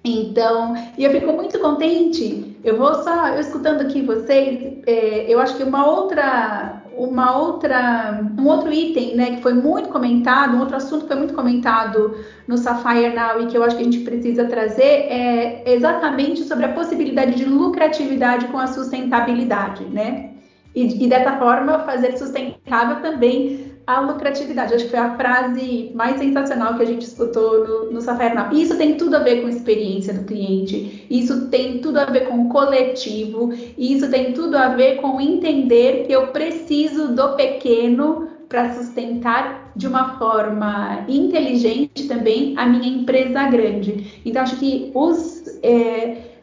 Então, 0.04 0.74
e 0.96 1.04
eu 1.04 1.10
fico 1.10 1.32
muito 1.32 1.58
contente. 1.58 2.56
Eu 2.64 2.76
vou 2.76 2.94
só, 2.94 3.28
eu 3.28 3.40
escutando 3.40 3.82
aqui 3.82 4.02
vocês, 4.02 4.78
é, 4.86 5.26
eu 5.28 5.40
acho 5.40 5.56
que 5.56 5.62
uma 5.62 5.86
outra, 5.86 6.82
uma 6.96 7.36
outra, 7.36 8.20
um 8.38 8.46
outro 8.46 8.72
item, 8.72 9.16
né, 9.16 9.36
que 9.36 9.42
foi 9.42 9.54
muito 9.54 9.88
comentado, 9.88 10.56
um 10.56 10.60
outro 10.60 10.76
assunto 10.76 11.02
que 11.02 11.08
foi 11.08 11.16
muito 11.16 11.34
comentado 11.34 12.16
no 12.46 12.56
Sapphire 12.56 13.14
Now 13.14 13.40
e 13.40 13.46
que 13.46 13.56
eu 13.56 13.62
acho 13.62 13.76
que 13.76 13.82
a 13.82 13.84
gente 13.84 14.00
precisa 14.00 14.44
trazer 14.46 14.82
é 14.82 15.62
exatamente 15.66 16.42
sobre 16.44 16.64
a 16.64 16.72
possibilidade 16.72 17.34
de 17.34 17.44
lucratividade 17.44 18.46
com 18.46 18.58
a 18.58 18.66
sustentabilidade, 18.66 19.84
né? 19.84 20.30
E, 20.74 21.04
e 21.04 21.08
dessa 21.08 21.38
forma 21.38 21.80
fazer 21.80 22.16
sustentável 22.16 23.02
também 23.02 23.67
a 23.88 24.00
lucratividade. 24.00 24.74
Acho 24.74 24.84
que 24.84 24.90
foi 24.90 24.98
a 24.98 25.16
frase 25.16 25.90
mais 25.94 26.18
sensacional 26.18 26.76
que 26.76 26.82
a 26.82 26.86
gente 26.86 27.06
escutou 27.06 27.66
no, 27.66 27.90
no 27.90 28.00
Safari 28.02 28.34
Now. 28.34 28.52
Isso 28.52 28.76
tem 28.76 28.98
tudo 28.98 29.16
a 29.16 29.20
ver 29.20 29.40
com 29.40 29.46
a 29.46 29.50
experiência 29.50 30.12
do 30.12 30.26
cliente, 30.26 31.06
isso 31.08 31.48
tem 31.48 31.78
tudo 31.78 31.98
a 31.98 32.04
ver 32.04 32.28
com 32.28 32.42
o 32.42 32.48
coletivo, 32.50 33.50
isso 33.78 34.10
tem 34.10 34.34
tudo 34.34 34.58
a 34.58 34.68
ver 34.68 34.96
com 34.96 35.18
entender 35.18 36.06
que 36.06 36.12
eu 36.12 36.26
preciso 36.26 37.14
do 37.14 37.34
pequeno 37.34 38.28
para 38.46 38.74
sustentar 38.74 39.72
de 39.74 39.86
uma 39.86 40.18
forma 40.18 41.06
inteligente 41.08 42.06
também 42.06 42.58
a 42.58 42.66
minha 42.66 42.88
empresa 42.88 43.46
grande. 43.46 44.20
Então, 44.22 44.42
acho 44.42 44.56
que 44.56 44.90
os. 44.94 45.44
É, 45.62 46.37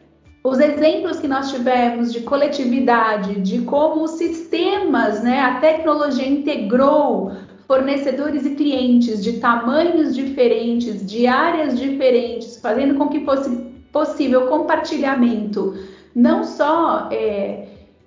os 0.48 0.60
exemplos 0.60 1.18
que 1.18 1.26
nós 1.26 1.50
tivemos 1.50 2.12
de 2.12 2.20
coletividade, 2.20 3.40
de 3.40 3.62
como 3.62 4.04
os 4.04 4.12
sistemas, 4.12 5.20
né, 5.20 5.40
a 5.40 5.58
tecnologia 5.58 6.26
integrou 6.26 7.32
fornecedores 7.66 8.46
e 8.46 8.50
clientes 8.50 9.24
de 9.24 9.40
tamanhos 9.40 10.14
diferentes, 10.14 11.04
de 11.04 11.26
áreas 11.26 11.76
diferentes, 11.76 12.60
fazendo 12.60 12.94
com 12.94 13.08
que 13.08 13.24
fosse 13.24 13.50
possível 13.90 14.46
compartilhamento, 14.46 15.76
não 16.14 16.44
só 16.44 17.08
é, 17.10 17.66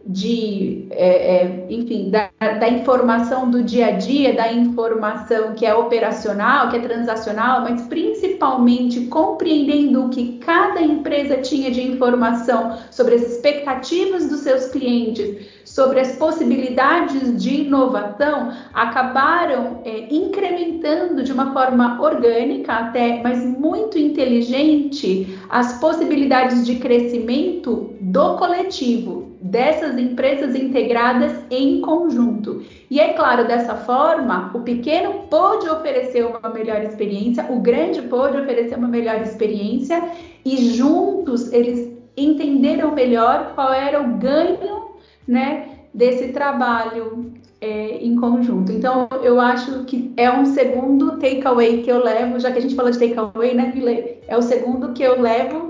de, 0.10 0.88
é, 0.90 1.36
é, 1.36 1.66
enfim, 1.70 2.10
da, 2.10 2.32
da, 2.40 2.68
informação 2.68 3.52
do 3.52 3.62
dia 3.62 3.90
a 3.90 3.92
dia, 3.92 4.34
da 4.34 4.52
informação 4.52 5.54
que 5.54 5.64
é 5.68 5.76
operacional, 5.76 6.72
que 6.72 6.78
é 6.78 6.80
transacional, 6.80 7.62
mas 7.62 7.84
principalmente 7.84 9.02
compreendendo 9.02 10.06
o 10.06 10.10
que 10.10 10.40
cada 10.40 10.82
empresa 10.82 11.38
tinha 11.38 11.70
de 11.70 11.84
informação 11.84 12.76
sobre 12.90 13.14
as 13.14 13.22
expectativas 13.22 14.28
dos 14.28 14.40
seus 14.40 14.66
clientes, 14.70 15.46
sobre 15.64 16.00
as 16.00 16.14
possibilidades 16.16 17.40
de 17.40 17.62
inovação 17.66 18.52
acabaram 18.74 19.82
é, 19.86 20.12
incrementando 20.12 21.22
de 21.22 21.32
uma 21.32 21.54
forma 21.54 22.02
orgânica 22.02 22.74
até, 22.74 23.22
mas 23.22 23.46
muito 23.46 24.00
inteligente, 24.00 25.38
as 25.48 25.80
possibilidades 25.80 26.66
de 26.66 26.78
crescimento 26.78 27.94
do 28.02 28.38
coletivo, 28.38 29.29
dessas 29.42 29.98
empresas 29.98 30.54
integradas 30.54 31.32
em 31.50 31.82
conjunto. 31.82 32.62
E 32.90 33.00
é 33.00 33.14
claro, 33.14 33.48
dessa 33.48 33.76
forma, 33.76 34.52
o 34.54 34.62
pequeno 34.62 35.28
pôde 35.30 35.70
oferecer 35.70 36.26
uma 36.26 36.50
melhor 36.50 36.84
experiência, 36.84 37.46
o 37.50 37.60
grande 37.60 38.02
pôde 38.02 38.38
oferecer 38.38 38.78
uma 38.78 38.88
melhor 38.88 39.22
experiência 39.22 40.04
e 40.44 40.58
juntos 40.76 41.54
eles 41.54 41.98
entenderam 42.18 42.94
melhor 42.94 43.54
qual 43.56 43.72
era 43.72 44.02
o 44.02 44.18
ganho 44.18 44.90
né, 45.26 45.70
desse 45.94 46.30
trabalho 46.30 47.32
é, 47.62 47.98
em 47.98 48.16
conjunto. 48.16 48.72
Então, 48.72 49.08
eu 49.22 49.40
acho 49.40 49.86
que 49.86 50.14
é 50.18 50.32
um 50.32 50.46
segundo 50.46 51.18
takeaway 51.18 51.82
que 51.82 51.90
eu 51.90 52.04
levo, 52.04 52.40
já 52.40 52.52
que 52.52 52.60
a 52.60 52.62
gente 52.62 52.76
falou 52.76 52.92
de 52.92 53.00
takeaway, 53.00 53.54
né, 53.54 53.72
Milê? 53.74 54.16
É 54.28 54.38
o 54.38 54.42
segundo 54.42 54.94
que 54.94 55.04
eu 55.04 55.22
levo 55.22 55.69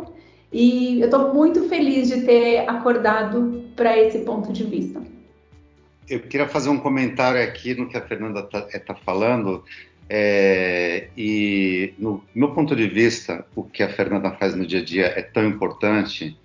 e 0.51 0.99
eu 0.99 1.05
estou 1.05 1.33
muito 1.33 1.67
feliz 1.69 2.09
de 2.09 2.21
ter 2.21 2.67
acordado 2.67 3.65
para 3.75 3.97
esse 3.97 4.19
ponto 4.19 4.51
de 4.51 4.63
vista. 4.63 5.01
Eu 6.09 6.21
queria 6.21 6.47
fazer 6.47 6.69
um 6.69 6.79
comentário 6.79 7.41
aqui 7.41 7.75
no 7.75 7.87
que 7.87 7.95
a 7.95 8.01
Fernanda 8.01 8.39
está 8.39 8.61
tá 8.61 8.95
falando. 8.95 9.63
É, 10.09 11.09
e 11.15 11.93
no 11.99 12.23
meu 12.33 12.51
ponto 12.51 12.75
de 12.75 12.87
vista, 12.87 13.45
o 13.55 13.63
que 13.63 13.83
a 13.83 13.89
Fernanda 13.89 14.31
faz 14.31 14.55
no 14.55 14.65
dia 14.65 14.79
a 14.79 14.83
dia 14.83 15.05
é 15.05 15.21
tão 15.21 15.45
importante, 15.45 16.35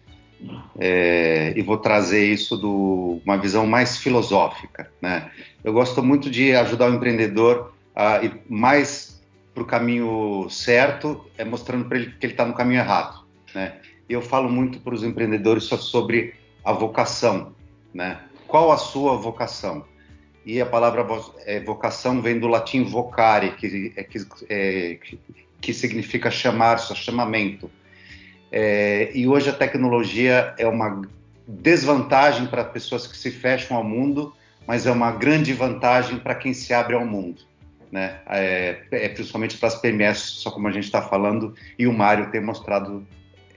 é, 0.78 1.54
e 1.56 1.62
vou 1.62 1.78
trazer 1.78 2.26
isso 2.26 2.58
de 2.58 2.66
uma 3.24 3.38
visão 3.38 3.66
mais 3.66 3.96
filosófica. 3.96 4.90
Né? 5.00 5.30
Eu 5.62 5.72
gosto 5.72 6.02
muito 6.02 6.30
de 6.30 6.54
ajudar 6.54 6.90
o 6.90 6.94
empreendedor 6.94 7.72
a 7.94 8.22
ir 8.22 8.42
mais 8.48 9.22
para 9.54 9.62
o 9.62 9.66
caminho 9.66 10.46
certo, 10.50 11.24
é 11.38 11.44
mostrando 11.44 11.86
para 11.86 11.98
ele 11.98 12.10
que 12.18 12.26
ele 12.26 12.32
está 12.34 12.44
no 12.44 12.52
caminho 12.52 12.80
errado. 12.80 13.24
Né? 13.54 13.74
Eu 14.08 14.20
falo 14.22 14.48
muito 14.48 14.80
para 14.80 14.94
os 14.94 15.02
empreendedores 15.02 15.64
sobre 15.64 16.34
a 16.64 16.72
vocação. 16.72 17.54
Né? 17.92 18.20
Qual 18.46 18.70
a 18.70 18.76
sua 18.76 19.16
vocação? 19.16 19.84
e 20.44 20.60
a 20.60 20.66
palavra 20.66 21.06
é, 21.46 21.60
vocação 21.60 22.20
vem 22.20 22.38
do 22.38 22.46
latim 22.46 22.84
vocare, 22.84 23.52
que, 23.52 23.92
é, 23.96 24.04
que, 24.04 24.26
é, 24.48 24.98
que 25.60 25.72
significa 25.72 26.30
chamar, 26.30 26.78
chamamento. 26.78 27.70
É, 28.52 29.10
e 29.14 29.26
hoje 29.26 29.48
a 29.48 29.54
tecnologia 29.54 30.54
é 30.58 30.66
uma 30.66 31.02
desvantagem 31.48 32.46
para 32.46 32.64
pessoas 32.64 33.06
que 33.06 33.16
se 33.16 33.30
fecham 33.30 33.76
ao 33.76 33.84
mundo, 33.84 34.34
mas 34.66 34.86
é 34.86 34.90
uma 34.90 35.10
grande 35.12 35.52
vantagem 35.52 36.18
para 36.18 36.34
quem 36.34 36.52
se 36.52 36.74
abre 36.74 36.94
ao 36.94 37.06
mundo. 37.06 37.42
Né? 37.90 38.18
É, 38.26 38.82
é 38.90 39.08
principalmente 39.08 39.56
para 39.56 39.68
as 39.68 39.80
PMS, 39.80 40.18
só 40.18 40.50
como 40.50 40.68
a 40.68 40.72
gente 40.72 40.84
está 40.84 41.00
falando, 41.00 41.54
e 41.78 41.86
o 41.86 41.92
Mário 41.92 42.30
tem 42.30 42.40
mostrado 42.40 43.06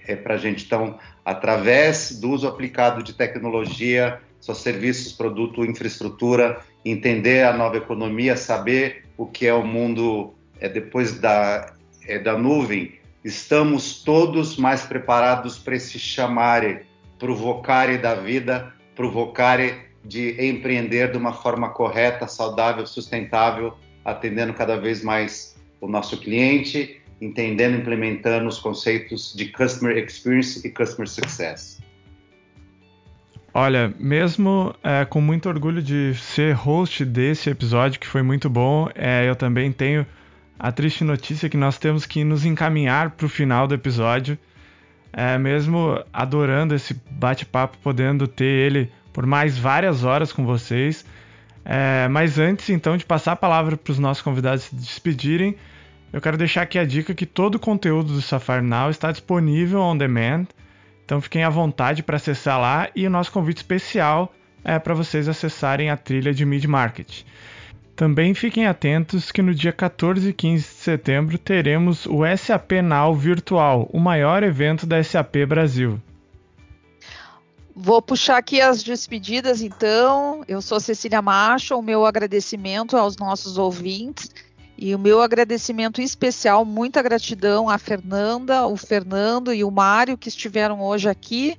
é, 0.07 0.15
para 0.15 0.35
a 0.35 0.37
gente. 0.37 0.65
Então, 0.65 0.97
através 1.23 2.19
do 2.19 2.31
uso 2.31 2.47
aplicado 2.47 3.03
de 3.03 3.13
tecnologia, 3.13 4.19
seus 4.39 4.59
serviços, 4.59 5.11
produto, 5.11 5.65
infraestrutura, 5.65 6.61
entender 6.85 7.43
a 7.43 7.53
nova 7.53 7.77
economia, 7.77 8.37
saber 8.37 9.05
o 9.17 9.25
que 9.25 9.45
é 9.45 9.53
o 9.53 9.65
mundo 9.65 10.33
é, 10.59 10.69
depois 10.69 11.19
da, 11.19 11.73
é, 12.07 12.17
da 12.17 12.37
nuvem, 12.37 12.93
estamos 13.23 14.01
todos 14.03 14.57
mais 14.57 14.83
preparados 14.83 15.57
para 15.57 15.75
esse 15.75 15.99
chamare, 15.99 16.85
provocare 17.19 17.97
da 17.97 18.15
vida, 18.15 18.73
provocare 18.95 19.87
de 20.05 20.41
empreender 20.47 21.11
de 21.11 21.17
uma 21.17 21.33
forma 21.33 21.69
correta, 21.69 22.27
saudável, 22.27 22.85
sustentável, 22.87 23.73
atendendo 24.05 24.53
cada 24.53 24.77
vez 24.77 25.03
mais 25.03 25.57
o 25.81 25.87
nosso 25.87 26.17
cliente, 26.21 27.01
entendendo, 27.21 27.77
implementando 27.77 28.47
os 28.47 28.59
conceitos 28.59 29.33
de 29.35 29.45
customer 29.47 29.97
experience 29.97 30.65
e 30.65 30.71
customer 30.71 31.07
success. 31.07 31.79
Olha, 33.53 33.91
mesmo 33.99 34.75
é, 34.83 35.03
com 35.03 35.19
muito 35.19 35.49
orgulho 35.49 35.81
de 35.81 36.13
ser 36.15 36.53
host 36.53 37.03
desse 37.03 37.49
episódio, 37.49 37.99
que 37.99 38.05
foi 38.05 38.21
muito 38.21 38.49
bom, 38.49 38.87
é, 38.93 39.27
eu 39.27 39.35
também 39.35 39.71
tenho 39.71 40.05
a 40.59 40.71
triste 40.71 41.03
notícia 41.03 41.49
que 41.49 41.57
nós 41.57 41.77
temos 41.77 42.05
que 42.05 42.23
nos 42.23 42.45
encaminhar 42.45 43.11
para 43.11 43.25
o 43.25 43.29
final 43.29 43.67
do 43.67 43.73
episódio. 43.73 44.37
É, 45.11 45.37
mesmo 45.37 46.03
adorando 46.13 46.75
esse 46.75 46.93
bate-papo, 47.09 47.77
podendo 47.81 48.27
ter 48.27 48.45
ele 48.45 48.91
por 49.11 49.25
mais 49.25 49.57
várias 49.57 50.03
horas 50.03 50.31
com 50.31 50.45
vocês. 50.45 51.03
É, 51.65 52.07
mas 52.07 52.37
antes, 52.37 52.69
então, 52.69 52.95
de 52.95 53.05
passar 53.05 53.31
a 53.31 53.35
palavra 53.35 53.75
para 53.75 53.91
os 53.91 53.97
nossos 53.97 54.21
convidados 54.21 54.65
se 54.65 54.75
despedirem, 54.75 55.55
eu 56.11 56.21
quero 56.21 56.37
deixar 56.37 56.63
aqui 56.63 56.79
a 56.79 56.85
dica 56.85 57.13
que 57.13 57.25
todo 57.25 57.55
o 57.55 57.59
conteúdo 57.59 58.13
do 58.13 58.21
Safari 58.21 58.65
Now 58.65 58.89
está 58.89 59.11
disponível 59.11 59.79
on 59.81 59.97
demand 59.97 60.47
então 61.07 61.21
fiquem 61.21 61.45
à 61.45 61.49
vontade 61.49 62.03
para 62.03 62.17
acessar 62.17 62.59
lá 62.59 62.89
e 62.93 63.07
o 63.07 63.09
nosso 63.09 63.31
convite 63.31 63.59
especial 63.59 64.33
é 64.61 64.77
para 64.77 64.93
vocês 64.93 65.29
acessarem 65.29 65.89
a 65.89 65.95
trilha 65.95 66.33
de 66.33 66.45
Mid 66.45 66.65
Market. 66.65 67.23
Também 67.95 68.33
fiquem 68.33 68.67
atentos 68.67 69.31
que 69.31 69.41
no 69.41 69.55
dia 69.55 69.71
14 69.71 70.27
e 70.27 70.33
15 70.33 70.63
de 70.63 70.69
setembro 70.69 71.37
teremos 71.37 72.05
o 72.05 72.23
SAP 72.37 72.73
Now 72.83 73.15
Virtual, 73.15 73.89
o 73.93 74.01
maior 74.01 74.43
evento 74.43 74.85
da 74.85 75.01
SAP 75.01 75.45
Brasil. 75.47 75.97
Vou 77.73 78.01
puxar 78.01 78.35
aqui 78.35 78.59
as 78.59 78.83
despedidas, 78.83 79.61
então. 79.61 80.43
Eu 80.45 80.61
sou 80.61 80.77
Cecília 80.77 81.21
Macho, 81.21 81.77
o 81.77 81.81
meu 81.81 82.05
agradecimento 82.05 82.97
aos 82.97 83.15
nossos 83.15 83.57
ouvintes 83.57 84.29
e 84.77 84.93
o 84.93 84.99
meu 84.99 85.21
agradecimento 85.21 86.01
especial, 86.01 86.63
muita 86.63 87.01
gratidão 87.01 87.67
à 87.67 87.77
Fernanda, 87.77 88.67
o 88.67 88.77
Fernando 88.77 89.53
e 89.53 89.63
o 89.63 89.71
Mário 89.71 90.17
que 90.17 90.29
estiveram 90.29 90.81
hoje 90.81 91.09
aqui 91.09 91.57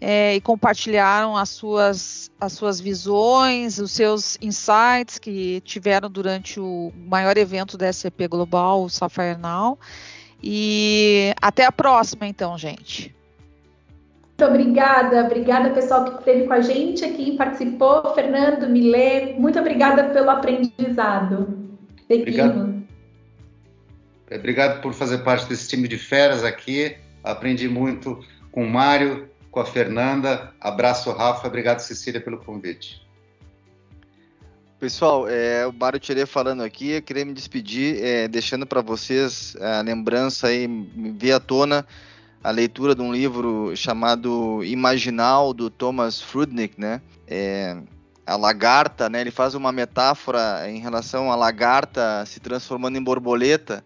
é, 0.00 0.34
e 0.34 0.40
compartilharam 0.40 1.36
as 1.36 1.50
suas, 1.50 2.30
as 2.40 2.52
suas 2.52 2.80
visões, 2.80 3.78
os 3.78 3.92
seus 3.92 4.38
insights 4.40 5.18
que 5.18 5.60
tiveram 5.62 6.10
durante 6.10 6.60
o 6.60 6.92
maior 7.06 7.36
evento 7.36 7.76
da 7.76 7.92
SCP 7.92 8.28
Global, 8.28 8.82
o 8.82 8.88
Sapphire 8.88 9.38
Now. 9.38 9.78
E 10.42 11.34
até 11.40 11.64
a 11.64 11.72
próxima, 11.72 12.26
então, 12.26 12.56
gente. 12.58 13.14
Muito 14.38 14.52
obrigada, 14.52 15.24
obrigada 15.24 15.70
pessoal 15.70 16.04
que 16.04 16.18
esteve 16.18 16.46
com 16.46 16.52
a 16.52 16.60
gente 16.60 17.02
aqui, 17.02 17.36
participou, 17.38 18.14
Fernando, 18.14 18.68
Milê, 18.68 19.32
muito 19.38 19.58
obrigada 19.58 20.04
pelo 20.10 20.28
aprendizado. 20.28 21.75
Obrigado. 22.08 22.86
Obrigado 24.30 24.80
por 24.80 24.92
fazer 24.92 25.18
parte 25.18 25.48
desse 25.48 25.68
time 25.68 25.86
de 25.86 25.98
feras 25.98 26.44
aqui. 26.44 26.96
Aprendi 27.22 27.68
muito 27.68 28.24
com 28.50 28.64
o 28.64 28.70
Mário, 28.70 29.28
com 29.50 29.60
a 29.60 29.64
Fernanda. 29.64 30.52
Abraço, 30.60 31.10
Rafa. 31.12 31.46
Obrigado, 31.46 31.80
Cecília, 31.80 32.20
pelo 32.20 32.38
convite. 32.38 33.06
Pessoal, 34.78 35.26
é, 35.28 35.66
o 35.66 35.72
Mário 35.72 35.98
Tirei 35.98 36.26
falando 36.26 36.62
aqui, 36.62 36.90
eu 36.90 37.02
queria 37.02 37.24
me 37.24 37.32
despedir, 37.32 37.98
é, 38.04 38.28
deixando 38.28 38.66
para 38.66 38.82
vocês 38.82 39.56
a 39.58 39.80
lembrança 39.80 40.48
aí, 40.48 40.68
ver 41.18 41.32
à 41.32 41.40
tona 41.40 41.86
a 42.44 42.50
leitura 42.50 42.94
de 42.94 43.00
um 43.00 43.10
livro 43.10 43.74
chamado 43.74 44.62
Imaginal, 44.62 45.54
do 45.54 45.70
Thomas 45.70 46.20
Frudnick, 46.20 46.78
né? 46.78 47.00
É, 47.26 47.76
a 48.26 48.36
lagarta, 48.36 49.08
né? 49.08 49.20
Ele 49.20 49.30
faz 49.30 49.54
uma 49.54 49.70
metáfora 49.70 50.68
em 50.68 50.80
relação 50.80 51.30
à 51.30 51.36
lagarta 51.36 52.24
se 52.26 52.40
transformando 52.40 52.98
em 52.98 53.02
borboleta. 53.02 53.84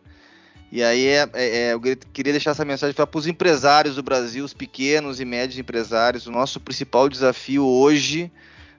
E 0.73 0.83
aí 0.83 1.07
é, 1.07 1.29
é, 1.35 1.57
é 1.57 1.75
eu 1.75 1.81
queria 1.81 2.33
deixar 2.33 2.53
essa 2.53 2.65
mensagem 2.65 2.95
para 2.95 3.09
os 3.13 3.27
empresários 3.27 3.97
do 3.97 4.03
Brasil, 4.03 4.45
os 4.45 4.55
pequenos 4.55 5.21
e 5.21 5.25
médios 5.25 5.59
empresários. 5.59 6.27
O 6.27 6.31
nosso 6.31 6.59
principal 6.59 7.09
desafio 7.09 7.67
hoje 7.67 8.33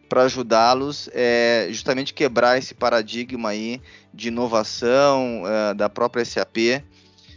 para 0.10 0.24
ajudá-los 0.24 1.10
é 1.14 1.68
justamente 1.70 2.14
quebrar 2.14 2.58
esse 2.58 2.74
paradigma 2.74 3.50
aí 3.50 3.80
de 4.14 4.30
inovação 4.30 5.44
é, 5.46 5.74
da 5.74 5.90
própria 5.90 6.26
SAP. 6.26 6.84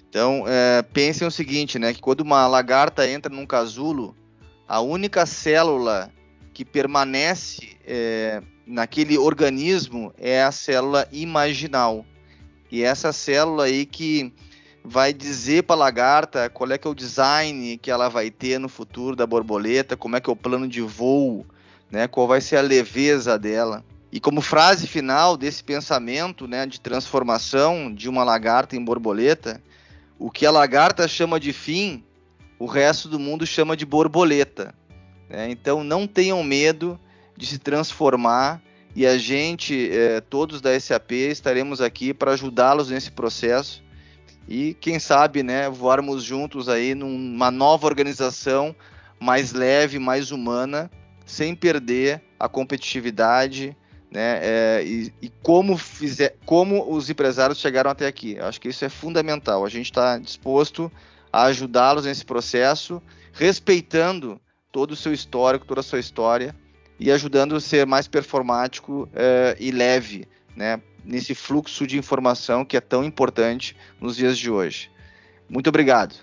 Então 0.08 0.44
é, 0.46 0.82
pensem 0.82 1.26
o 1.26 1.30
seguinte, 1.30 1.78
né? 1.78 1.92
Que 1.92 2.00
quando 2.00 2.22
uma 2.22 2.46
lagarta 2.46 3.06
entra 3.06 3.32
num 3.32 3.44
casulo, 3.44 4.16
a 4.66 4.80
única 4.80 5.26
célula 5.26 6.10
que 6.54 6.64
permanece 6.64 7.76
é, 7.84 8.40
naquele 8.64 9.18
organismo 9.18 10.14
é 10.16 10.42
a 10.42 10.52
célula 10.52 11.06
imaginal. 11.10 12.06
E 12.70 12.82
essa 12.82 13.12
célula 13.12 13.64
aí 13.64 13.84
que 13.84 14.32
vai 14.84 15.12
dizer 15.12 15.64
para 15.64 15.74
a 15.74 15.78
lagarta 15.78 16.48
qual 16.48 16.70
é 16.70 16.78
que 16.78 16.86
é 16.86 16.90
o 16.90 16.94
design 16.94 17.76
que 17.78 17.90
ela 17.90 18.08
vai 18.08 18.30
ter 18.30 18.58
no 18.58 18.68
futuro 18.68 19.16
da 19.16 19.26
borboleta, 19.26 19.96
como 19.96 20.14
é 20.14 20.20
que 20.20 20.30
é 20.30 20.32
o 20.32 20.36
plano 20.36 20.68
de 20.68 20.80
voo, 20.80 21.44
né, 21.90 22.06
qual 22.06 22.28
vai 22.28 22.40
ser 22.40 22.56
a 22.56 22.62
leveza 22.62 23.38
dela. 23.38 23.84
E 24.12 24.20
como 24.20 24.40
frase 24.40 24.86
final 24.86 25.36
desse 25.36 25.64
pensamento 25.64 26.46
né, 26.46 26.66
de 26.66 26.80
transformação 26.80 27.92
de 27.92 28.08
uma 28.08 28.22
lagarta 28.22 28.76
em 28.76 28.84
borboleta, 28.84 29.60
o 30.18 30.30
que 30.30 30.46
a 30.46 30.52
lagarta 30.52 31.08
chama 31.08 31.40
de 31.40 31.52
fim, 31.52 32.04
o 32.58 32.66
resto 32.66 33.08
do 33.08 33.18
mundo 33.18 33.44
chama 33.44 33.76
de 33.76 33.84
borboleta. 33.84 34.72
Né? 35.28 35.50
Então 35.50 35.82
não 35.84 36.06
tenham 36.06 36.42
medo 36.42 36.98
de 37.36 37.46
se 37.46 37.58
transformar 37.58 38.62
e 38.94 39.06
a 39.06 39.18
gente, 39.18 39.90
eh, 39.90 40.20
todos 40.20 40.60
da 40.60 40.78
SAP, 40.78 41.12
estaremos 41.12 41.80
aqui 41.80 42.14
para 42.14 42.32
ajudá-los 42.32 42.90
nesse 42.90 43.10
processo 43.10 43.82
e, 44.48 44.74
quem 44.74 44.98
sabe, 44.98 45.42
né, 45.42 45.68
voarmos 45.68 46.22
juntos 46.22 46.68
aí 46.68 46.94
numa 46.94 47.50
nova 47.50 47.86
organização 47.86 48.74
mais 49.18 49.52
leve, 49.52 49.98
mais 49.98 50.30
humana, 50.30 50.90
sem 51.24 51.54
perder 51.54 52.22
a 52.38 52.48
competitividade, 52.48 53.76
né, 54.10 54.38
é, 54.42 54.82
e, 54.84 55.12
e, 55.22 55.28
como, 55.42 55.76
fizer, 55.76 56.36
como 56.44 56.92
os 56.92 57.08
empresários 57.08 57.58
chegaram 57.58 57.90
até 57.90 58.06
aqui. 58.06 58.38
Acho 58.38 58.60
que 58.60 58.68
isso 58.68 58.84
é 58.84 58.88
fundamental. 58.88 59.64
A 59.64 59.68
gente 59.68 59.86
está 59.86 60.18
disposto 60.18 60.92
a 61.32 61.44
ajudá-los 61.44 62.04
nesse 62.04 62.24
processo, 62.24 63.02
respeitando 63.32 64.40
todo 64.74 64.90
o 64.90 64.96
seu 64.96 65.12
histórico, 65.12 65.64
toda 65.64 65.78
a 65.78 65.84
sua 65.84 66.00
história, 66.00 66.52
e 66.98 67.12
ajudando 67.12 67.54
a 67.54 67.60
ser 67.60 67.86
mais 67.86 68.08
performático 68.08 69.08
é, 69.14 69.56
e 69.60 69.70
leve, 69.70 70.26
né, 70.56 70.80
nesse 71.04 71.32
fluxo 71.32 71.86
de 71.86 71.96
informação 71.96 72.64
que 72.64 72.76
é 72.76 72.80
tão 72.80 73.04
importante 73.04 73.76
nos 74.00 74.16
dias 74.16 74.36
de 74.36 74.50
hoje. 74.50 74.90
Muito 75.48 75.68
obrigado. 75.68 76.16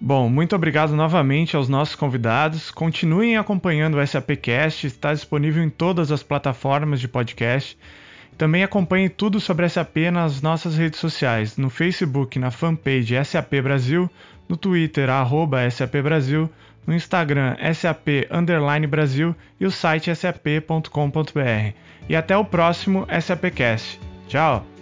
Bom, 0.00 0.26
muito 0.30 0.56
obrigado 0.56 0.96
novamente 0.96 1.54
aos 1.54 1.68
nossos 1.68 1.94
convidados. 1.94 2.70
Continuem 2.70 3.36
acompanhando 3.36 3.98
o 3.98 4.06
SAPcast, 4.06 4.86
está 4.86 5.12
disponível 5.12 5.62
em 5.62 5.68
todas 5.68 6.10
as 6.10 6.22
plataformas 6.22 7.00
de 7.00 7.08
podcast. 7.08 7.76
Também 8.38 8.62
acompanhe 8.62 9.10
tudo 9.10 9.38
sobre 9.38 9.68
SAP 9.68 9.96
nas 10.10 10.40
nossas 10.40 10.78
redes 10.78 10.98
sociais, 10.98 11.58
no 11.58 11.68
Facebook, 11.68 12.38
na 12.38 12.50
fanpage 12.50 13.22
SAP 13.22 13.60
Brasil, 13.62 14.08
no 14.48 14.56
Twitter, 14.56 15.10
arroba 15.10 15.68
SAP 15.70 15.96
Brasil, 16.02 16.48
no 16.88 16.94
Instagram, 16.94 17.54
SAP 17.74 18.08
Brasil 18.86 19.36
e 19.60 19.66
o 19.66 19.70
site 19.70 20.14
sap.com.br. 20.16 21.74
E 22.08 22.16
até 22.16 22.34
o 22.34 22.44
próximo 22.46 23.06
SAPcast. 23.20 24.00
Tchau! 24.26 24.77